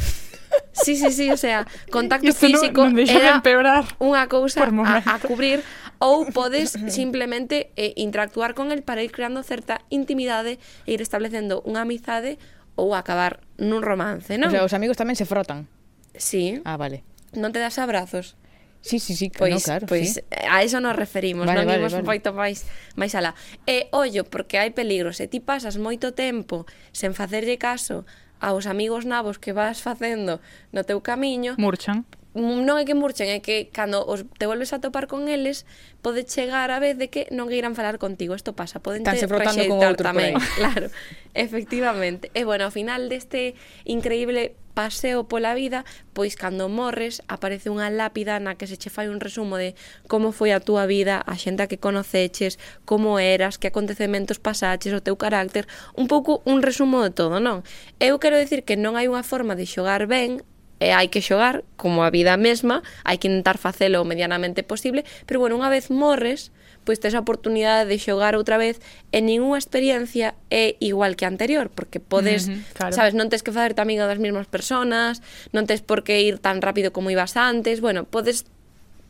Sí, 0.72 0.96
sí, 0.96 1.10
sí, 1.12 1.30
o 1.30 1.36
sea, 1.36 1.66
contacto 1.90 2.28
Isto 2.28 2.44
físico 2.44 2.84
no, 2.84 2.92
non 2.92 3.08
era 3.08 3.40
empeorar 3.40 3.88
unha 3.96 4.28
cousa 4.28 4.60
a, 4.60 5.00
a 5.00 5.16
cubrir 5.24 5.64
ou 6.02 6.26
podes 6.34 6.74
simplemente 6.90 7.70
eh, 7.78 7.94
interactuar 7.94 8.58
con 8.58 8.74
el 8.74 8.82
para 8.82 9.06
ir 9.06 9.14
creando 9.14 9.46
certa 9.46 9.86
intimidade 9.86 10.58
e 10.82 10.98
ir 10.98 11.00
establecendo 11.00 11.62
unha 11.62 11.86
amizade 11.86 12.42
ou 12.74 12.98
acabar 12.98 13.38
nun 13.62 13.86
romance, 13.86 14.34
non? 14.34 14.50
O 14.50 14.52
sea, 14.52 14.66
os 14.66 14.74
amigos 14.74 14.98
tamén 14.98 15.14
se 15.14 15.22
frotan. 15.22 15.70
Sí. 16.18 16.58
Ah, 16.66 16.74
vale. 16.74 17.06
Non 17.38 17.54
te 17.54 17.62
das 17.62 17.78
abrazos. 17.78 18.34
Sí, 18.82 18.98
sí, 18.98 19.14
sí, 19.14 19.30
pois, 19.30 19.54
no, 19.54 19.60
claro. 19.62 19.86
Pois 19.86 20.18
sí. 20.18 20.20
a 20.50 20.66
eso 20.66 20.82
nos 20.82 20.98
referimos, 20.98 21.46
vale, 21.46 21.62
non 21.62 21.70
vale, 21.70 21.86
imos 21.86 21.94
vale. 21.94 22.02
moito 22.02 22.34
máis 22.34 22.66
máis 22.98 23.14
alá. 23.14 23.38
E 23.70 23.86
ollo, 23.94 24.26
porque 24.26 24.58
hai 24.58 24.74
peligros, 24.74 25.22
se 25.22 25.30
ti 25.30 25.38
pasas 25.38 25.78
moito 25.78 26.18
tempo 26.18 26.66
sen 26.90 27.14
facerlle 27.14 27.62
caso 27.62 28.02
aos 28.42 28.66
amigos 28.66 29.06
nabos 29.06 29.38
que 29.38 29.54
vas 29.54 29.78
facendo 29.78 30.42
no 30.74 30.82
teu 30.82 30.98
camiño, 30.98 31.54
murchan 31.62 32.02
non 32.32 32.80
é 32.80 32.88
que 32.88 32.96
murchen, 32.96 33.28
é 33.28 33.44
que 33.44 33.68
cando 33.68 34.00
os 34.08 34.24
te 34.40 34.48
volves 34.48 34.72
a 34.72 34.80
topar 34.80 35.04
con 35.04 35.28
eles, 35.28 35.68
pode 36.00 36.24
chegar 36.24 36.72
a 36.72 36.80
vez 36.80 36.96
de 36.96 37.12
que 37.12 37.28
non 37.28 37.52
queiran 37.52 37.76
falar 37.76 38.00
contigo. 38.00 38.32
Isto 38.32 38.56
pasa, 38.56 38.80
poden 38.80 39.04
te 39.04 39.12
rexeitar 39.12 40.00
tamén. 40.00 40.36
Claro, 40.56 40.88
efectivamente. 41.36 42.32
E 42.32 42.48
bueno, 42.48 42.64
ao 42.68 42.72
final 42.72 43.12
deste 43.12 43.52
increíble 43.84 44.56
paseo 44.72 45.28
pola 45.28 45.54
vida, 45.54 45.84
pois 46.12 46.36
cando 46.36 46.68
morres 46.72 47.20
aparece 47.28 47.68
unha 47.68 47.92
lápida 47.92 48.40
na 48.40 48.56
que 48.56 48.64
se 48.64 48.80
che 48.80 48.88
fai 48.88 49.12
un 49.12 49.20
resumo 49.20 49.60
de 49.60 49.76
como 50.08 50.32
foi 50.32 50.56
a 50.56 50.64
túa 50.64 50.88
vida, 50.88 51.20
a 51.20 51.36
xente 51.36 51.60
a 51.60 51.68
que 51.68 51.76
conoceches, 51.76 52.56
como 52.88 53.20
eras, 53.20 53.60
que 53.60 53.68
acontecementos 53.68 54.40
pasaches, 54.40 54.96
o 54.96 55.04
teu 55.04 55.20
carácter, 55.20 55.68
un 55.92 56.08
pouco 56.08 56.40
un 56.48 56.64
resumo 56.64 57.04
de 57.04 57.12
todo, 57.12 57.36
non? 57.38 57.60
Eu 58.00 58.16
quero 58.16 58.40
dicir 58.40 58.64
que 58.64 58.80
non 58.80 58.96
hai 58.96 59.06
unha 59.12 59.20
forma 59.20 59.52
de 59.52 59.68
xogar 59.68 60.08
ben 60.08 60.40
e 60.82 60.90
hai 60.90 61.06
que 61.06 61.22
xogar 61.22 61.62
como 61.78 62.02
a 62.02 62.10
vida 62.10 62.34
mesma, 62.34 62.82
hai 63.06 63.22
que 63.22 63.30
intentar 63.30 63.62
facelo 63.62 64.02
o 64.02 64.08
medianamente 64.08 64.66
posible, 64.66 65.06
pero 65.30 65.38
bueno, 65.38 65.54
unha 65.54 65.70
vez 65.70 65.94
morres, 65.94 66.50
pois 66.82 66.98
tes 66.98 67.14
a 67.14 67.22
oportunidade 67.22 67.86
de 67.86 67.96
xogar 68.02 68.34
outra 68.34 68.58
vez 68.58 68.82
e 69.14 69.22
ninguna 69.22 69.62
experiencia 69.62 70.34
é 70.50 70.74
igual 70.82 71.14
que 71.14 71.22
a 71.22 71.30
anterior, 71.30 71.70
porque 71.70 72.02
podes, 72.02 72.50
uh 72.50 72.58
-huh, 72.58 72.74
claro. 72.74 72.92
sabes, 72.98 73.14
non 73.14 73.30
tes 73.30 73.46
que 73.46 73.54
facer 73.54 73.78
tamén 73.78 74.02
das 74.02 74.18
mesmas 74.18 74.50
personas, 74.50 75.22
non 75.54 75.70
tes 75.70 75.78
por 75.86 76.02
que 76.02 76.18
ir 76.18 76.42
tan 76.42 76.58
rápido 76.58 76.90
como 76.90 77.14
ibas 77.14 77.38
antes, 77.38 77.78
bueno, 77.78 78.02
podes 78.02 78.42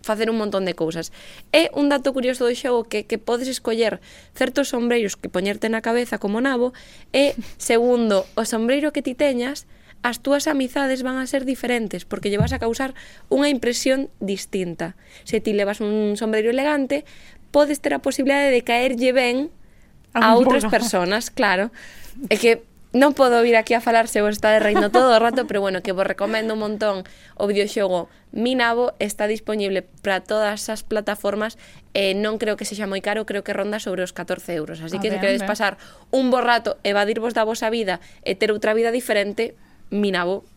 facer 0.02 0.28
un 0.28 0.36
montón 0.36 0.66
de 0.66 0.74
cousas. 0.74 1.14
É 1.54 1.70
un 1.72 1.88
dato 1.88 2.12
curioso 2.12 2.44
do 2.44 2.52
xogo 2.52 2.84
que, 2.90 3.06
que 3.06 3.16
podes 3.16 3.48
escoller 3.48 4.02
certos 4.34 4.74
sombreiros 4.74 5.16
que 5.16 5.30
poñerte 5.30 5.70
na 5.70 5.80
cabeza 5.80 6.18
como 6.18 6.42
nabo 6.42 6.74
e, 7.14 7.38
segundo, 7.56 8.26
o 8.36 8.42
sombreiro 8.44 8.92
que 8.92 9.00
ti 9.00 9.14
teñas 9.14 9.64
as 10.02 10.18
túas 10.18 10.50
amizades 10.50 11.06
van 11.06 11.18
a 11.18 11.26
ser 11.30 11.46
diferentes 11.46 12.04
porque 12.04 12.28
lle 12.28 12.42
vas 12.42 12.52
a 12.52 12.58
causar 12.58 12.94
unha 13.30 13.46
impresión 13.46 14.10
distinta. 14.18 14.98
Se 15.22 15.38
ti 15.38 15.54
levas 15.54 15.78
un 15.78 16.18
sombreiro 16.18 16.50
elegante, 16.50 17.06
podes 17.54 17.78
ter 17.78 17.94
a 17.94 18.02
posibilidade 18.02 18.50
de 18.50 18.66
caerlle 18.66 19.10
ben 19.14 19.36
a, 20.12 20.34
a 20.34 20.36
outras 20.36 20.66
persoas, 20.66 21.30
claro. 21.30 21.70
É 22.28 22.36
que 22.36 22.66
non 22.92 23.16
podo 23.16 23.40
vir 23.40 23.56
aquí 23.56 23.72
a 23.72 23.80
falar 23.80 24.04
se 24.04 24.20
vos 24.20 24.36
está 24.36 24.52
de 24.52 24.60
reino 24.60 24.92
todo 24.92 25.16
o 25.16 25.18
rato, 25.18 25.48
pero 25.48 25.64
bueno, 25.64 25.80
que 25.80 25.96
vos 25.96 26.04
recomendo 26.04 26.52
un 26.52 26.60
montón 26.60 27.08
o 27.40 27.48
videoxogo 27.48 28.12
Minabo 28.32 28.92
está 29.00 29.24
disponible 29.28 29.84
para 30.04 30.20
todas 30.20 30.68
as 30.68 30.84
plataformas 30.84 31.56
e 31.96 32.12
eh, 32.12 32.14
non 32.16 32.36
creo 32.36 32.60
que 32.60 32.68
sexa 32.68 32.84
moi 32.84 33.00
caro, 33.00 33.24
creo 33.24 33.40
que 33.44 33.56
ronda 33.56 33.80
sobre 33.80 34.04
os 34.04 34.12
14 34.12 34.52
euros. 34.52 34.84
Así 34.84 35.00
a 35.00 35.00
que 35.00 35.08
se 35.08 35.20
queredes 35.20 35.44
pasar 35.44 35.80
un 36.12 36.28
bo 36.28 36.44
rato, 36.44 36.76
evadirvos 36.84 37.32
da 37.32 37.48
vosa 37.48 37.72
vida 37.72 38.04
e 38.28 38.36
ter 38.36 38.52
outra 38.52 38.76
vida 38.76 38.92
diferente, 38.92 39.56
minavo 39.92 40.48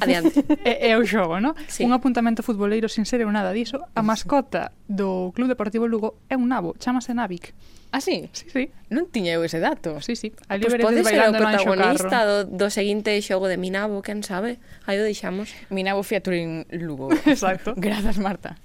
Adiante. 0.00 0.44
É, 0.64 0.90
é 0.90 0.98
o 0.98 1.04
xogo, 1.04 1.40
non? 1.42 1.54
Sí. 1.66 1.82
Un 1.82 1.90
apuntamento 1.90 2.42
futboleiro 2.46 2.86
sin 2.86 3.02
ser 3.02 3.26
nada 3.26 3.50
diso. 3.50 3.82
A 3.94 4.02
mascota 4.02 4.70
do 4.86 5.34
Club 5.34 5.50
Deportivo 5.50 5.90
Lugo 5.90 6.22
é 6.30 6.38
un 6.38 6.46
nabo, 6.46 6.78
chamase 6.78 7.14
Navic. 7.14 7.54
Ah, 7.90 8.00
sí? 8.00 8.28
Sí, 8.36 8.46
sí. 8.52 8.64
Non 8.92 9.08
tiña 9.08 9.32
eu 9.32 9.42
ese 9.42 9.58
dato. 9.58 9.96
Sí, 10.04 10.12
sí. 10.14 10.30
Ah, 10.46 10.60
Ali 10.60 10.68
pois 10.68 10.76
pues 10.76 10.84
pode 10.84 11.00
ser 11.02 11.24
o 11.24 11.32
protagonista 11.32 12.18
do, 12.28 12.36
do 12.44 12.66
seguinte 12.68 13.16
xogo 13.24 13.48
de 13.48 13.56
Minabo, 13.56 14.04
quen 14.04 14.20
sabe? 14.22 14.60
Aí 14.84 15.00
o 15.00 15.04
deixamos. 15.04 15.50
Minabo 15.72 16.04
Fiaturín 16.04 16.68
Lugo. 16.70 17.08
Exacto. 17.26 17.72
Grazas, 17.74 18.20
Marta. 18.20 18.60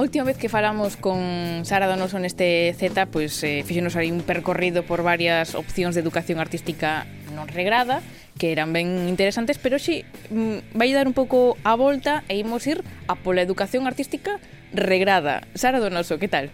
A 0.00 0.02
última 0.02 0.24
vez 0.24 0.38
que 0.38 0.48
falamos 0.48 0.96
con 0.96 1.20
Sara 1.68 1.84
Donoso 1.84 2.16
neste 2.16 2.72
Z, 2.72 3.12
pois 3.12 3.36
eh, 3.44 3.60
fixenos 3.68 4.00
aí 4.00 4.08
un 4.08 4.24
percorrido 4.24 4.80
por 4.80 5.04
varias 5.04 5.52
opcións 5.52 5.92
de 5.92 6.00
educación 6.00 6.40
artística 6.40 7.04
non 7.36 7.44
regrada, 7.52 8.00
que 8.40 8.48
eran 8.48 8.72
ben 8.72 9.12
interesantes, 9.12 9.60
pero 9.60 9.76
xe 9.76 10.08
mm, 10.32 10.72
vai 10.72 10.96
dar 10.96 11.04
un 11.04 11.12
pouco 11.12 11.60
a 11.68 11.76
volta 11.76 12.24
e 12.32 12.40
imos 12.40 12.64
ir 12.64 12.80
a 12.80 13.14
pola 13.20 13.44
educación 13.44 13.84
artística 13.84 14.40
regrada. 14.72 15.44
Sara 15.52 15.84
Donoso, 15.84 16.16
que 16.16 16.32
tal? 16.32 16.48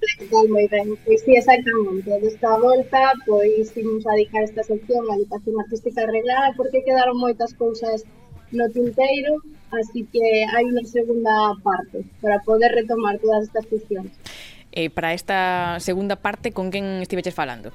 Que 0.00 0.24
tal, 0.32 0.48
moi 0.48 0.64
ben. 0.72 0.96
Pois 1.04 1.20
sí, 1.28 1.36
exactamente. 1.36 2.08
Desta 2.08 2.56
volta, 2.56 3.12
pois, 3.28 3.68
imos 3.76 4.08
a 4.08 4.16
dedicar 4.16 4.40
esta 4.48 4.64
sección 4.64 5.04
a 5.12 5.20
educación 5.20 5.60
artística 5.60 6.08
reglada 6.08 6.56
porque 6.56 6.88
quedaron 6.88 7.20
moitas 7.20 7.52
cousas 7.52 8.08
no 8.52 8.68
tinteiro, 8.70 9.40
así 9.72 10.04
que 10.12 10.44
hai 10.52 10.64
unha 10.68 10.84
segunda 10.84 11.56
parte 11.64 12.04
para 12.20 12.38
poder 12.44 12.72
retomar 12.72 13.16
todas 13.18 13.48
estas 13.48 13.64
cuestións. 13.66 14.12
Eh, 14.72 14.88
para 14.88 15.12
esta 15.12 15.76
segunda 15.80 16.16
parte, 16.16 16.52
con 16.52 16.72
quen 16.72 17.00
estiveches 17.04 17.34
falando? 17.34 17.72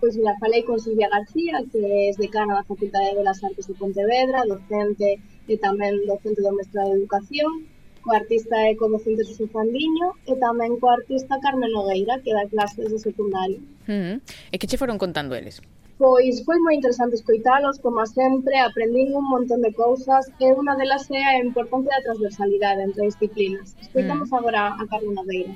Pois 0.00 0.16
mira, 0.16 0.32
falei 0.40 0.64
con 0.64 0.80
Silvia 0.80 1.12
García, 1.12 1.60
que 1.70 1.78
é 1.78 2.16
decana 2.16 2.56
da 2.56 2.64
Facultade 2.64 3.12
de 3.12 3.18
Belas 3.20 3.38
Artes 3.44 3.68
de 3.68 3.74
Pontevedra, 3.76 4.48
docente 4.48 5.20
e 5.44 5.54
tamén 5.60 6.00
docente 6.08 6.40
do 6.40 6.56
mestrado 6.56 6.94
de 6.94 7.04
Educación, 7.04 7.68
co 8.00 8.16
artista 8.16 8.56
e 8.64 8.74
co 8.80 8.88
docente 8.88 9.28
Susu 9.28 9.44
Fandiño 9.52 10.16
e 10.24 10.32
tamén 10.40 10.80
co 10.80 10.88
artista 10.88 11.36
Carmen 11.44 11.68
Nogueira, 11.68 12.16
que 12.24 12.32
dá 12.32 12.48
clases 12.48 12.88
de 12.88 12.98
secundario. 12.98 13.60
Uh 13.86 13.92
-huh. 13.92 14.16
E 14.50 14.56
que 14.56 14.64
che 14.64 14.80
foron 14.80 14.96
contando 14.96 15.36
eles? 15.36 15.60
Pois 16.00 16.40
foi 16.46 16.56
moi 16.64 16.74
interesante 16.80 17.20
escoitalos, 17.20 17.76
como 17.84 18.00
sempre, 18.08 18.56
aprendín 18.56 19.12
un 19.12 19.28
montón 19.28 19.60
de 19.60 19.68
cousas 19.76 20.32
e 20.40 20.48
unha 20.48 20.72
delas 20.80 21.04
é 21.12 21.20
a 21.20 21.36
importancia 21.44 21.92
da 21.92 22.06
transversalidade 22.08 22.80
entre 22.88 23.04
disciplinas. 23.04 23.76
Escoitamos 23.84 24.32
mm. 24.32 24.36
agora 24.40 24.62
a 24.80 24.82
Carmen 24.88 25.20
Aveira. 25.20 25.52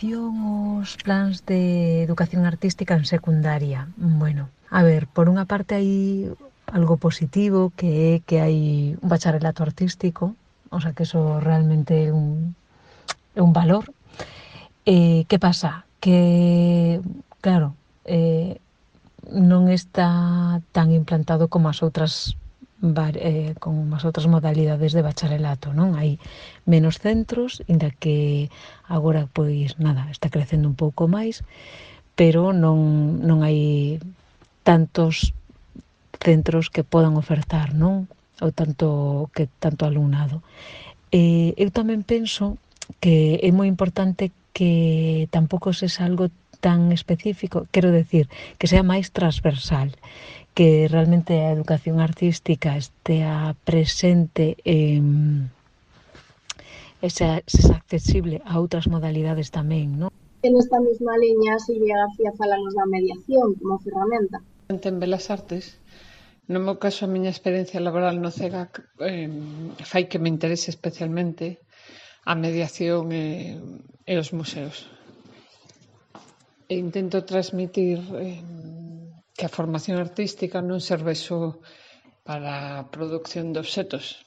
Os 0.00 0.96
plans 1.04 1.44
de 1.44 1.60
educación 2.08 2.48
artística 2.48 2.96
en 2.96 3.04
secundaria. 3.04 3.92
Bueno, 4.00 4.48
a 4.72 4.80
ver, 4.80 5.12
por 5.12 5.28
unha 5.28 5.44
parte 5.44 5.76
hai 5.76 6.24
algo 6.72 6.96
positivo 6.96 7.68
que 7.76 8.16
é 8.16 8.24
que 8.24 8.40
hai 8.40 8.96
un 8.96 9.08
bacharelato 9.12 9.60
artístico, 9.60 10.32
o 10.72 10.80
sea 10.80 10.96
que 10.96 11.04
eso 11.04 11.36
realmente 11.36 12.08
é 12.08 12.16
un, 12.16 12.56
é 13.36 13.44
un 13.44 13.52
valor. 13.52 13.92
Eh, 14.88 15.28
que 15.28 15.36
pasa? 15.36 15.84
Que, 16.00 17.04
claro, 17.44 17.76
está 19.72 20.60
tan 20.72 20.92
implantado 20.92 21.48
como 21.48 21.68
as 21.68 21.82
outras 21.82 22.36
eh, 22.82 23.54
con 23.62 23.94
as 23.94 24.02
outras 24.02 24.26
modalidades 24.26 24.90
de 24.92 25.06
bacharelato, 25.06 25.70
non? 25.70 25.94
Hai 25.94 26.18
menos 26.66 26.98
centros, 26.98 27.62
inda 27.70 27.94
que 27.94 28.50
agora 28.90 29.30
pois 29.30 29.78
nada, 29.78 30.10
está 30.10 30.28
crecendo 30.34 30.66
un 30.66 30.74
pouco 30.74 31.06
máis, 31.06 31.46
pero 32.18 32.50
non 32.50 33.22
non 33.22 33.46
hai 33.46 34.02
tantos 34.66 35.30
centros 36.18 36.70
que 36.70 36.82
podan 36.82 37.14
ofertar, 37.14 37.74
non? 37.74 38.10
Ou 38.42 38.50
tanto 38.50 39.30
que 39.30 39.46
tanto 39.62 39.86
alumnado. 39.86 40.42
Eh, 41.14 41.54
eu 41.54 41.70
tamén 41.70 42.02
penso 42.02 42.58
que 42.98 43.38
é 43.38 43.50
moi 43.54 43.70
importante 43.70 44.34
que 44.52 45.28
tampouco 45.32 45.72
se 45.72 45.88
algo 46.02 46.28
tan 46.60 46.92
específico, 46.92 47.66
quero 47.72 47.90
decir, 47.90 48.28
que 48.56 48.70
sea 48.70 48.86
máis 48.86 49.10
transversal, 49.10 49.96
que 50.54 50.86
realmente 50.86 51.42
a 51.42 51.50
educación 51.50 51.98
artística 51.98 52.76
estea 52.76 53.56
presente 53.64 54.56
en 54.64 55.50
esa 57.02 57.42
sea 57.50 57.76
accesible 57.76 58.38
a 58.46 58.62
outras 58.62 58.86
modalidades 58.86 59.50
tamén, 59.50 59.98
non? 59.98 60.14
En 60.46 60.54
esta 60.54 60.78
mesma 60.78 61.18
liña, 61.18 61.58
Silvia 61.58 61.98
García 61.98 62.30
falamos 62.38 62.74
da 62.78 62.86
mediación 62.86 63.58
como 63.58 63.82
ferramenta. 63.82 64.38
En 64.70 64.78
Belas 65.02 65.30
Artes, 65.34 65.82
no 66.46 66.62
meu 66.62 66.78
caso, 66.78 67.06
a 67.06 67.12
miña 67.12 67.34
experiencia 67.34 67.82
laboral 67.82 68.22
no 68.22 68.30
CEGAC 68.30 68.86
eh, 69.02 69.30
fai 69.82 70.06
que 70.06 70.22
me 70.22 70.30
interese 70.30 70.70
especialmente 70.70 71.58
a 72.24 72.34
mediación 72.38 73.10
e, 73.10 73.58
e 74.06 74.14
os 74.18 74.30
museos. 74.30 74.86
E 76.70 76.78
intento 76.78 77.26
transmitir 77.26 77.98
eh, 78.16 78.38
que 79.36 79.44
a 79.46 79.54
formación 79.56 79.98
artística 79.98 80.62
non 80.62 80.78
serve 80.78 81.18
só 81.18 81.58
para 82.22 82.78
a 82.78 82.86
producción 82.94 83.50
de 83.50 83.58
obxetos. 83.58 84.22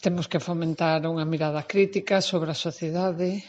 Temos 0.00 0.26
que 0.32 0.40
fomentar 0.40 1.04
unha 1.04 1.28
mirada 1.28 1.68
crítica 1.68 2.24
sobre 2.24 2.56
a 2.56 2.62
sociedade, 2.66 3.44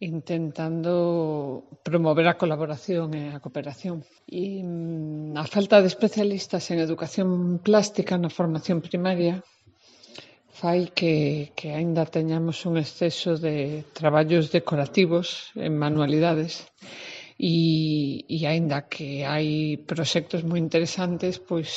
intentando 0.00 1.64
promover 1.80 2.28
a 2.28 2.36
colaboración 2.36 3.16
e 3.16 3.32
a 3.32 3.40
cooperación. 3.40 4.04
E 4.28 4.60
mm, 4.60 5.40
a 5.40 5.44
falta 5.48 5.80
de 5.80 5.88
especialistas 5.88 6.68
en 6.68 6.84
educación 6.84 7.60
plástica 7.64 8.20
na 8.20 8.28
formación 8.28 8.84
primaria 8.84 9.40
fai 10.60 10.80
que, 10.98 11.14
que 11.58 11.68
aínda 11.78 12.12
teñamos 12.16 12.56
un 12.70 12.74
exceso 12.84 13.30
de 13.46 13.56
traballos 14.00 14.44
decorativos 14.58 15.26
en 15.66 15.72
manualidades 15.84 16.52
e, 17.52 17.56
e 18.28 18.38
aínda 18.52 18.78
que 18.92 19.08
hai 19.32 19.48
proxectos 19.90 20.40
moi 20.48 20.58
interesantes, 20.66 21.34
pois 21.40 21.70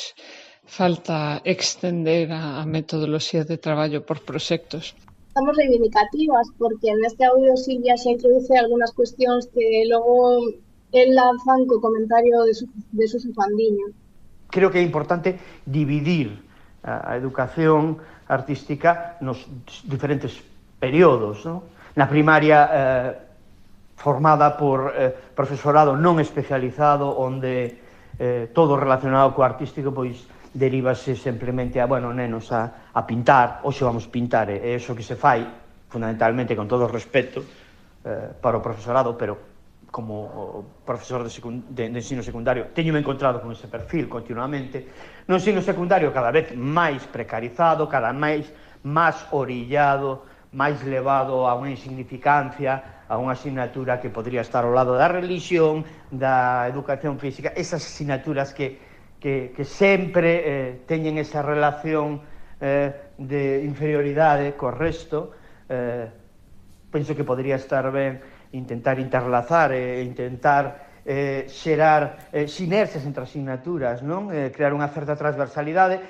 falta 0.78 1.40
extender 1.54 2.26
a, 2.40 2.60
a 2.62 2.64
metodoloxía 2.76 3.42
de 3.50 3.56
traballo 3.66 4.00
por 4.08 4.18
proxectos 4.28 4.84
estamos 5.34 5.56
reivindicativas, 5.56 6.46
porque 6.62 6.94
neste 6.94 7.26
audio 7.26 7.58
Silvia 7.58 7.98
xa 7.98 8.14
introduce 8.14 8.54
algunhas 8.54 8.94
cuestións 8.94 9.50
que 9.50 9.82
logo 9.90 10.38
el 10.94 11.08
lanzan 11.10 11.66
co 11.66 11.82
comentario 11.82 12.46
de, 12.46 12.54
su, 12.54 12.70
de 12.70 13.04
Susa 13.10 13.34
Fandiño. 13.34 13.90
Creo 14.54 14.70
que 14.70 14.78
é 14.78 14.84
importante 14.86 15.34
dividir 15.66 16.38
a, 16.86 17.10
a 17.10 17.12
educación 17.18 17.98
artística 18.28 19.16
nos 19.20 19.44
diferentes 19.84 20.40
períodos. 20.80 21.44
No? 21.44 21.64
Na 21.94 22.10
primaria 22.10 22.58
eh, 22.66 23.10
formada 23.96 24.56
por 24.56 24.92
eh, 24.92 25.14
profesorado 25.32 25.94
non 25.94 26.18
especializado 26.18 27.08
onde 27.14 27.80
eh, 28.18 28.50
todo 28.52 28.76
relacionado 28.76 29.32
co 29.32 29.46
artístico 29.46 29.94
pois 29.94 30.26
derívase 30.54 31.18
simplemente 31.18 31.82
a, 31.82 31.86
bueno, 31.86 32.14
nenos 32.14 32.50
a, 32.54 32.90
a 32.94 33.02
pintar, 33.02 33.62
hoxe 33.66 33.82
vamos 33.82 34.06
pintar, 34.06 34.50
é 34.50 34.78
iso 34.78 34.94
que 34.94 35.02
se 35.02 35.18
fai 35.18 35.42
fundamentalmente 35.90 36.54
con 36.54 36.70
todo 36.70 36.86
o 36.86 36.90
respeto 36.90 37.42
eh, 38.06 38.30
para 38.38 38.58
o 38.58 38.62
profesorado, 38.62 39.18
pero 39.18 39.53
como 39.94 40.66
profesor 40.84 41.22
de, 41.22 41.30
de, 41.70 41.88
de 41.88 41.98
ensino 42.02 42.20
secundario, 42.20 42.74
teñome 42.74 42.98
encontrado 42.98 43.38
con 43.38 43.52
ese 43.52 43.70
perfil 43.70 44.08
continuamente, 44.08 44.90
no 45.30 45.38
ensino 45.38 45.62
secundario 45.62 46.10
cada 46.10 46.34
vez 46.34 46.50
máis 46.58 47.06
precarizado, 47.06 47.86
cada 47.86 48.10
máis 48.10 48.50
máis 48.82 49.14
orillado, 49.30 50.26
máis 50.50 50.82
levado 50.82 51.46
a 51.46 51.54
unha 51.54 51.70
insignificancia, 51.70 53.06
a 53.06 53.14
unha 53.22 53.38
asignatura 53.38 54.02
que 54.02 54.10
podría 54.10 54.42
estar 54.42 54.66
ao 54.66 54.74
lado 54.74 54.98
da 54.98 55.06
religión, 55.06 55.86
da 56.10 56.66
educación 56.66 57.22
física, 57.22 57.54
esas 57.54 57.86
asignaturas 57.86 58.50
que, 58.50 58.82
que, 59.22 59.54
que 59.54 59.62
sempre 59.62 60.42
eh, 60.42 60.82
teñen 60.90 61.22
esa 61.22 61.38
relación 61.38 62.18
eh, 62.58 63.14
de 63.14 63.62
inferioridade 63.62 64.58
co 64.58 64.74
resto, 64.74 65.30
eh, 65.70 66.10
penso 66.90 67.14
que 67.14 67.22
podría 67.22 67.62
estar 67.62 67.94
ben 67.94 68.33
intentar 68.54 69.02
interlazar 69.02 69.74
e 69.74 70.00
eh, 70.00 70.06
intentar 70.06 71.02
eh, 71.04 71.44
xerar 71.50 72.30
eh, 72.32 72.48
sinerxes 72.48 73.04
entre 73.04 73.26
asignaturas, 73.28 74.00
non? 74.00 74.32
Eh, 74.32 74.48
crear 74.54 74.72
unha 74.72 74.88
certa 74.88 75.18
transversalidade 75.18 76.00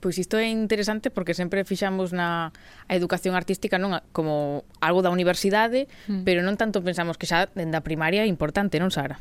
Pois 0.00 0.16
isto 0.16 0.40
é 0.40 0.48
interesante 0.48 1.12
porque 1.12 1.36
sempre 1.36 1.60
fixamos 1.68 2.16
na 2.16 2.56
a 2.88 2.92
educación 2.96 3.36
artística 3.36 3.76
non 3.76 4.00
como 4.16 4.64
algo 4.80 5.04
da 5.04 5.12
universidade, 5.12 5.92
mm. 6.08 6.24
pero 6.24 6.40
non 6.40 6.56
tanto 6.56 6.80
pensamos 6.80 7.20
que 7.20 7.28
xa 7.28 7.52
dende 7.52 7.76
a 7.76 7.84
primaria 7.84 8.24
é 8.24 8.28
importante, 8.32 8.80
non 8.80 8.88
Sara? 8.88 9.20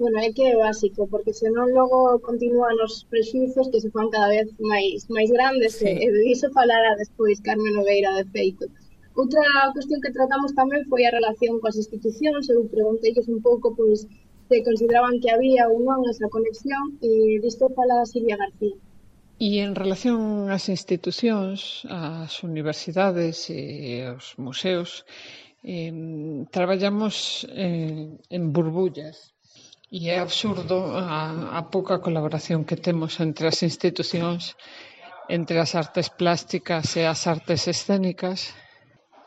Bueno, 0.00 0.16
é 0.20 0.32
que 0.32 0.44
é 0.48 0.56
básico, 0.56 1.04
porque 1.08 1.36
senón 1.36 1.72
logo 1.72 2.20
continúan 2.24 2.76
os 2.80 3.04
prexuizos 3.12 3.68
que 3.68 3.80
se 3.80 3.92
fan 3.92 4.08
cada 4.08 4.32
vez 4.32 4.48
máis 4.56 5.04
máis 5.12 5.28
grandes 5.28 5.84
sí. 5.84 5.84
e, 5.84 6.08
e 6.08 6.32
iso 6.32 6.48
falará 6.56 6.96
despois 6.96 7.44
Carmen 7.44 7.76
Oveira 7.76 8.16
de 8.16 8.24
feito. 8.32 8.64
Outra 9.16 9.72
cuestión 9.72 10.00
que 10.04 10.12
tratamos 10.12 10.52
tamén 10.60 10.84
foi 10.90 11.02
a 11.08 11.14
relación 11.18 11.56
coas 11.62 11.80
institucións, 11.82 12.44
eu 12.52 12.60
pregunteilles 12.68 13.26
un 13.34 13.40
pouco 13.40 13.66
pois, 13.78 14.04
se 14.48 14.56
consideraban 14.68 15.16
que 15.22 15.32
había 15.34 15.72
ou 15.72 15.80
non 15.88 16.04
esa 16.12 16.28
conexión 16.28 16.84
e 17.00 17.40
disto 17.44 17.72
fala 17.76 18.04
Silvia 18.12 18.36
García. 18.42 18.76
E 19.40 19.48
en 19.64 19.72
relación 19.82 20.52
ás 20.52 20.68
institucións, 20.76 21.88
ás 21.88 22.44
universidades 22.50 23.36
e 23.48 24.04
aos 24.04 24.36
museos, 24.36 25.08
eh, 25.64 25.92
traballamos 26.52 27.48
en, 27.52 28.20
en 28.36 28.42
burbullas, 28.56 29.16
E 29.86 30.10
é 30.10 30.18
absurdo 30.18 30.98
a, 30.98 31.56
a 31.60 31.62
pouca 31.72 32.02
colaboración 32.06 32.66
que 32.68 32.76
temos 32.86 33.12
entre 33.26 33.46
as 33.52 33.62
institucións, 33.70 34.58
entre 35.36 35.56
as 35.64 35.72
artes 35.82 36.10
plásticas 36.20 36.86
e 37.00 37.06
as 37.06 37.22
artes 37.34 37.60
escénicas, 37.74 38.50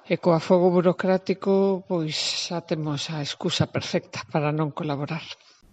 E 0.10 0.18
co 0.18 0.34
afogo 0.34 0.74
burocrático 0.74 1.86
pois 1.86 2.18
xa 2.43 2.66
temos 2.66 3.14
a 3.14 3.22
excusa 3.22 3.70
perfecta 3.70 4.26
para 4.34 4.49
non 4.49 4.74
colaborar. 4.74 5.22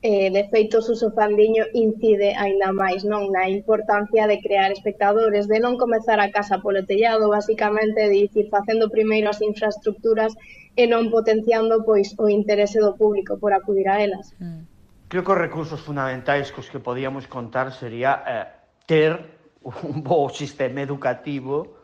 Eh, 0.05 0.29
de 0.29 0.45
feito, 0.53 0.85
Suso 0.85 1.09
Fandiño 1.17 1.65
incide 1.73 2.37
aínda 2.37 2.69
máis 2.69 3.01
non 3.01 3.33
na 3.33 3.49
importancia 3.49 4.29
de 4.29 4.37
crear 4.45 4.69
espectadores, 4.77 5.49
de 5.49 5.57
non 5.57 5.81
comezar 5.81 6.21
a 6.21 6.29
casa 6.29 6.61
polo 6.61 6.85
tellado, 6.85 7.33
basicamente 7.33 8.13
de 8.13 8.29
dicir 8.29 8.53
facendo 8.53 8.93
primeiro 8.93 9.33
as 9.33 9.41
infraestructuras 9.41 10.37
e 10.77 10.85
non 10.85 11.09
potenciando 11.09 11.81
pois 11.89 12.13
o 12.21 12.29
interese 12.29 12.77
do 12.77 12.93
público 12.93 13.41
por 13.41 13.57
acudir 13.57 13.89
a 13.89 14.05
elas. 14.05 14.37
Mm. 14.37 14.69
Creo 15.09 15.25
que 15.25 15.33
os 15.33 15.41
recursos 15.41 15.81
fundamentais 15.81 16.53
cos 16.53 16.69
que 16.69 16.77
podíamos 16.77 17.25
contar 17.25 17.73
sería 17.73 18.21
eh, 18.29 18.47
ter 18.85 19.17
un 19.65 20.05
bo 20.05 20.29
sistema 20.29 20.85
educativo 20.85 21.76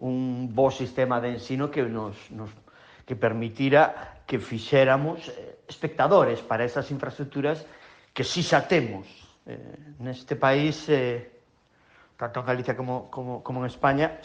un 0.00 0.48
bo 0.52 0.70
sistema 0.70 1.20
de 1.20 1.36
ensino 1.36 1.70
que 1.70 1.84
nos, 1.84 2.16
nos 2.32 2.50
que 3.04 3.16
permitira 3.16 4.22
que 4.26 4.38
fixéramos 4.38 5.28
eh, 5.28 5.66
espectadores 5.68 6.40
para 6.40 6.64
esas 6.64 6.90
infraestructuras 6.90 7.64
que 8.14 8.24
si 8.24 8.42
xa 8.42 8.64
temos 8.66 9.06
eh, 9.46 9.96
neste 10.00 10.36
país 10.36 10.88
eh, 10.88 11.40
tanto 12.16 12.40
en 12.40 12.46
Galicia 12.46 12.76
como, 12.76 13.10
como, 13.10 13.42
como 13.42 13.64
en 13.64 13.68
España 13.68 14.20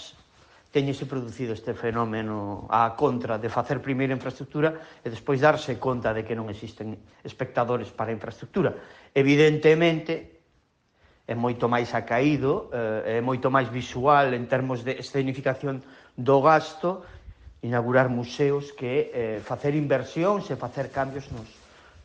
teñese 0.75 1.07
producido 1.07 1.55
este 1.55 1.71
fenómeno 1.71 2.67
a 2.67 2.99
contra 2.99 3.39
de 3.39 3.47
facer 3.47 3.79
primeira 3.79 4.11
infraestructura 4.11 4.99
e 4.99 5.07
despois 5.07 5.39
darse 5.39 5.79
conta 5.79 6.11
de 6.11 6.27
que 6.27 6.35
non 6.35 6.51
existen 6.51 6.99
espectadores 7.23 7.95
para 7.95 8.11
a 8.11 8.17
infraestructura. 8.19 8.75
Evidentemente, 9.15 10.34
é 11.27 11.33
moito 11.33 11.65
máis 11.65 11.93
acaído, 11.97 12.69
eh, 12.69 13.17
é 13.17 13.21
moito 13.21 13.49
máis 13.49 13.65
visual 13.69 14.33
en 14.33 14.45
termos 14.45 14.85
de 14.85 15.01
escenificación 15.01 15.81
do 16.13 16.37
gasto, 16.41 17.01
inaugurar 17.65 18.13
museos 18.13 18.69
que 18.77 19.09
é 19.09 19.41
facer 19.41 19.73
inversións 19.73 20.45
e 20.53 20.55
facer 20.55 20.93
cambios 20.93 21.25
nos, 21.33 21.49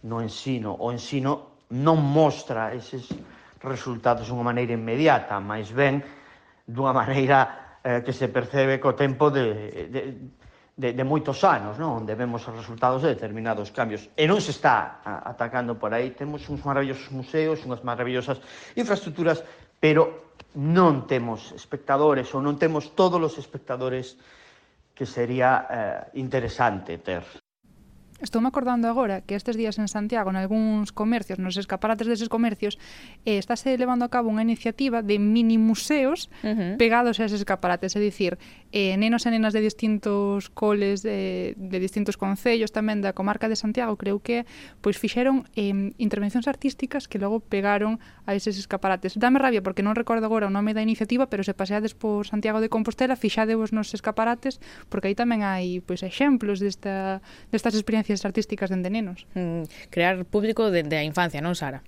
no 0.09 0.25
ensino. 0.25 0.73
O 0.81 0.89
ensino 0.89 1.69
non 1.69 2.01
mostra 2.01 2.73
eses 2.73 3.13
resultados 3.61 4.33
dunha 4.33 4.43
maneira 4.43 4.73
inmediata, 4.73 5.37
máis 5.37 5.69
ben 5.69 6.01
dunha 6.65 6.97
maneira 7.01 7.77
eh, 7.85 8.01
que 8.01 8.17
se 8.17 8.33
percebe 8.33 8.81
co 8.81 8.97
tempo 8.97 9.29
de, 9.29 9.87
de, 9.93 10.01
de, 10.81 10.97
de 10.97 11.05
moitos 11.05 11.45
anos, 11.45 11.77
non? 11.77 12.01
onde 12.01 12.17
vemos 12.17 12.41
os 12.49 12.57
resultados 12.57 13.05
de 13.05 13.13
determinados 13.13 13.69
cambios. 13.69 14.09
E 14.17 14.25
non 14.25 14.41
se 14.41 14.57
está 14.57 15.05
atacando 15.05 15.77
por 15.77 15.93
aí. 15.93 16.17
Temos 16.17 16.49
uns 16.49 16.65
maravillosos 16.65 17.13
museos, 17.13 17.61
unhas 17.69 17.85
maravillosas 17.85 18.41
infraestructuras, 18.73 19.45
pero 19.77 20.33
non 20.57 21.05
temos 21.05 21.53
espectadores 21.53 22.33
ou 22.33 22.41
non 22.41 22.57
temos 22.57 22.97
todos 22.97 23.21
os 23.21 23.37
espectadores 23.37 24.17
que 24.97 25.05
sería 25.05 25.69
eh, 25.69 26.17
interesante 26.17 26.97
ter. 26.97 27.29
Estou 28.21 28.45
me 28.45 28.49
acordando 28.49 28.85
agora 28.85 29.23
que 29.25 29.35
estes 29.35 29.57
días 29.57 29.81
en 29.81 29.89
Santiago, 29.89 30.29
en 30.29 30.37
algúns 30.37 30.93
comercios, 30.93 31.41
nos 31.41 31.57
escaparates 31.57 32.05
deses 32.05 32.29
comercios, 32.29 32.77
eh, 33.25 33.41
estáse 33.41 33.73
levando 33.81 34.05
a 34.05 34.13
cabo 34.13 34.29
unha 34.29 34.45
iniciativa 34.45 35.01
de 35.01 35.17
mini 35.17 35.57
museos 35.57 36.29
uh 36.45 36.53
-huh. 36.53 36.77
pegados 36.77 37.17
a 37.17 37.25
eses 37.25 37.41
escaparates, 37.41 37.97
é 37.97 38.01
dicir, 38.01 38.37
eh, 38.77 38.93
nenos 39.01 39.25
e 39.25 39.33
nenas 39.33 39.57
de 39.57 39.65
distintos 39.65 40.53
coles, 40.53 41.01
de, 41.01 41.57
de 41.57 41.79
distintos 41.81 42.21
concellos 42.21 42.77
tamén 42.77 43.01
da 43.01 43.17
comarca 43.17 43.49
de 43.49 43.57
Santiago, 43.57 43.97
creo 43.97 44.21
que 44.21 44.45
pois 44.85 45.01
fixeron 45.01 45.49
eh, 45.57 45.73
intervencións 45.97 46.45
artísticas 46.45 47.09
que 47.09 47.17
logo 47.17 47.41
pegaron 47.41 48.05
a 48.29 48.37
eses 48.37 48.61
escaparates. 48.61 49.17
Dame 49.17 49.41
rabia 49.41 49.65
porque 49.65 49.81
non 49.81 49.97
recordo 49.97 50.29
agora 50.29 50.45
o 50.45 50.53
nome 50.53 50.77
da 50.77 50.85
iniciativa, 50.85 51.33
pero 51.33 51.41
se 51.41 51.57
paseades 51.57 51.97
por 51.97 52.29
Santiago 52.29 52.61
de 52.61 52.69
Compostela, 52.69 53.17
fixadevos 53.17 53.73
nos 53.73 53.97
escaparates, 53.97 54.61
porque 54.93 55.09
aí 55.09 55.17
tamén 55.17 55.41
hai 55.41 55.81
pois 55.81 56.05
exemplos 56.05 56.61
desta, 56.61 57.25
destas 57.49 57.73
experiencias 57.73 58.10
experiencias 58.11 58.25
artísticas 58.25 58.71
dende 58.71 58.91
nenos. 58.91 59.27
Mm, 59.35 59.65
crear 59.91 60.25
público 60.25 60.71
dende 60.71 60.97
a 60.99 61.05
infancia, 61.07 61.41
non, 61.41 61.55
Sara? 61.55 61.83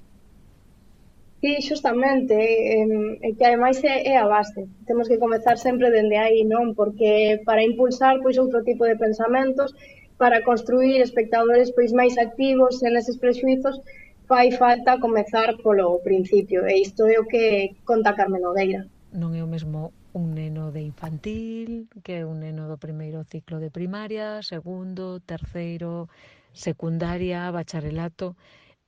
Sí, 1.42 1.58
justamente, 1.58 2.38
eh, 2.38 3.34
que 3.34 3.44
ademais 3.44 3.82
é, 3.82 4.14
é 4.14 4.16
a 4.16 4.30
base. 4.30 4.70
Temos 4.86 5.10
que 5.10 5.18
comezar 5.18 5.58
sempre 5.58 5.90
dende 5.90 6.14
aí, 6.14 6.46
non? 6.46 6.78
Porque 6.78 7.42
para 7.42 7.66
impulsar 7.66 8.22
pois 8.22 8.38
outro 8.38 8.62
tipo 8.62 8.86
de 8.86 8.94
pensamentos, 8.94 9.74
para 10.14 10.46
construir 10.46 11.02
espectadores 11.02 11.74
pois 11.74 11.90
máis 11.90 12.14
activos 12.14 12.78
en 12.86 12.94
eses 12.94 13.18
prexuizos, 13.18 13.82
fai 14.30 14.54
falta 14.54 15.02
comezar 15.02 15.58
polo 15.66 15.98
principio. 16.06 16.62
E 16.70 16.86
isto 16.86 17.10
é 17.10 17.18
o 17.18 17.26
que 17.26 17.74
conta 17.82 18.14
Carmen 18.14 18.46
Odeira. 18.46 18.86
Non 19.10 19.34
é 19.34 19.42
o 19.42 19.50
mesmo 19.50 19.90
un 20.12 20.34
neno 20.34 20.72
de 20.72 20.82
infantil, 20.82 21.88
que 22.04 22.20
é 22.20 22.26
un 22.28 22.40
neno 22.44 22.68
do 22.68 22.76
primeiro 22.76 23.24
ciclo 23.24 23.60
de 23.60 23.70
primaria, 23.72 24.44
segundo, 24.44 25.20
terceiro, 25.24 26.08
secundaria, 26.52 27.50
bacharelato, 27.50 28.36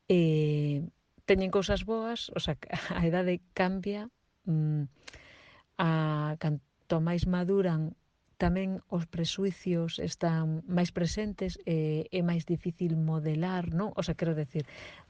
e 0.08 0.84
teñen 1.24 1.48
cousas 1.48 1.88
boas, 1.88 2.28
o 2.36 2.40
sea, 2.40 2.56
a 2.92 3.02
idade 3.08 3.40
cambia 3.56 4.12
mm, 4.44 4.84
a 5.80 5.90
canto 6.36 7.00
máis 7.00 7.24
maduran 7.24 7.96
tamén 8.36 8.82
os 8.90 9.04
presuicios 9.06 10.02
están 10.02 10.66
máis 10.66 10.90
presentes 10.90 11.56
e 11.64 12.10
é 12.10 12.20
máis 12.20 12.44
difícil 12.44 12.98
modelar, 12.98 13.70
non? 13.70 13.94
O 13.94 14.02
sea, 14.02 14.18
quero 14.18 14.34
decir, 14.34 14.64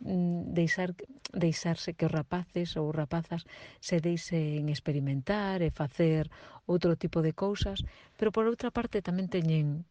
mm, 0.04 0.52
deixar, 0.52 0.92
deixarse 1.32 1.96
que 1.96 2.06
os 2.08 2.12
rapaces 2.12 2.76
ou 2.76 2.92
rapazas 2.92 3.48
se 3.80 3.96
deixen 3.98 4.68
experimentar 4.68 5.64
e 5.64 5.72
facer 5.72 6.28
outro 6.68 6.96
tipo 7.00 7.24
de 7.24 7.32
cousas, 7.32 7.82
pero 8.18 8.30
por 8.34 8.44
outra 8.46 8.70
parte 8.70 9.04
tamén 9.04 9.32
teñen 9.32 9.88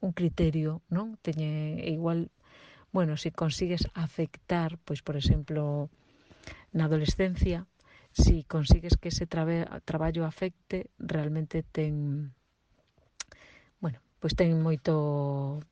un 0.00 0.12
criterio, 0.12 0.84
non? 0.88 1.16
Teñen 1.20 1.80
igual, 1.80 2.32
bueno, 2.92 3.16
se 3.16 3.28
si 3.28 3.36
consigues 3.36 3.82
afectar, 3.94 4.76
pois 4.86 5.00
por 5.06 5.16
exemplo, 5.16 5.92
na 6.76 6.88
adolescencia, 6.88 7.66
si 8.12 8.44
consigues 8.44 8.96
que 8.96 9.08
ese 9.12 9.26
trabe, 9.26 9.66
traballo 9.84 10.24
afecte, 10.24 10.88
realmente 10.98 11.62
ten 11.62 12.32
pois 14.26 14.34
ten 14.34 14.58
moito 14.58 15.62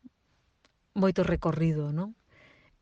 moito 0.94 1.26
recorrido, 1.26 1.90
non? 1.90 2.14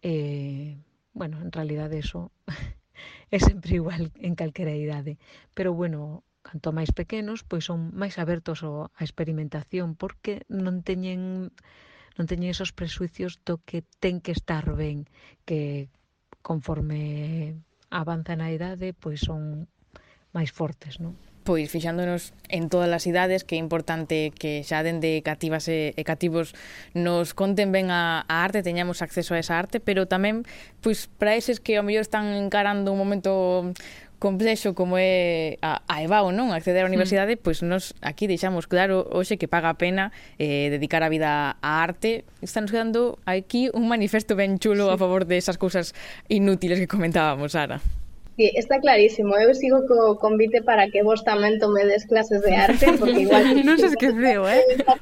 Eh, 0.05 0.77
bueno, 1.16 1.41
en 1.41 1.49
realidade 1.49 1.97
eso 1.97 2.29
é 3.33 3.41
sempre 3.41 3.81
igual 3.81 4.12
en 4.20 4.37
calquera 4.37 4.77
idade, 4.77 5.16
pero 5.57 5.73
bueno, 5.73 6.29
canto 6.45 6.77
máis 6.77 6.93
pequenos, 6.93 7.41
pois 7.41 7.64
son 7.64 7.89
máis 7.97 8.20
abertos 8.20 8.61
á 8.68 8.93
experimentación 9.01 9.97
porque 9.97 10.45
non 10.53 10.85
teñen 10.85 11.49
non 12.20 12.29
teñen 12.29 12.53
esos 12.53 12.77
presuicios 12.77 13.41
do 13.41 13.57
que 13.64 13.81
ten 13.97 14.20
que 14.20 14.37
estar 14.37 14.68
ben, 14.77 15.09
que 15.49 15.89
conforme 16.45 17.57
avanzan 17.89 18.45
a 18.45 18.53
idade, 18.53 18.93
pois 18.93 19.25
son 19.25 19.73
máis 20.37 20.53
fortes, 20.53 21.01
non? 21.01 21.16
pois 21.43 21.70
fixándonos 21.70 22.32
en 22.49 22.70
todas 22.70 22.90
as 22.90 23.05
idades 23.07 23.43
que 23.43 23.57
é 23.57 23.61
importante 23.61 24.30
que 24.34 24.62
xa 24.62 24.82
dende 24.86 25.22
cativas 25.26 25.66
e, 25.66 25.93
e 25.95 26.03
cativos 26.07 26.55
nos 26.95 27.34
conten 27.34 27.74
ben 27.74 27.90
a, 27.90 28.22
a 28.26 28.47
arte, 28.47 28.62
teñamos 28.62 29.03
acceso 29.03 29.34
a 29.34 29.43
esa 29.43 29.59
arte, 29.59 29.82
pero 29.82 30.07
tamén 30.07 30.47
pois 30.80 31.11
para 31.18 31.34
eses 31.34 31.59
que 31.59 31.78
ao 31.78 31.84
mellor 31.86 32.07
están 32.07 32.32
encarando 32.38 32.95
un 32.95 32.99
momento 32.99 33.74
complexo 34.22 34.78
como 34.78 35.03
é 35.03 35.59
a, 35.66 35.82
a 35.90 35.99
EBAU, 36.07 36.30
non? 36.30 36.55
Acceder 36.55 36.86
á 36.86 36.86
mm. 36.86 36.95
universidade, 36.95 37.34
mm. 37.34 37.43
pois 37.43 37.59
nos 37.66 37.99
aquí 37.99 38.30
deixamos 38.30 38.70
claro 38.70 39.03
hoxe 39.11 39.34
que 39.34 39.51
paga 39.51 39.74
a 39.74 39.76
pena 39.76 40.14
eh, 40.38 40.70
dedicar 40.70 41.03
a 41.03 41.11
vida 41.11 41.59
á 41.59 41.82
arte. 41.82 42.22
Están 42.38 42.70
nos 42.70 42.72
quedando 42.72 43.18
aquí 43.26 43.66
un 43.74 43.90
manifesto 43.90 44.38
ben 44.38 44.62
chulo 44.62 44.86
sí. 44.86 44.95
a 44.95 44.97
favor 44.97 45.26
de 45.26 45.43
esas 45.43 45.59
cousas 45.59 45.90
inútiles 46.30 46.78
que 46.78 46.86
comentábamos, 46.86 47.59
Ara. 47.59 47.82
Sí, 48.37 48.51
está 48.57 48.80
clarísimo. 48.80 49.37
Eu 49.37 49.53
sigo 49.55 49.85
co 49.85 50.16
convite 50.16 50.64
para 50.64 50.89
que 50.89 51.05
vos 51.05 51.20
tamén 51.20 51.61
tomedes 51.61 52.09
clases 52.09 52.41
de 52.41 52.57
arte, 52.57 52.97
porque 52.97 53.20
igual... 53.28 53.45
non 53.61 53.76
se 53.83 53.93
esqueceu, 53.93 54.49
eh? 54.49 54.64
Por 54.83 54.99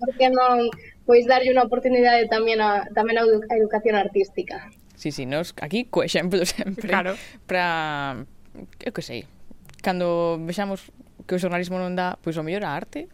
porque 0.00 0.32
non 0.32 0.72
pois 1.04 1.28
darlle 1.28 1.52
unha 1.52 1.68
oportunidade 1.68 2.24
tamén 2.32 2.64
a, 2.64 2.88
tamén 2.96 3.20
a, 3.20 3.24
a 3.28 3.54
educación 3.60 3.94
artística. 4.00 4.72
Sí, 4.96 5.12
sí, 5.12 5.28
nos 5.28 5.52
aquí 5.60 5.84
co 5.84 6.00
exemplo 6.00 6.40
sempre. 6.48 6.88
Claro. 6.88 7.20
Para, 7.44 8.24
eu 8.80 8.92
que 8.96 9.04
sei, 9.04 9.28
cando 9.84 10.40
vexamos 10.40 10.88
que 11.28 11.36
o 11.36 11.40
xornalismo 11.40 11.76
non 11.76 11.92
dá, 11.92 12.16
pois 12.24 12.40
o 12.40 12.42
mellor 12.42 12.64
a 12.64 12.72
arte. 12.72 13.12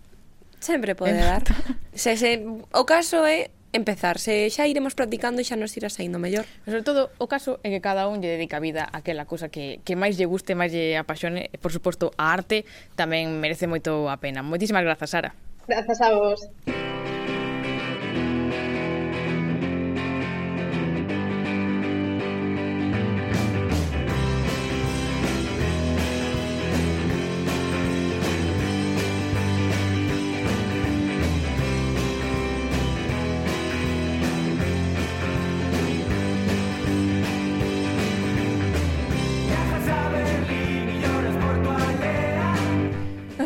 Sempre 0.63 0.95
pode 0.95 1.19
dar. 1.19 1.43
Se, 1.91 2.15
se, 2.15 2.39
o 2.47 2.87
caso 2.87 3.27
é 3.27 3.51
empezar. 3.73 4.21
Se 4.21 4.49
xa 4.53 4.69
iremos 4.69 4.95
practicando 4.95 5.41
e 5.41 5.45
xa 5.45 5.57
nos 5.57 5.73
irá 5.77 5.89
saindo 5.89 6.21
mellor. 6.21 6.45
Pero 6.65 6.79
sobre 6.79 6.87
todo, 6.87 7.01
o 7.19 7.27
caso 7.27 7.59
é 7.65 7.73
que 7.73 7.81
cada 7.81 8.07
un 8.09 8.21
lle 8.21 8.37
dedica 8.37 8.61
a 8.61 8.63
vida 8.63 8.85
a 8.85 9.01
aquela 9.01 9.25
cousa 9.25 9.49
que, 9.49 9.81
que 9.83 9.97
máis 9.97 10.21
lle 10.21 10.29
guste, 10.29 10.53
máis 10.55 10.71
lle 10.71 10.95
apaxone. 11.01 11.49
Por 11.59 11.73
suposto, 11.73 12.13
a 12.21 12.31
arte 12.31 12.65
tamén 12.95 13.41
merece 13.41 13.67
moito 13.67 14.07
a 14.07 14.17
pena. 14.21 14.45
Moitísimas 14.45 14.85
grazas, 14.85 15.11
Sara. 15.11 15.31
Grazas 15.67 15.99
a 16.01 16.13
vos. 16.13 16.41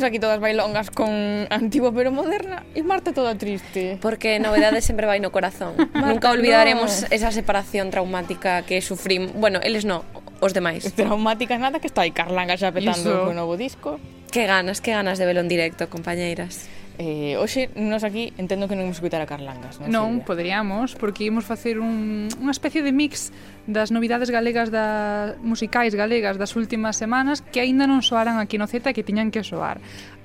aquí 0.06 0.18
todas 0.18 0.40
bailongas 0.40 0.90
con 0.90 1.10
antigua 1.50 1.92
pero 1.92 2.10
moderna 2.10 2.64
e 2.74 2.82
Marta 2.82 3.12
toda 3.12 3.34
triste. 3.34 3.98
Porque 4.00 4.38
novedade 4.38 4.80
sempre 4.80 5.06
vai 5.06 5.20
no 5.20 5.34
corazón. 5.34 5.74
Marta, 5.92 6.08
Nunca 6.08 6.30
olvidaremos 6.30 7.02
no. 7.02 7.08
esa 7.10 7.30
separación 7.30 7.90
traumática 7.90 8.62
que 8.62 8.80
sufrimos. 8.80 9.34
Bueno, 9.34 9.60
eles 9.62 9.84
no, 9.84 10.04
os 10.40 10.54
demais. 10.54 10.86
Traumática 10.96 11.58
nada 11.58 11.80
que 11.80 11.86
está 11.86 12.02
aí 12.02 12.12
Carlanga 12.14 12.56
xa 12.56 12.72
petando 12.72 13.28
o 13.28 13.32
novo 13.34 13.58
disco. 13.58 13.98
Que 14.30 14.46
ganas, 14.46 14.80
que 14.80 14.92
ganas 14.92 15.18
de 15.18 15.26
velo 15.26 15.40
en 15.40 15.48
directo, 15.48 15.88
compañeiras. 15.88 16.68
Eh, 16.98 17.36
hoxe, 17.36 17.68
nos 17.76 18.04
aquí 18.08 18.32
entendo 18.40 18.68
que 18.68 18.76
non 18.76 18.88
imos 18.88 18.96
escutar 18.96 19.20
a 19.20 19.28
Carlangas, 19.28 19.76
non? 19.84 19.92
Non, 19.92 20.08
Silvia? 20.16 20.24
poderíamos, 20.24 20.96
porque 20.96 21.28
imos 21.28 21.44
facer 21.44 21.76
un, 21.76 22.32
unha 22.40 22.52
especie 22.56 22.80
de 22.80 22.88
mix 22.88 23.36
das 23.68 23.92
novidades 23.92 24.32
galegas 24.32 24.72
da, 24.72 25.36
musicais 25.44 25.92
galegas 25.92 26.40
das 26.40 26.56
últimas 26.56 26.96
semanas 26.96 27.44
que 27.44 27.60
aínda 27.60 27.84
non 27.84 28.00
soaran 28.00 28.40
aquí 28.40 28.56
no 28.56 28.64
Z 28.64 28.96
que 28.96 29.04
tiñan 29.04 29.28
que 29.28 29.44
soar. 29.44 29.76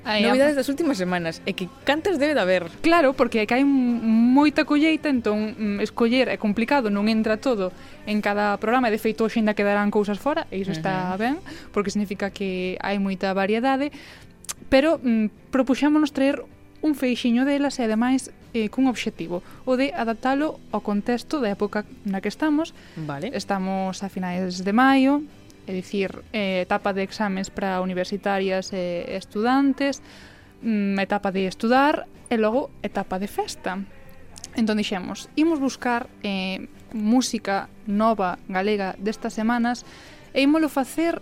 Ai, 0.01 0.26
Novidades 0.26 0.57
das 0.57 0.65
últimas 0.65 0.97
semanas 0.97 1.45
E 1.45 1.53
que 1.53 1.69
cantas 1.86 2.17
debe 2.17 2.34
de 2.34 2.41
haber 2.41 2.65
Claro, 2.82 3.13
porque 3.13 3.45
hai 3.45 3.61
moita 3.61 4.65
colleita 4.65 5.13
Entón, 5.13 5.53
mm, 5.53 5.78
escoller 5.78 6.26
é 6.34 6.41
complicado 6.41 6.89
Non 6.89 7.05
entra 7.05 7.38
todo 7.38 7.69
en 8.09 8.17
cada 8.17 8.57
programa 8.57 8.89
E 8.89 8.97
de 8.97 8.97
feito, 8.97 9.22
hoxe 9.22 9.38
ainda 9.38 9.53
quedarán 9.53 9.93
cousas 9.93 10.17
fora 10.17 10.49
E 10.49 10.57
iso 10.57 10.74
está 10.74 11.05
uh 11.05 11.13
-huh. 11.13 11.22
ben 11.22 11.36
Porque 11.69 11.93
significa 11.93 12.34
que 12.34 12.82
hai 12.82 12.97
moita 12.97 13.30
variedade 13.38 13.93
Pero 14.74 14.97
mm, 14.97 15.53
propuxámonos 15.53 16.09
traer 16.17 16.41
un 16.82 16.93
feixiño 16.97 17.45
delas 17.45 17.77
e 17.79 17.86
ademais 17.86 18.34
eh, 18.53 18.67
cun 18.69 18.89
obxectivo, 18.89 19.45
o 19.65 19.77
de 19.77 19.93
adaptalo 19.95 20.59
ao 20.73 20.82
contexto 20.82 21.39
da 21.39 21.53
época 21.53 21.86
na 22.03 22.19
que 22.19 22.29
estamos. 22.29 22.73
Vale. 22.97 23.32
Estamos 23.34 24.03
a 24.03 24.09
finais 24.09 24.65
de 24.65 24.73
maio, 24.73 25.23
é 25.67 25.71
dicir, 25.73 26.11
eh, 26.34 26.65
etapa 26.65 26.93
de 26.93 27.05
exames 27.05 27.49
para 27.53 27.82
universitarias 27.82 28.73
e 28.73 29.05
eh, 29.07 29.17
estudantes, 29.17 30.01
mm, 30.61 30.99
etapa 30.99 31.32
de 31.32 31.47
estudar 31.47 32.09
e 32.29 32.36
logo 32.38 32.73
etapa 32.82 33.21
de 33.21 33.29
festa. 33.29 33.77
Entón 34.57 34.75
dixemos, 34.82 35.32
imos 35.39 35.63
buscar 35.63 36.11
eh, 36.25 36.67
música 36.91 37.71
nova 37.88 38.36
galega 38.51 38.99
destas 38.99 39.32
semanas 39.32 39.88
e 40.36 40.43
ímolo 40.43 40.67
facer 40.67 41.21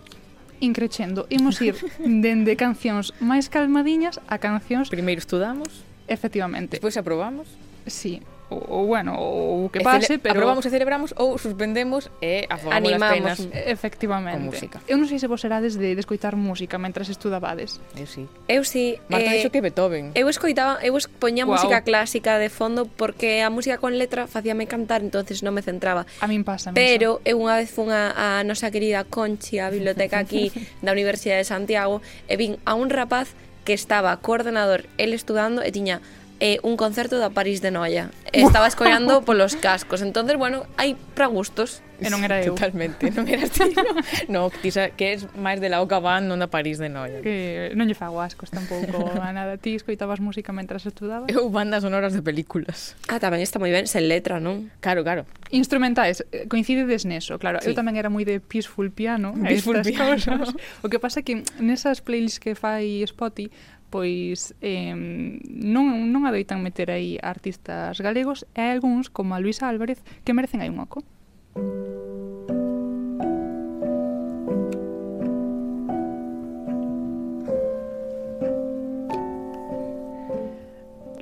increchendo. 0.60 1.26
Imos 1.30 1.60
ir 1.62 1.76
dende 2.00 2.56
cancións 2.56 3.12
máis 3.20 3.48
calmadiñas 3.48 4.20
a 4.28 4.38
cancións... 4.38 4.90
Primeiro 4.90 5.20
estudamos. 5.20 5.84
Efectivamente. 6.08 6.78
Despois 6.78 6.98
aprobamos. 6.98 7.48
Sí, 7.86 8.22
ou 8.50 8.90
bueno, 8.90 9.14
ou 9.14 9.70
que 9.70 9.80
pase, 9.86 10.18
pero 10.18 10.34
aprobamos 10.34 10.66
e 10.66 10.74
celebramos 10.74 11.14
ou 11.22 11.38
suspendemos 11.38 12.10
e 12.18 12.50
afogamos 12.50 12.82
Animamos. 12.82 13.38
as 13.38 13.46
penas 13.46 13.68
efectivamente. 13.70 14.42
Con 14.42 14.50
música. 14.50 14.78
Eu 14.90 14.98
non 14.98 15.06
sei 15.06 15.22
se 15.22 15.30
vos 15.30 15.46
erades 15.46 15.78
de, 15.78 15.94
de 15.94 16.02
escoitar 16.02 16.34
música 16.34 16.82
mentras 16.82 17.14
estudabades. 17.14 17.78
Eu 17.94 18.10
sí. 18.10 18.26
Eu 18.50 18.66
sí. 18.66 18.98
Marta 19.06 19.30
eh, 19.30 19.38
dixo 19.38 19.54
que 19.54 19.62
Beethoven. 19.62 20.18
Eu 20.18 20.26
escoitaba, 20.34 20.82
eu 20.82 20.98
poñía 21.22 21.46
wow. 21.46 21.54
música 21.54 21.86
clásica 21.86 22.42
de 22.42 22.50
fondo 22.50 22.90
porque 22.90 23.46
a 23.46 23.54
música 23.54 23.78
con 23.78 23.94
letra 24.02 24.26
facíame 24.26 24.66
cantar, 24.66 25.06
entonces 25.06 25.46
non 25.46 25.54
me 25.54 25.62
centraba. 25.62 26.10
A 26.18 26.26
min 26.26 26.42
pasa. 26.42 26.74
Pero 26.74 27.22
eu 27.30 27.38
unha 27.38 27.54
vez 27.54 27.70
fun 27.70 27.94
a, 27.94 28.18
a 28.18 28.42
nosa 28.42 28.74
querida 28.74 29.06
Conchi, 29.06 29.62
a 29.62 29.70
biblioteca 29.70 30.18
aquí 30.18 30.50
da 30.86 30.90
Universidade 30.90 31.46
de 31.46 31.48
Santiago, 31.48 32.02
e 32.26 32.34
vin 32.34 32.58
a 32.66 32.74
un 32.74 32.90
rapaz 32.90 33.38
que 33.70 33.78
estaba 33.78 34.18
coordenador, 34.18 34.90
el 34.98 35.14
estudando, 35.14 35.62
e 35.62 35.70
tiña 35.70 36.02
eh, 36.40 36.60
un 36.64 36.78
concerto 36.78 37.20
da 37.20 37.30
París 37.30 37.62
de 37.62 37.72
Noia. 37.72 38.12
Estaba 38.32 38.68
escollando 38.68 39.22
polos 39.28 39.56
cascos. 39.56 40.02
Entonces, 40.02 40.38
bueno, 40.38 40.66
hai 40.78 40.96
para 41.16 41.28
gustos. 41.28 41.84
E 42.00 42.08
non 42.08 42.24
era 42.24 42.40
eu. 42.40 42.56
Totalmente, 42.56 43.12
non 43.12 43.28
era 43.28 43.44
ti. 43.52 43.76
No, 44.32 44.48
no 44.48 44.56
ti 44.56 44.72
que 44.96 45.20
es 45.20 45.28
máis 45.36 45.60
de 45.60 45.68
la 45.68 45.84
Oca 45.84 46.00
Band, 46.00 46.32
non 46.32 46.40
da 46.40 46.48
París 46.48 46.80
de 46.80 46.88
Noia. 46.88 47.20
Que 47.20 47.76
non 47.76 47.92
lle 47.92 47.98
fago 47.98 48.24
ascos 48.24 48.48
tampouco 48.56 49.12
a 49.20 49.36
nada. 49.36 49.60
Ti 49.60 49.76
escoitabas 49.76 50.24
música 50.24 50.56
mentras 50.56 50.88
estudabas? 50.88 51.28
Eu 51.28 51.52
bandas 51.52 51.84
sonoras 51.84 52.16
de 52.16 52.24
películas. 52.24 52.96
Ah, 53.12 53.20
tamén 53.20 53.44
está 53.44 53.60
moi 53.60 53.76
ben, 53.76 53.84
sen 53.84 54.08
letra, 54.08 54.40
non? 54.40 54.72
Claro, 54.80 55.04
claro. 55.04 55.28
Instrumentais, 55.52 56.24
eh, 56.32 56.48
coincidedes 56.48 57.04
neso, 57.04 57.36
claro. 57.36 57.60
Sí. 57.60 57.68
Eu 57.68 57.76
tamén 57.76 58.00
era 58.00 58.08
moi 58.08 58.24
de 58.24 58.40
peaceful 58.40 58.88
piano, 58.96 59.36
peaceful 59.36 59.84
piano. 59.84 60.16
Cosas. 60.16 60.56
O 60.80 60.88
que 60.88 61.04
pasa 61.04 61.20
que 61.20 61.44
nesas 61.60 62.00
playlists 62.00 62.40
que 62.40 62.56
fai 62.56 63.04
Spotify 63.04 63.52
pois 63.90 64.54
eh, 64.62 64.94
non, 64.96 66.14
non 66.14 66.26
adoitan 66.30 66.62
meter 66.62 66.94
aí 66.94 67.18
artistas 67.22 67.98
galegos 68.00 68.46
e 68.54 68.62
hai 68.62 68.72
algúns 68.78 69.10
como 69.10 69.34
a 69.34 69.42
Luisa 69.42 69.68
Álvarez 69.70 70.02
que 70.24 70.34
merecen 70.34 70.62
aí 70.62 70.70
un 70.70 70.80
oco. 70.80 71.04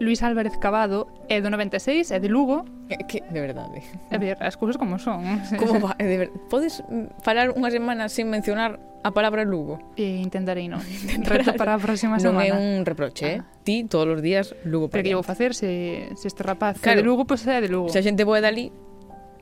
Luis 0.08 0.24
Álvarez 0.24 0.56
Cavado 0.58 1.08
é 1.28 1.42
do 1.42 1.50
96, 1.50 2.12
é 2.12 2.20
de 2.20 2.30
Lugo, 2.30 2.64
Que, 2.88 3.20
de 3.20 3.42
verdade. 3.42 3.84
A 4.12 4.18
ver, 4.18 4.38
as 4.40 4.56
cousas 4.56 4.78
como 4.78 5.00
son. 5.00 5.44
Como 5.60 5.80
va? 5.80 5.96
De 6.00 6.18
ver... 6.18 6.30
Podes 6.48 6.84
falar 7.20 7.52
unha 7.52 7.68
semana 7.68 8.08
sin 8.08 8.32
mencionar 8.32 8.80
a 9.04 9.12
palabra 9.12 9.44
Lugo? 9.44 9.80
E 10.00 10.24
intentarei 10.24 10.72
non. 10.72 10.80
Reto 11.28 11.52
para 11.60 11.76
a 11.76 11.80
próxima 11.80 12.16
semana. 12.20 12.48
Non 12.48 12.48
é 12.48 12.52
un 12.56 12.88
reproche, 12.88 13.28
¿eh? 13.28 13.38
ah. 13.40 13.48
eh? 13.48 13.64
Ti 13.68 13.76
todos 13.92 14.20
os 14.20 14.22
días 14.24 14.56
Lugo 14.64 14.88
para 14.88 15.04
Pero 15.04 15.12
que 15.12 15.18
vou 15.20 15.28
facer 15.28 15.52
se, 15.52 16.12
se 16.16 16.28
este 16.32 16.44
rapaz 16.44 16.80
claro. 16.80 17.00
de 17.00 17.04
Lugo, 17.04 17.28
pois 17.28 17.44
pues 17.44 17.52
é 17.52 17.60
de 17.60 17.68
Lugo. 17.68 17.92
Se 17.92 18.00
a 18.00 18.04
xente 18.04 18.24
boa 18.24 18.40
dali, 18.40 18.72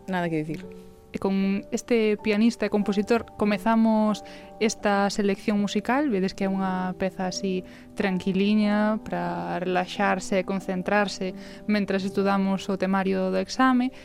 nada 0.10 0.26
que 0.30 0.41
dicir. 0.41 0.85
E 1.16 1.18
con 1.18 1.63
este 1.72 2.20
pianista 2.20 2.68
e 2.68 2.74
compositor 2.76 3.24
comezamos 3.39 4.20
esta 4.59 5.07
selección 5.07 5.63
musical. 5.63 6.11
Vedes 6.11 6.36
que 6.36 6.43
é 6.43 6.51
unha 6.51 6.91
peza 6.99 7.32
así 7.32 7.63
tranquiliña 7.95 8.99
para 8.99 9.63
relaxarse 9.63 10.36
e 10.36 10.43
concentrarse 10.43 11.32
mentras 11.72 12.03
estudamos 12.03 12.68
o 12.68 12.76
temario 12.76 13.32
do 13.32 13.39
exame. 13.39 13.95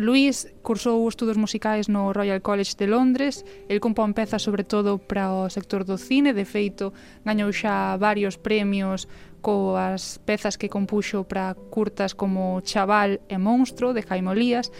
Luís 0.00 0.48
cursou 0.64 1.04
estudos 1.04 1.36
musicais 1.36 1.92
no 1.92 2.16
Royal 2.16 2.40
College 2.40 2.72
de 2.80 2.88
Londres. 2.88 3.44
El 3.68 3.84
compón 3.84 4.16
pezas 4.16 4.40
sobre 4.40 4.64
todo 4.64 4.96
para 4.96 5.36
o 5.36 5.52
sector 5.52 5.84
do 5.84 6.00
cine. 6.00 6.32
De 6.32 6.48
feito, 6.48 6.96
gañou 7.28 7.52
xa 7.52 8.00
varios 8.00 8.40
premios 8.40 9.12
coas 9.44 10.24
pezas 10.24 10.56
que 10.56 10.72
compuxo 10.72 11.28
para 11.28 11.52
curtas 11.52 12.16
como 12.16 12.64
Chaval 12.64 13.20
e 13.28 13.36
Monstro 13.36 13.92
de 13.92 14.00
Jaime 14.00 14.32
Olías. 14.32 14.72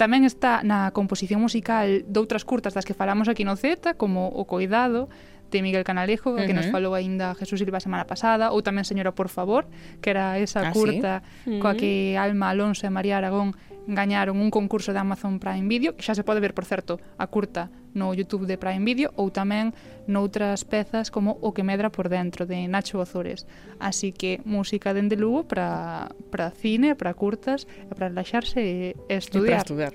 Tamén 0.00 0.24
está 0.24 0.64
na 0.64 0.90
composición 0.96 1.42
musical 1.42 2.02
doutras 2.08 2.42
curtas 2.42 2.74
das 2.74 2.84
que 2.88 2.96
falamos 2.96 3.28
aquí 3.28 3.44
no 3.44 3.54
Z, 3.54 3.94
como 4.00 4.28
O 4.32 4.48
Coidado, 4.48 5.12
de 5.52 5.62
Miguel 5.62 5.84
Canalejo, 5.84 6.32
uh 6.32 6.38
-huh. 6.38 6.46
que 6.46 6.54
nos 6.54 6.66
falou 6.72 6.96
aínda 6.96 7.36
Jesús 7.36 7.60
Silva 7.60 7.78
a 7.78 7.84
semana 7.84 8.08
pasada, 8.08 8.50
ou 8.50 8.64
tamén 8.64 8.88
Señora 8.88 9.12
Por 9.12 9.28
Favor, 9.28 9.68
que 10.00 10.10
era 10.10 10.40
esa 10.40 10.66
ah, 10.66 10.72
curta 10.72 11.22
¿sí? 11.44 11.60
coa 11.60 11.76
mm. 11.76 11.78
que 11.78 11.90
Alma 12.16 12.50
Alonso 12.50 12.88
e 12.88 12.90
María 12.90 13.20
Aragón 13.20 13.54
gañaron 13.86 14.38
un 14.38 14.50
concurso 14.50 14.92
de 14.92 14.98
Amazon 14.98 15.38
Prime 15.38 15.68
Video, 15.68 15.96
que 15.96 16.02
xa 16.02 16.14
se 16.14 16.24
pode 16.24 16.40
ver, 16.40 16.54
por 16.54 16.64
certo, 16.64 17.00
a 17.18 17.26
curta 17.26 17.70
no 17.92 18.14
YouTube 18.16 18.46
de 18.46 18.56
Prime 18.56 18.84
Video, 18.84 19.12
ou 19.20 19.28
tamén 19.28 19.76
noutras 20.08 20.64
pezas 20.64 21.12
como 21.12 21.36
O 21.44 21.52
que 21.52 21.66
medra 21.66 21.92
por 21.92 22.08
dentro, 22.08 22.48
de 22.48 22.64
Nacho 22.68 22.98
Ozores. 23.02 23.44
Así 23.78 24.12
que 24.12 24.40
música 24.48 24.94
dende 24.94 25.18
Lugo 25.18 25.44
para 25.44 26.12
para 26.30 26.50
cine, 26.52 26.94
para 26.96 27.12
curtas, 27.12 27.68
para 27.92 28.08
relaxarse 28.08 28.60
e 28.60 28.96
estudiar. 29.12 29.66
E 29.66 29.76
para 29.76 29.92
estudiar. 29.92 29.94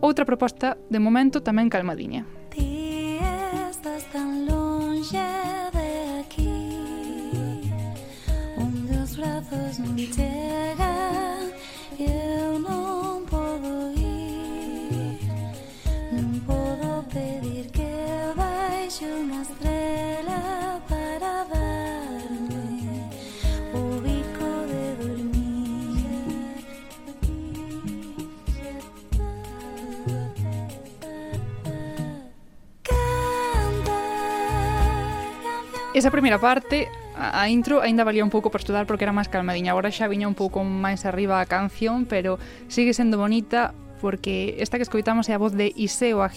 Outra 0.00 0.24
proposta, 0.24 0.76
de 0.88 1.00
momento, 1.00 1.40
tamén 1.44 1.68
calmadiña. 1.68 2.24
Ti 2.52 3.20
estás 3.68 4.04
tan 4.12 4.48
longe 4.48 5.24
de 5.72 5.88
aquí 6.24 6.56
brazos 9.16 9.80
non 9.80 9.96
chegan 9.96 11.35
Baixo 18.96 19.12
unha 19.12 19.44
estrela 19.44 20.40
para 20.88 21.44
darme 21.52 22.96
o 23.76 24.00
bico 24.00 24.48
de 24.72 24.84
dormir 24.96 26.64
Esa 35.92 36.08
primeira 36.08 36.40
parte 36.40 36.88
a 37.12 37.52
intro 37.52 37.84
aínda 37.84 38.00
valía 38.00 38.24
un 38.24 38.32
pouco 38.32 38.48
para 38.48 38.64
estudar 38.64 38.88
porque 38.88 39.04
era 39.04 39.12
máis 39.12 39.28
calmadiña. 39.28 39.76
Agora 39.76 39.92
xa 39.92 40.08
viña 40.08 40.24
un 40.24 40.32
pouco 40.32 40.64
máis 40.64 41.04
arriba 41.04 41.44
a 41.44 41.44
canción, 41.44 42.08
pero 42.08 42.40
sigue 42.72 42.96
sendo 42.96 43.20
bonita 43.20 43.76
porque 44.00 44.56
esta 44.56 44.80
que 44.80 44.88
escoitamos 44.88 45.28
é 45.28 45.36
a 45.36 45.42
voz 45.42 45.52
de 45.52 45.72
Iseo 45.76 46.24
a 46.24 46.32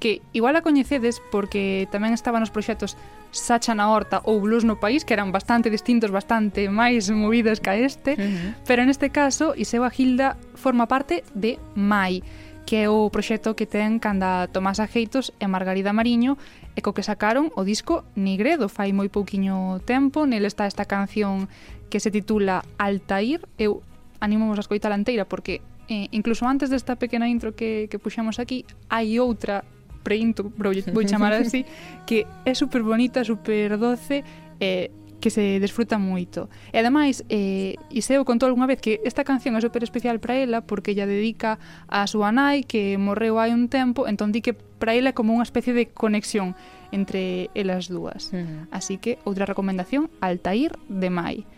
que 0.00 0.22
igual 0.32 0.56
a 0.56 0.62
coñecedes 0.62 1.22
porque 1.30 1.88
tamén 1.90 2.12
estaban 2.12 2.42
os 2.42 2.52
proxectos 2.52 2.96
Sacha 3.34 3.74
na 3.74 3.90
Horta 3.90 4.22
ou 4.22 4.38
Blues 4.38 4.62
no 4.62 4.78
País, 4.78 5.02
que 5.02 5.10
eran 5.10 5.34
bastante 5.34 5.66
distintos, 5.66 6.14
bastante 6.14 6.70
máis 6.70 7.10
movidos 7.10 7.58
ca 7.58 7.74
este, 7.74 8.14
uh 8.14 8.22
-huh. 8.22 8.50
pero 8.62 8.86
neste 8.86 9.10
caso 9.10 9.58
Iseo 9.58 9.82
Gilda 9.90 10.38
forma 10.54 10.86
parte 10.86 11.26
de 11.34 11.58
MAI, 11.74 12.22
que 12.64 12.84
é 12.84 12.88
o 12.88 13.10
proxecto 13.10 13.58
que 13.58 13.66
ten 13.66 13.98
canda 13.98 14.48
Tomás 14.48 14.80
Ajeitos 14.80 15.34
e 15.42 15.46
Margarida 15.50 15.92
Mariño 15.92 16.38
e 16.74 16.80
co 16.80 16.96
que 16.96 17.04
sacaron 17.04 17.52
o 17.54 17.62
disco 17.62 18.06
Nigredo 18.16 18.72
fai 18.72 18.94
moi 18.96 19.12
pouquiño 19.12 19.82
tempo 19.84 20.24
nel 20.24 20.48
está 20.48 20.64
esta 20.64 20.88
canción 20.88 21.50
que 21.92 22.00
se 22.00 22.14
titula 22.14 22.64
Altair 22.80 23.44
eu 23.60 23.84
animamos 24.18 24.56
a 24.56 24.64
escoitar 24.64 24.90
a 24.90 24.98
anteira 24.98 25.28
porque 25.28 25.60
eh, 25.92 26.08
incluso 26.16 26.48
antes 26.48 26.72
desta 26.72 26.96
pequena 26.96 27.28
intro 27.28 27.52
que, 27.52 27.86
que 27.92 28.00
puxamos 28.00 28.40
aquí 28.40 28.64
hai 28.88 29.20
outra 29.20 29.62
preinto, 30.04 30.52
vou 30.94 31.02
chamar 31.08 31.32
así, 31.32 31.64
que 32.04 32.28
é 32.44 32.52
super 32.52 32.84
bonita, 32.84 33.24
super 33.24 33.80
doce 33.80 34.22
e 34.60 34.92
eh, 34.92 35.04
que 35.24 35.30
se 35.30 35.58
desfruta 35.58 35.96
moito. 35.96 36.52
E 36.68 36.76
ademais, 36.76 37.24
eh, 37.32 37.80
Iseo 37.88 38.28
contou 38.28 38.44
algunha 38.44 38.68
vez 38.68 38.76
que 38.76 39.00
esta 39.08 39.24
canción 39.24 39.56
é 39.56 39.60
super 39.64 39.80
especial 39.80 40.20
para 40.20 40.36
ela 40.36 40.60
porque 40.60 40.92
ella 40.92 41.08
dedica 41.08 41.56
a 41.88 42.04
súa 42.04 42.28
nai 42.28 42.68
que 42.68 43.00
morreu 43.00 43.40
hai 43.40 43.56
un 43.56 43.72
tempo, 43.72 44.04
entón 44.04 44.36
di 44.36 44.44
que 44.44 44.52
para 44.52 44.92
ela 44.92 45.10
é 45.10 45.16
como 45.16 45.32
unha 45.32 45.48
especie 45.48 45.72
de 45.72 45.88
conexión 45.88 46.52
entre 46.92 47.48
elas 47.56 47.88
dúas. 47.88 48.36
Uh 48.36 48.44
-huh. 48.44 48.68
Así 48.68 49.00
que 49.00 49.16
outra 49.24 49.48
recomendación, 49.48 50.12
Altair 50.20 50.76
de 50.92 51.08
Mai. 51.08 51.48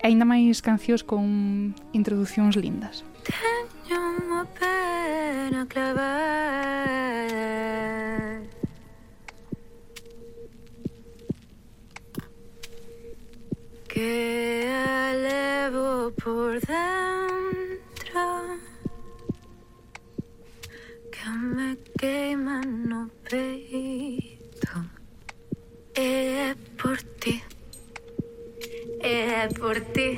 E 0.00 0.08
ainda 0.08 0.24
máis 0.24 0.64
cancións 0.64 1.04
con 1.04 1.76
introducións 1.92 2.56
lindas. 2.56 3.04
Teño 3.24 3.98
unha 4.20 4.44
pena 4.52 5.64
clavar. 5.64 7.24
Que 13.88 14.68
a 14.68 15.16
levo 15.16 16.12
por 16.20 16.60
dentro. 16.60 18.24
Que 21.08 21.28
me 21.54 21.70
queima 21.96 22.60
no 22.60 23.08
peito. 23.24 24.74
E 25.96 26.08
é 26.48 26.54
por 26.76 27.00
ti. 27.20 27.40
E 29.00 29.14
é 29.40 29.48
por 29.48 29.80
ti. 29.96 30.10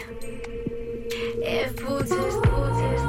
If 1.08 1.76
Buddhist, 1.76 2.42
just. 2.42 3.05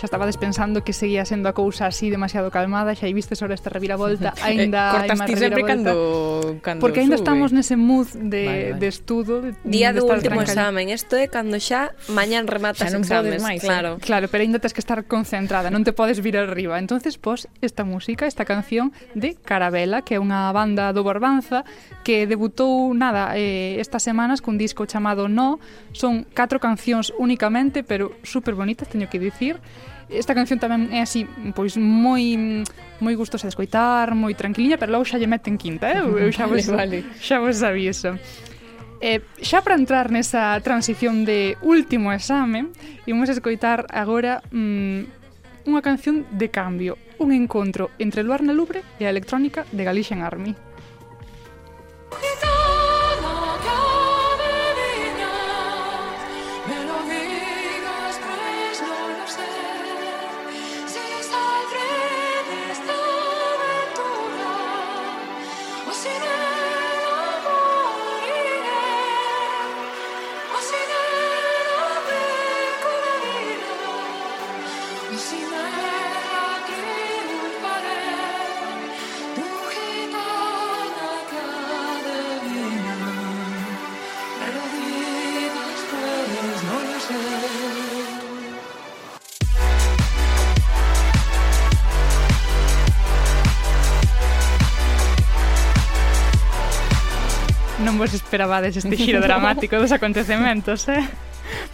xa 0.00 0.08
estabades 0.08 0.40
pensando 0.40 0.80
que 0.80 0.96
seguía 0.96 1.28
sendo 1.28 1.52
a 1.52 1.52
cousa 1.52 1.84
así 1.84 2.08
demasiado 2.08 2.48
calmada, 2.48 2.96
xa 2.96 3.04
hai 3.04 3.12
viste 3.12 3.36
sobre 3.36 3.52
esta 3.52 3.68
reviravolta, 3.68 4.32
eh, 4.40 4.48
aínda 4.56 5.04
eh, 5.04 5.12
hai 5.12 5.12
máis 5.12 5.36
sempre 5.36 5.60
cando, 5.60 6.56
cando 6.64 6.80
Porque 6.80 7.04
aínda 7.04 7.20
estamos 7.20 7.52
nese 7.52 7.76
mood 7.76 8.08
de, 8.16 8.48
vale, 8.48 8.64
vale. 8.72 8.80
de 8.80 8.88
estudo. 8.88 9.44
De, 9.44 9.52
Día 9.60 9.92
do 9.92 10.08
último 10.08 10.40
examen, 10.40 10.88
isto 10.88 11.20
é 11.20 11.28
cando 11.28 11.60
xa 11.60 11.92
mañan 12.08 12.48
rematas 12.48 12.88
xa 12.88 12.96
non 12.96 13.04
exames, 13.04 13.44
máis, 13.44 13.60
eh. 13.60 13.68
claro. 13.68 14.00
Eh? 14.00 14.04
Claro, 14.08 14.32
pero 14.32 14.40
aínda 14.40 14.56
tens 14.56 14.72
que 14.72 14.80
estar 14.80 15.04
concentrada, 15.04 15.68
non 15.68 15.84
te 15.84 15.92
podes 15.92 16.24
vir 16.24 16.40
arriba. 16.40 16.80
Entonces, 16.80 17.20
pos 17.20 17.44
esta 17.60 17.84
música, 17.84 18.24
esta 18.24 18.48
canción 18.48 18.96
de 19.12 19.36
Carabela, 19.36 20.00
que 20.00 20.16
é 20.16 20.20
unha 20.22 20.48
banda 20.56 20.96
do 20.96 21.04
Barbanza 21.04 21.68
que 22.00 22.24
debutou 22.24 22.96
nada 22.96 23.36
eh, 23.36 23.76
estas 23.76 24.00
semanas 24.00 24.40
cun 24.40 24.56
disco 24.56 24.88
chamado 24.88 25.28
No, 25.28 25.60
son 25.92 26.24
catro 26.32 26.56
cancións 26.56 27.12
únicamente, 27.20 27.84
pero 27.84 28.16
super 28.24 28.56
bonitas, 28.56 28.88
teño 28.88 29.12
que 29.12 29.20
dicir. 29.20 29.60
Esta 30.10 30.34
canción 30.34 30.58
tamén 30.58 30.90
é 30.90 31.00
así, 31.00 31.22
pois 31.54 31.78
moi 31.78 32.66
moi 33.00 33.14
gustosa 33.14 33.46
de 33.46 33.54
escoitar, 33.54 34.12
moi 34.18 34.34
tranquiliña, 34.34 34.76
pero 34.76 34.92
logo 34.92 35.06
xa 35.06 35.16
lle 35.16 35.30
meten 35.30 35.56
quinta, 35.56 35.88
eh? 35.88 36.02
Eu 36.02 36.28
xa 36.34 36.44
vos, 36.50 36.66
vale, 36.66 37.06
vale. 37.06 37.18
xa 37.22 37.38
vos 37.38 37.62
aviso. 37.62 38.18
Eh, 39.00 39.24
xa 39.40 39.64
para 39.64 39.80
entrar 39.80 40.12
nesa 40.12 40.60
transición 40.60 41.24
de 41.24 41.56
último 41.64 42.12
exame, 42.12 42.68
imos 43.08 43.32
escoitar 43.32 43.88
agora 43.88 44.44
mm, 44.52 45.64
unha 45.64 45.80
canción 45.80 46.28
de 46.28 46.52
cambio, 46.52 47.00
un 47.16 47.32
encontro 47.32 47.88
entre 47.96 48.20
Luarna 48.20 48.52
Lubre 48.52 48.84
e 49.00 49.08
a 49.08 49.12
electrónica 49.12 49.64
de 49.72 49.88
Galician 49.88 50.20
Army. 50.20 50.52
esperabades 98.30 98.76
este 98.76 98.94
xiro 98.94 99.18
dramático 99.18 99.74
dos 99.74 99.90
acontecementos, 99.90 100.86
eh? 100.86 101.02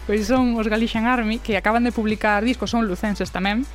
Pois 0.09 0.25
son 0.25 0.57
os 0.57 0.65
Galician 0.65 1.05
Army 1.05 1.37
que 1.37 1.53
acaban 1.53 1.85
de 1.85 1.93
publicar 1.93 2.41
discos, 2.41 2.73
son 2.73 2.89
lucenses 2.89 3.29
tamén. 3.29 3.69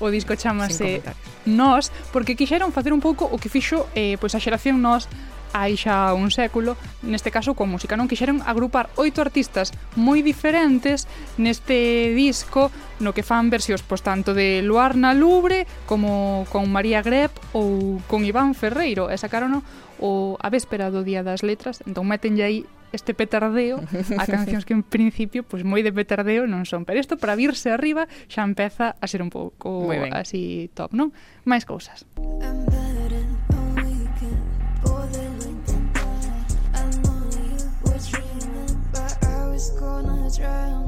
O 0.00 0.08
disco 0.08 0.32
chamase 0.32 1.04
Nós, 1.44 1.92
porque 2.08 2.32
quixeron 2.32 2.72
facer 2.72 2.96
un 2.96 3.04
pouco 3.04 3.28
o 3.28 3.36
que 3.36 3.52
fixo 3.52 3.84
eh, 3.92 4.16
pois 4.16 4.32
a 4.32 4.40
xeración 4.40 4.80
Nós 4.80 5.04
hai 5.52 5.76
xa 5.76 6.12
un 6.14 6.30
século, 6.32 6.76
neste 7.04 7.30
caso 7.30 7.54
con 7.54 7.68
música. 7.68 7.96
Non 7.96 8.10
quixeron 8.10 8.42
agrupar 8.44 8.90
oito 8.96 9.20
artistas 9.20 9.72
moi 9.96 10.20
diferentes 10.20 11.06
neste 11.38 12.12
disco 12.16 12.70
no 12.98 13.14
que 13.14 13.22
fan 13.22 13.48
versións 13.48 13.82
pois 13.86 14.02
tanto 14.02 14.34
de 14.34 14.60
Luarna 14.62 15.14
Lubre 15.14 15.66
como 15.86 16.44
con 16.50 16.66
María 16.68 17.02
Grep 17.02 17.32
ou 17.54 18.02
con 18.10 18.26
Iván 18.26 18.52
Ferreiro 18.52 19.08
e 19.08 19.16
sacaron 19.16 19.62
o 19.98 20.38
a 20.38 20.48
véspera 20.50 20.90
do 20.90 21.02
Día 21.02 21.26
das 21.26 21.42
Letras, 21.42 21.82
entón 21.86 22.06
metenlle 22.06 22.44
aí 22.46 22.58
este 22.92 23.12
petardeo 23.12 23.80
a 24.16 24.24
cancións 24.24 24.64
que 24.64 24.72
en 24.72 24.82
principio 24.82 25.44
pois 25.44 25.62
moi 25.64 25.84
de 25.84 25.92
petardeo 25.92 26.48
non 26.48 26.64
son, 26.64 26.88
pero 26.88 26.96
isto 26.96 27.20
para 27.20 27.36
virse 27.36 27.68
arriba 27.68 28.08
xa 28.32 28.42
empeza 28.46 28.96
a 28.96 29.06
ser 29.06 29.20
un 29.20 29.28
pouco 29.28 29.92
así 30.12 30.72
top, 30.72 30.96
non? 30.96 31.12
Máis 31.44 31.68
cousas. 31.68 32.08
was 40.28 40.40
wrong. 40.40 40.87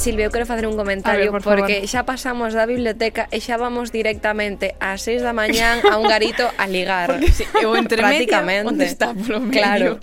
Silvia, 0.00 0.24
eu 0.24 0.32
quero 0.32 0.46
facer 0.46 0.64
un 0.64 0.80
comentario 0.80 1.28
ver, 1.28 1.30
por 1.30 1.44
porque 1.44 1.84
favor. 1.84 1.92
xa 1.92 2.08
pasamos 2.08 2.56
da 2.56 2.64
biblioteca 2.64 3.28
e 3.28 3.44
xa 3.44 3.60
vamos 3.60 3.92
directamente 3.92 4.72
ás 4.80 5.04
6 5.04 5.20
da 5.20 5.36
mañán 5.36 5.84
a 5.84 6.00
un 6.00 6.08
garito 6.08 6.48
a 6.56 6.64
ligar. 6.64 7.20
Porque, 7.20 7.28
sí, 7.36 7.44
o 7.68 7.76
entre 7.76 8.00
prácticamente. 8.00 8.64
Media, 8.64 8.72
onde 8.72 8.84
está 8.88 9.12
polo 9.12 9.44
medio. 9.44 9.60
Claro. 9.60 10.00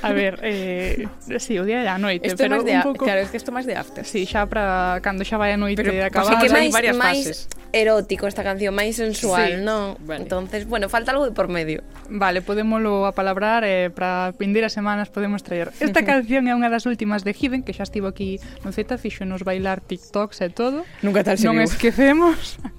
A 0.00 0.16
ver, 0.16 0.40
eh, 0.40 1.04
sí, 1.36 1.60
o 1.60 1.68
día 1.68 1.84
da 1.84 2.00
noite, 2.00 2.32
esto 2.32 2.40
pero 2.40 2.64
de, 2.64 2.80
un 2.80 2.88
pouco... 2.88 3.04
Claro, 3.04 3.20
es 3.20 3.28
que 3.28 3.36
isto 3.36 3.52
máis 3.52 3.68
de 3.68 3.76
after. 3.76 4.08
Sí, 4.08 4.24
xa 4.24 4.48
para 4.48 4.96
cando 5.04 5.28
xa 5.28 5.36
vai 5.36 5.52
a 5.52 5.60
noite 5.60 5.76
pero, 5.76 5.92
acabada. 6.00 6.40
Pero 6.40 6.48
que 6.48 6.48
máis, 6.48 6.72
varias 6.72 6.96
máis 6.96 7.28
fases. 7.28 7.38
erótico 7.76 8.24
esta 8.24 8.40
canción, 8.40 8.72
máis 8.72 8.96
sensual, 8.96 9.60
sí. 9.60 9.60
non? 9.60 10.00
Vale. 10.08 10.24
Entonces, 10.24 10.64
bueno, 10.64 10.88
falta 10.88 11.12
algo 11.12 11.28
de 11.28 11.36
por 11.36 11.52
medio. 11.52 11.84
Vale, 12.08 12.40
podémolo 12.40 13.04
apalabrar 13.04 13.60
eh, 13.68 13.92
para 13.92 14.32
pindir 14.40 14.64
as 14.64 14.72
semanas 14.72 15.12
podemos 15.12 15.44
traer. 15.44 15.68
Esta 15.84 16.00
canción 16.00 16.48
é 16.48 16.56
unha 16.56 16.72
das 16.72 16.88
últimas 16.88 17.28
de 17.28 17.36
Hidden, 17.36 17.60
que 17.60 17.76
xa 17.76 17.84
estivo 17.84 18.08
aquí 18.08 18.40
no 18.64 18.72
Z, 18.72 18.96
fixo 18.96 19.17
fíxonos 19.18 19.42
bailar 19.42 19.80
TikToks 19.80 20.40
e 20.42 20.50
todo. 20.50 20.86
Nunca 21.02 21.24
tal 21.26 21.34
se 21.34 21.46
Non 21.50 21.58
viu. 21.58 21.66
esquecemos. 21.66 22.58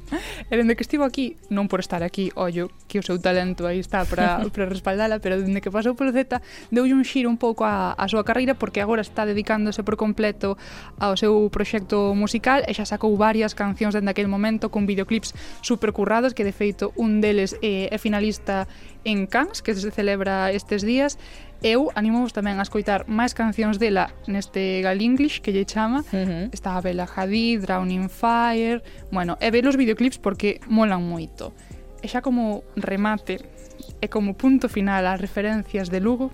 E 0.50 0.58
dende 0.58 0.74
que 0.74 0.82
estivo 0.82 1.06
aquí, 1.06 1.38
non 1.54 1.70
por 1.70 1.86
estar 1.86 2.02
aquí, 2.02 2.34
ollo, 2.34 2.74
que 2.90 2.98
o 2.98 3.06
seu 3.06 3.22
talento 3.22 3.70
aí 3.70 3.78
está 3.78 4.10
para, 4.10 4.42
para 4.50 4.66
respaldala, 4.66 5.22
pero 5.22 5.38
dende 5.38 5.62
que 5.62 5.70
pasou 5.70 5.94
polo 5.94 6.10
Z, 6.10 6.42
deulle 6.74 6.98
un 6.98 7.06
xiro 7.06 7.30
un 7.30 7.38
pouco 7.38 7.62
a, 7.62 7.94
a 7.94 8.10
súa 8.10 8.26
carreira, 8.26 8.58
porque 8.58 8.82
agora 8.82 9.06
está 9.06 9.30
dedicándose 9.30 9.86
por 9.86 10.02
completo 10.02 10.58
ao 10.98 11.14
seu 11.14 11.46
proxecto 11.54 12.18
musical, 12.18 12.66
e 12.66 12.74
xa 12.74 12.90
sacou 12.90 13.14
varias 13.22 13.54
cancións 13.54 13.94
dende 13.94 14.10
aquel 14.10 14.26
momento, 14.26 14.74
con 14.74 14.90
videoclips 14.90 15.38
supercurrados, 15.62 16.34
que 16.34 16.42
de 16.42 16.58
feito 16.58 16.90
un 16.98 17.22
deles 17.22 17.54
é, 17.62 17.94
é 17.94 17.98
finalista 18.02 18.66
en 19.06 19.30
Cannes, 19.30 19.62
que 19.62 19.78
se 19.78 19.94
celebra 19.94 20.50
estes 20.50 20.82
días, 20.82 21.22
Eu 21.62 21.92
animovos 21.92 22.32
tamén 22.32 22.56
a 22.56 22.64
escoitar 22.64 23.04
máis 23.12 23.36
cancións 23.36 23.76
dela 23.76 24.16
neste 24.32 24.80
Gal 24.80 25.04
English 25.04 25.44
que 25.44 25.52
lle 25.52 25.68
chama. 25.68 26.08
Uh 26.08 26.24
-huh. 26.24 26.46
Está 26.56 26.80
a 26.80 26.82
Bella 26.82 27.04
Hadid, 27.04 27.68
Drowning 27.68 28.08
Fire... 28.08 28.80
Bueno, 29.12 29.36
e 29.44 29.52
ver 29.52 29.68
os 29.68 29.76
videoclips 29.76 30.24
porque 30.24 30.64
molan 30.72 31.04
moito. 31.04 31.52
E 32.00 32.08
xa 32.08 32.24
como 32.24 32.64
remate 32.80 33.44
e 34.00 34.08
como 34.08 34.40
punto 34.40 34.72
final 34.72 35.04
as 35.04 35.20
referencias 35.20 35.92
de 35.92 36.00
Lugo, 36.00 36.32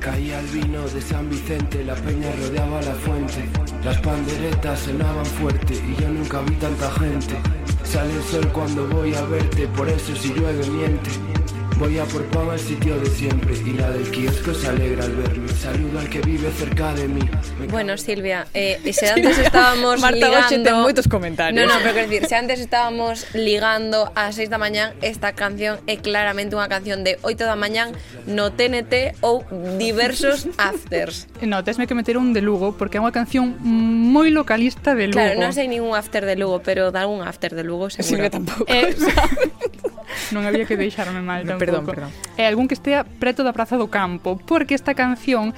Caía 0.00 0.38
el 0.38 0.46
vino 0.46 0.86
de 0.88 1.00
San 1.02 1.28
Vicente, 1.28 1.84
la 1.84 1.94
peña 1.94 2.30
rodeaba 2.40 2.80
la 2.82 2.94
fuente, 2.94 3.42
las 3.84 3.98
panderetas 3.98 4.78
sonaban 4.78 5.26
fuerte 5.26 5.74
y 5.74 6.00
yo 6.00 6.08
nunca 6.08 6.40
vi 6.42 6.54
tanta 6.54 6.88
gente. 6.92 7.34
Sale 7.82 8.14
el 8.14 8.22
sol 8.22 8.46
cuando 8.52 8.86
voy 8.86 9.12
a 9.14 9.22
verte, 9.22 9.66
por 9.68 9.88
eso 9.88 10.14
si 10.14 10.32
llueve 10.32 10.64
miente. 10.70 11.37
Voy 11.78 11.96
a 11.96 12.04
por 12.06 12.24
Pau 12.24 12.50
al 12.50 12.58
sitio 12.58 12.98
de 12.98 13.06
siempre 13.06 13.54
y 13.64 13.72
la 13.74 13.88
del 13.90 14.10
kiosco 14.10 14.52
se 14.52 14.66
alegra 14.66 15.04
al 15.04 15.14
verme. 15.14 15.48
Saludo 15.48 16.00
al 16.00 16.08
que 16.08 16.20
vive 16.22 16.50
cerca 16.50 16.92
de 16.92 17.06
mí. 17.06 17.20
Me 17.60 17.68
bueno, 17.68 17.96
Silvia, 17.96 18.48
eh, 18.52 18.80
se 18.84 18.92
si 18.92 19.06
antes 19.06 19.38
estábamos 19.38 20.00
Marta 20.00 20.16
ligando... 20.16 20.64
ten 20.64 20.74
moitos 20.74 21.06
comentarios. 21.06 21.54
No, 21.54 21.72
no, 21.72 21.78
pero 21.80 21.94
quero 21.94 22.08
dicir, 22.08 22.22
se 22.22 22.30
si 22.30 22.34
antes 22.34 22.58
estábamos 22.58 23.32
ligando 23.32 24.10
a 24.16 24.32
6 24.32 24.50
da 24.50 24.58
mañán, 24.58 24.90
esta 25.02 25.38
canción 25.38 25.78
é 25.86 26.02
claramente 26.02 26.58
unha 26.58 26.66
canción 26.66 27.06
de 27.06 27.14
8 27.22 27.46
da 27.46 27.54
mañán 27.54 27.94
no 28.26 28.50
TNT 28.50 29.14
ou 29.22 29.46
diversos 29.78 30.50
afters. 30.58 31.30
No, 31.46 31.62
tesme 31.62 31.86
que 31.86 31.94
meter 31.94 32.18
un 32.18 32.34
de 32.34 32.42
Lugo 32.42 32.74
porque 32.74 32.98
é 32.98 33.00
unha 33.00 33.14
canción 33.14 33.54
moi 33.62 34.34
localista 34.34 34.98
de 34.98 35.14
Lugo. 35.14 35.22
Claro, 35.22 35.38
non 35.38 35.54
sei 35.54 35.70
ningún 35.70 35.94
after 35.94 36.26
de 36.26 36.34
Lugo, 36.34 36.58
pero 36.58 36.90
da 36.90 37.06
un 37.06 37.22
after 37.22 37.54
de 37.54 37.62
Lugo 37.62 37.86
seguro. 37.86 38.02
Silvia 38.02 38.34
sí, 38.34 38.34
tampouco. 38.34 38.66
Eh, 38.66 38.98
non 40.32 40.44
había 40.44 40.64
que 40.64 40.76
deixarme 40.76 41.20
mal 41.20 41.44
tampouco. 41.48 41.60
Perdón, 41.60 41.84
perdón. 41.86 42.10
É 42.36 42.48
algún 42.48 42.66
que 42.66 42.76
estea 42.76 43.04
preto 43.04 43.44
da 43.44 43.52
Praza 43.52 43.76
do 43.76 43.88
Campo, 43.92 44.36
porque 44.36 44.74
esta 44.74 44.96
canción 44.96 45.52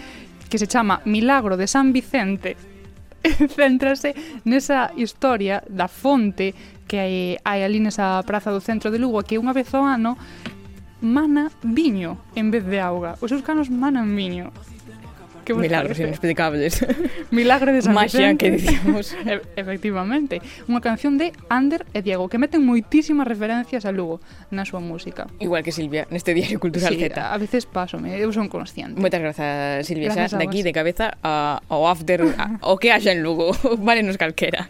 que 0.51 0.59
se 0.59 0.67
chama 0.67 1.01
Milagro 1.07 1.57
de 1.57 1.71
San 1.71 1.95
Vicente 1.95 2.59
céntrase 3.57 4.43
nesa 4.49 4.91
historia 4.97 5.63
da 5.69 5.87
fonte 5.87 6.53
que 6.89 6.97
hai, 6.99 7.17
hai 7.45 7.61
ali 7.63 7.79
nesa 7.79 8.19
praza 8.25 8.51
do 8.51 8.59
centro 8.59 8.91
de 8.91 8.99
Lugo 8.99 9.23
que 9.23 9.39
unha 9.39 9.53
vez 9.53 9.71
ao 9.77 9.85
ano 9.85 10.17
mana 11.01 11.49
viño 11.63 12.21
en 12.37 12.51
vez 12.51 12.65
de 12.65 12.81
auga. 12.81 13.17
Os 13.21 13.33
seus 13.33 13.41
canos 13.45 13.73
manan 13.73 14.13
viño. 14.13 14.53
Que 15.45 15.55
Milagros 15.55 15.99
parece? 15.99 16.03
inexplicables. 16.03 16.87
Milagro 17.31 17.73
de 17.73 17.83
San 17.83 17.95
Maxia 17.95 18.35
que 18.37 18.51
dicimos. 18.51 19.17
E 19.31 19.39
efectivamente. 19.55 20.41
Unha 20.67 20.81
canción 20.81 21.21
de 21.21 21.31
Ander 21.53 21.87
e 21.93 22.01
Diego 22.03 22.27
que 22.27 22.41
meten 22.41 22.65
moitísimas 22.65 23.29
referencias 23.29 23.85
a 23.85 23.93
Lugo 23.93 24.19
na 24.51 24.65
súa 24.65 24.81
música. 24.81 25.29
Igual 25.39 25.63
que 25.63 25.71
Silvia 25.71 26.09
neste 26.11 26.33
Diario 26.35 26.59
Cultural 26.59 26.91
sí, 26.91 26.99
Z. 26.99 27.21
A 27.21 27.37
veces 27.39 27.69
pásome, 27.69 28.17
eu 28.17 28.33
son 28.33 28.49
consciente. 28.49 28.99
Moitas 28.99 29.21
grazas, 29.21 29.87
Silvia. 29.87 30.11
Gracias 30.11 30.35
Xa, 30.35 30.39
de 30.41 30.45
aquí, 30.45 30.61
de 30.65 30.73
cabeza, 30.73 31.15
a, 31.23 31.61
ao 31.69 31.87
after, 31.87 32.27
a, 32.35 32.59
o 32.67 32.81
que 32.81 32.91
haxa 32.91 33.13
en 33.13 33.23
Lugo. 33.23 33.53
vale 33.87 34.03
nos 34.03 34.17
calquera. 34.17 34.67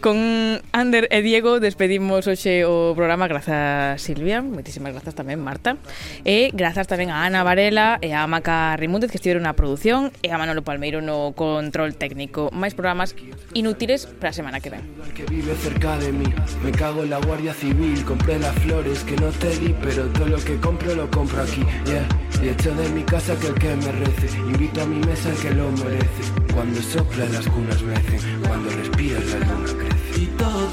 Con 0.00 0.62
Ander 0.70 1.08
e 1.10 1.26
Diego 1.26 1.58
despedimos 1.58 2.30
hoxe 2.30 2.62
o 2.62 2.94
programa. 2.94 3.26
Grazas 3.26 3.98
Silvia, 3.98 4.38
moitísimas 4.46 4.94
grazas 4.94 5.18
tamén 5.18 5.42
Marta. 5.42 5.74
E 6.22 6.54
grazas 6.54 6.86
tamén 6.86 7.10
a 7.10 7.26
Ana 7.26 7.42
Varela 7.42 7.98
e 7.98 8.14
a 8.14 8.22
Maca 8.30 8.78
Rimúndez 8.78 9.10
que 9.10 9.18
estiveron 9.18 9.42
na 9.42 9.58
produción 9.58 10.14
E 10.22 10.30
a 10.30 10.38
Manolo 10.38 10.62
Palmeiro 10.62 11.02
no 11.02 11.34
control 11.34 11.98
técnico. 11.98 12.46
Máis 12.54 12.78
programas 12.78 13.18
inútiles 13.58 14.06
para 14.06 14.30
a 14.30 14.38
semana 14.38 14.62
que 14.62 14.70
ven. 14.70 14.86
Que 15.18 15.26
vive 15.26 15.50
cerca 15.58 15.98
de 15.98 16.14
mí. 16.14 16.30
Me 16.62 16.70
cago 16.70 17.02
en 17.02 17.10
la 17.10 17.18
guardia 17.18 17.50
civil 17.50 17.98
Compré 18.06 18.38
las 18.38 18.54
flores 18.62 19.02
que 19.02 19.18
no 19.18 19.34
te 19.34 19.50
di 19.58 19.74
Pero 19.82 20.06
todo 20.14 20.30
lo 20.30 20.38
que 20.38 20.62
compro 20.62 20.94
lo 20.94 21.10
compro 21.10 21.42
aquí. 21.42 21.66
Yeah. 21.90 22.06
Y 22.38 22.54
echo 22.54 22.70
de 22.70 22.86
mi 22.94 23.02
casa 23.02 23.34
que 23.34 23.50
el 23.50 23.58
que 23.58 23.74
me 23.74 23.90
rece. 23.90 24.30
Invito 24.46 24.78
a 24.82 24.86
mi 24.86 25.02
mesa 25.02 25.34
el 25.34 25.38
que 25.42 25.50
lo 25.58 25.74
merece. 25.74 26.22
Cuando 26.54 26.78
sopla 26.82 27.26
las 27.34 27.46
cunas 27.50 27.82
mecen 27.82 28.20
Cuando 28.46 28.70
respiras 28.70 29.26
la 29.26 29.38
luna 29.42 29.72
crece. 29.74 29.87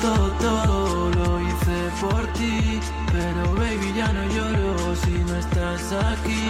Todo, 0.05 1.09
lo 1.09 1.41
hice 1.41 1.89
por 1.99 2.27
ti, 2.33 2.79
pero 3.11 3.55
baby 3.55 3.91
ya 3.97 4.13
no 4.13 4.23
lloro 4.25 4.95
si 4.95 5.13
no 5.13 5.35
estás 5.35 5.93
aquí. 5.93 6.45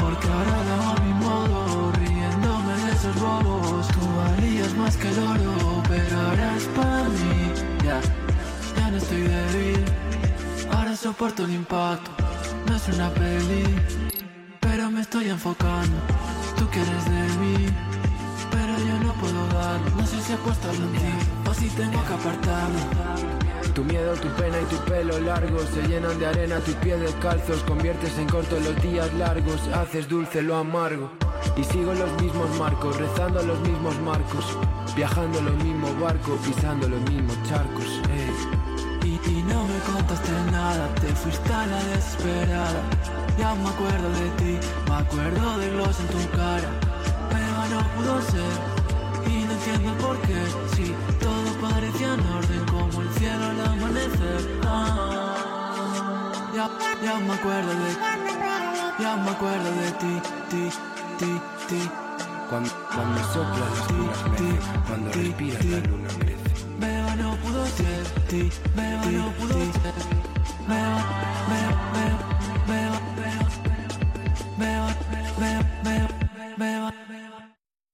Porque 0.00 0.26
ahora 0.26 0.56
lo 0.68 0.82
a 0.90 0.94
mi 1.04 1.12
modo, 1.14 1.92
riéndome 1.92 2.74
de 2.84 2.92
esos 2.92 3.14
bobos. 3.20 3.86
Tú 3.88 4.00
valías 4.16 4.74
más 4.74 4.96
que 4.96 5.08
el 5.08 5.18
oro, 5.20 5.82
pero 5.88 6.20
ahora 6.20 6.56
es 6.56 6.64
para 6.64 7.04
mí. 7.04 7.52
Ya, 7.84 8.00
ya 8.76 8.90
no 8.90 8.96
estoy 8.96 9.22
débil, 9.22 9.84
ahora 10.72 10.96
soporto 10.96 11.44
el 11.44 11.52
impacto. 11.52 12.10
No 12.66 12.74
es 12.74 12.88
una 12.88 13.08
peli, 13.10 13.64
pero 14.58 14.90
me 14.90 15.02
estoy 15.02 15.28
enfocando. 15.28 15.96
Tú 16.56 16.66
quieres 16.70 17.04
de 17.04 17.22
mí, 17.38 17.66
pero 18.50 18.76
yo 18.78 18.98
no 19.04 19.12
puedo 19.20 19.46
dar. 19.58 19.78
No 19.96 20.04
sé 20.04 20.20
si 20.20 20.32
apuesto 20.32 20.68
en 20.72 20.92
ti 20.92 21.35
si 21.58 21.68
tengo 21.70 22.02
que 22.06 22.14
apartarlo. 22.14 22.80
Tu 23.74 23.84
miedo, 23.84 24.14
tu 24.14 24.28
pena 24.40 24.56
y 24.60 24.64
tu 24.64 24.76
pelo 24.84 25.18
largo 25.20 25.58
se 25.74 25.86
llenan 25.86 26.18
de 26.18 26.26
arena, 26.26 26.60
tus 26.60 26.74
pies 26.76 27.00
descalzos 27.00 27.62
conviertes 27.64 28.16
en 28.18 28.28
corto 28.28 28.58
los 28.60 28.80
días 28.82 29.12
largos, 29.14 29.60
haces 29.74 30.08
dulce 30.08 30.42
lo 30.42 30.56
amargo. 30.56 31.10
Y 31.56 31.64
sigo 31.64 31.92
los 31.94 32.10
mismos 32.22 32.48
marcos, 32.58 32.96
rezando 32.96 33.42
los 33.42 33.58
mismos 33.60 33.98
marcos, 34.00 34.44
viajando 34.94 35.38
en 35.38 35.44
los 35.46 35.64
mismos 35.64 36.00
barcos, 36.00 36.38
pisando 36.46 36.88
los 36.88 37.00
mismos 37.10 37.36
charcos. 37.48 38.00
ey. 38.10 39.10
Y, 39.10 39.30
y 39.30 39.42
no 39.42 39.64
me 39.64 39.78
contaste 39.92 40.32
nada, 40.50 40.88
te 40.94 41.08
fuiste 41.08 41.52
a 41.52 41.66
la 41.66 41.82
desesperada. 41.84 42.82
Ya 43.38 43.54
me 43.54 43.68
acuerdo 43.68 44.08
de 44.10 44.28
ti, 44.38 44.58
me 44.88 44.94
acuerdo 44.96 45.58
de 45.58 45.72
los 45.72 46.00
en 46.00 46.06
tu 46.08 46.30
cara, 46.36 46.70
pero 47.30 47.58
no 47.72 47.80
pudo 47.94 48.22
ser. 48.22 48.76
Y 49.30 49.44
no 49.44 49.52
entiendo 49.52 49.92
por 49.98 50.16
qué, 50.22 50.75
en 52.16 52.26
orden 52.32 52.64
como 52.66 53.02
el 53.02 53.10
cielo 53.14 53.44
al 53.44 53.60
amanecer. 53.66 54.60
Ah, 54.64 56.32
ya, 56.54 56.70
ya 57.04 57.18
me 57.18 57.32
acuerdo 57.34 57.70
de 57.84 57.90
ti, 57.94 58.00
ya 59.00 59.16
me 59.16 59.30
acuerdo 59.30 59.70
de 59.82 59.90
ti, 60.00 60.22
ti, 60.50 60.70
ti, 61.18 61.40
ti. 61.68 61.90
Cuando, 62.48 62.70
cuando 62.94 63.18
sopla 63.32 63.66
las 63.74 63.90
lunas 63.90 64.22
merece, 64.30 64.70
cuando 64.86 65.12
respira 65.12 65.58
la 65.64 65.78
luna 65.88 66.08
merece. 66.18 66.50
Beba 66.78 67.16
no 67.16 67.36
pudo 67.36 67.66
ser, 67.66 68.04
ti, 68.28 68.50
beba 68.76 69.06
no 69.06 69.30
pudo 69.32 69.58
ser, 69.58 69.94
beba, 70.68 71.00
beba. 71.50 71.75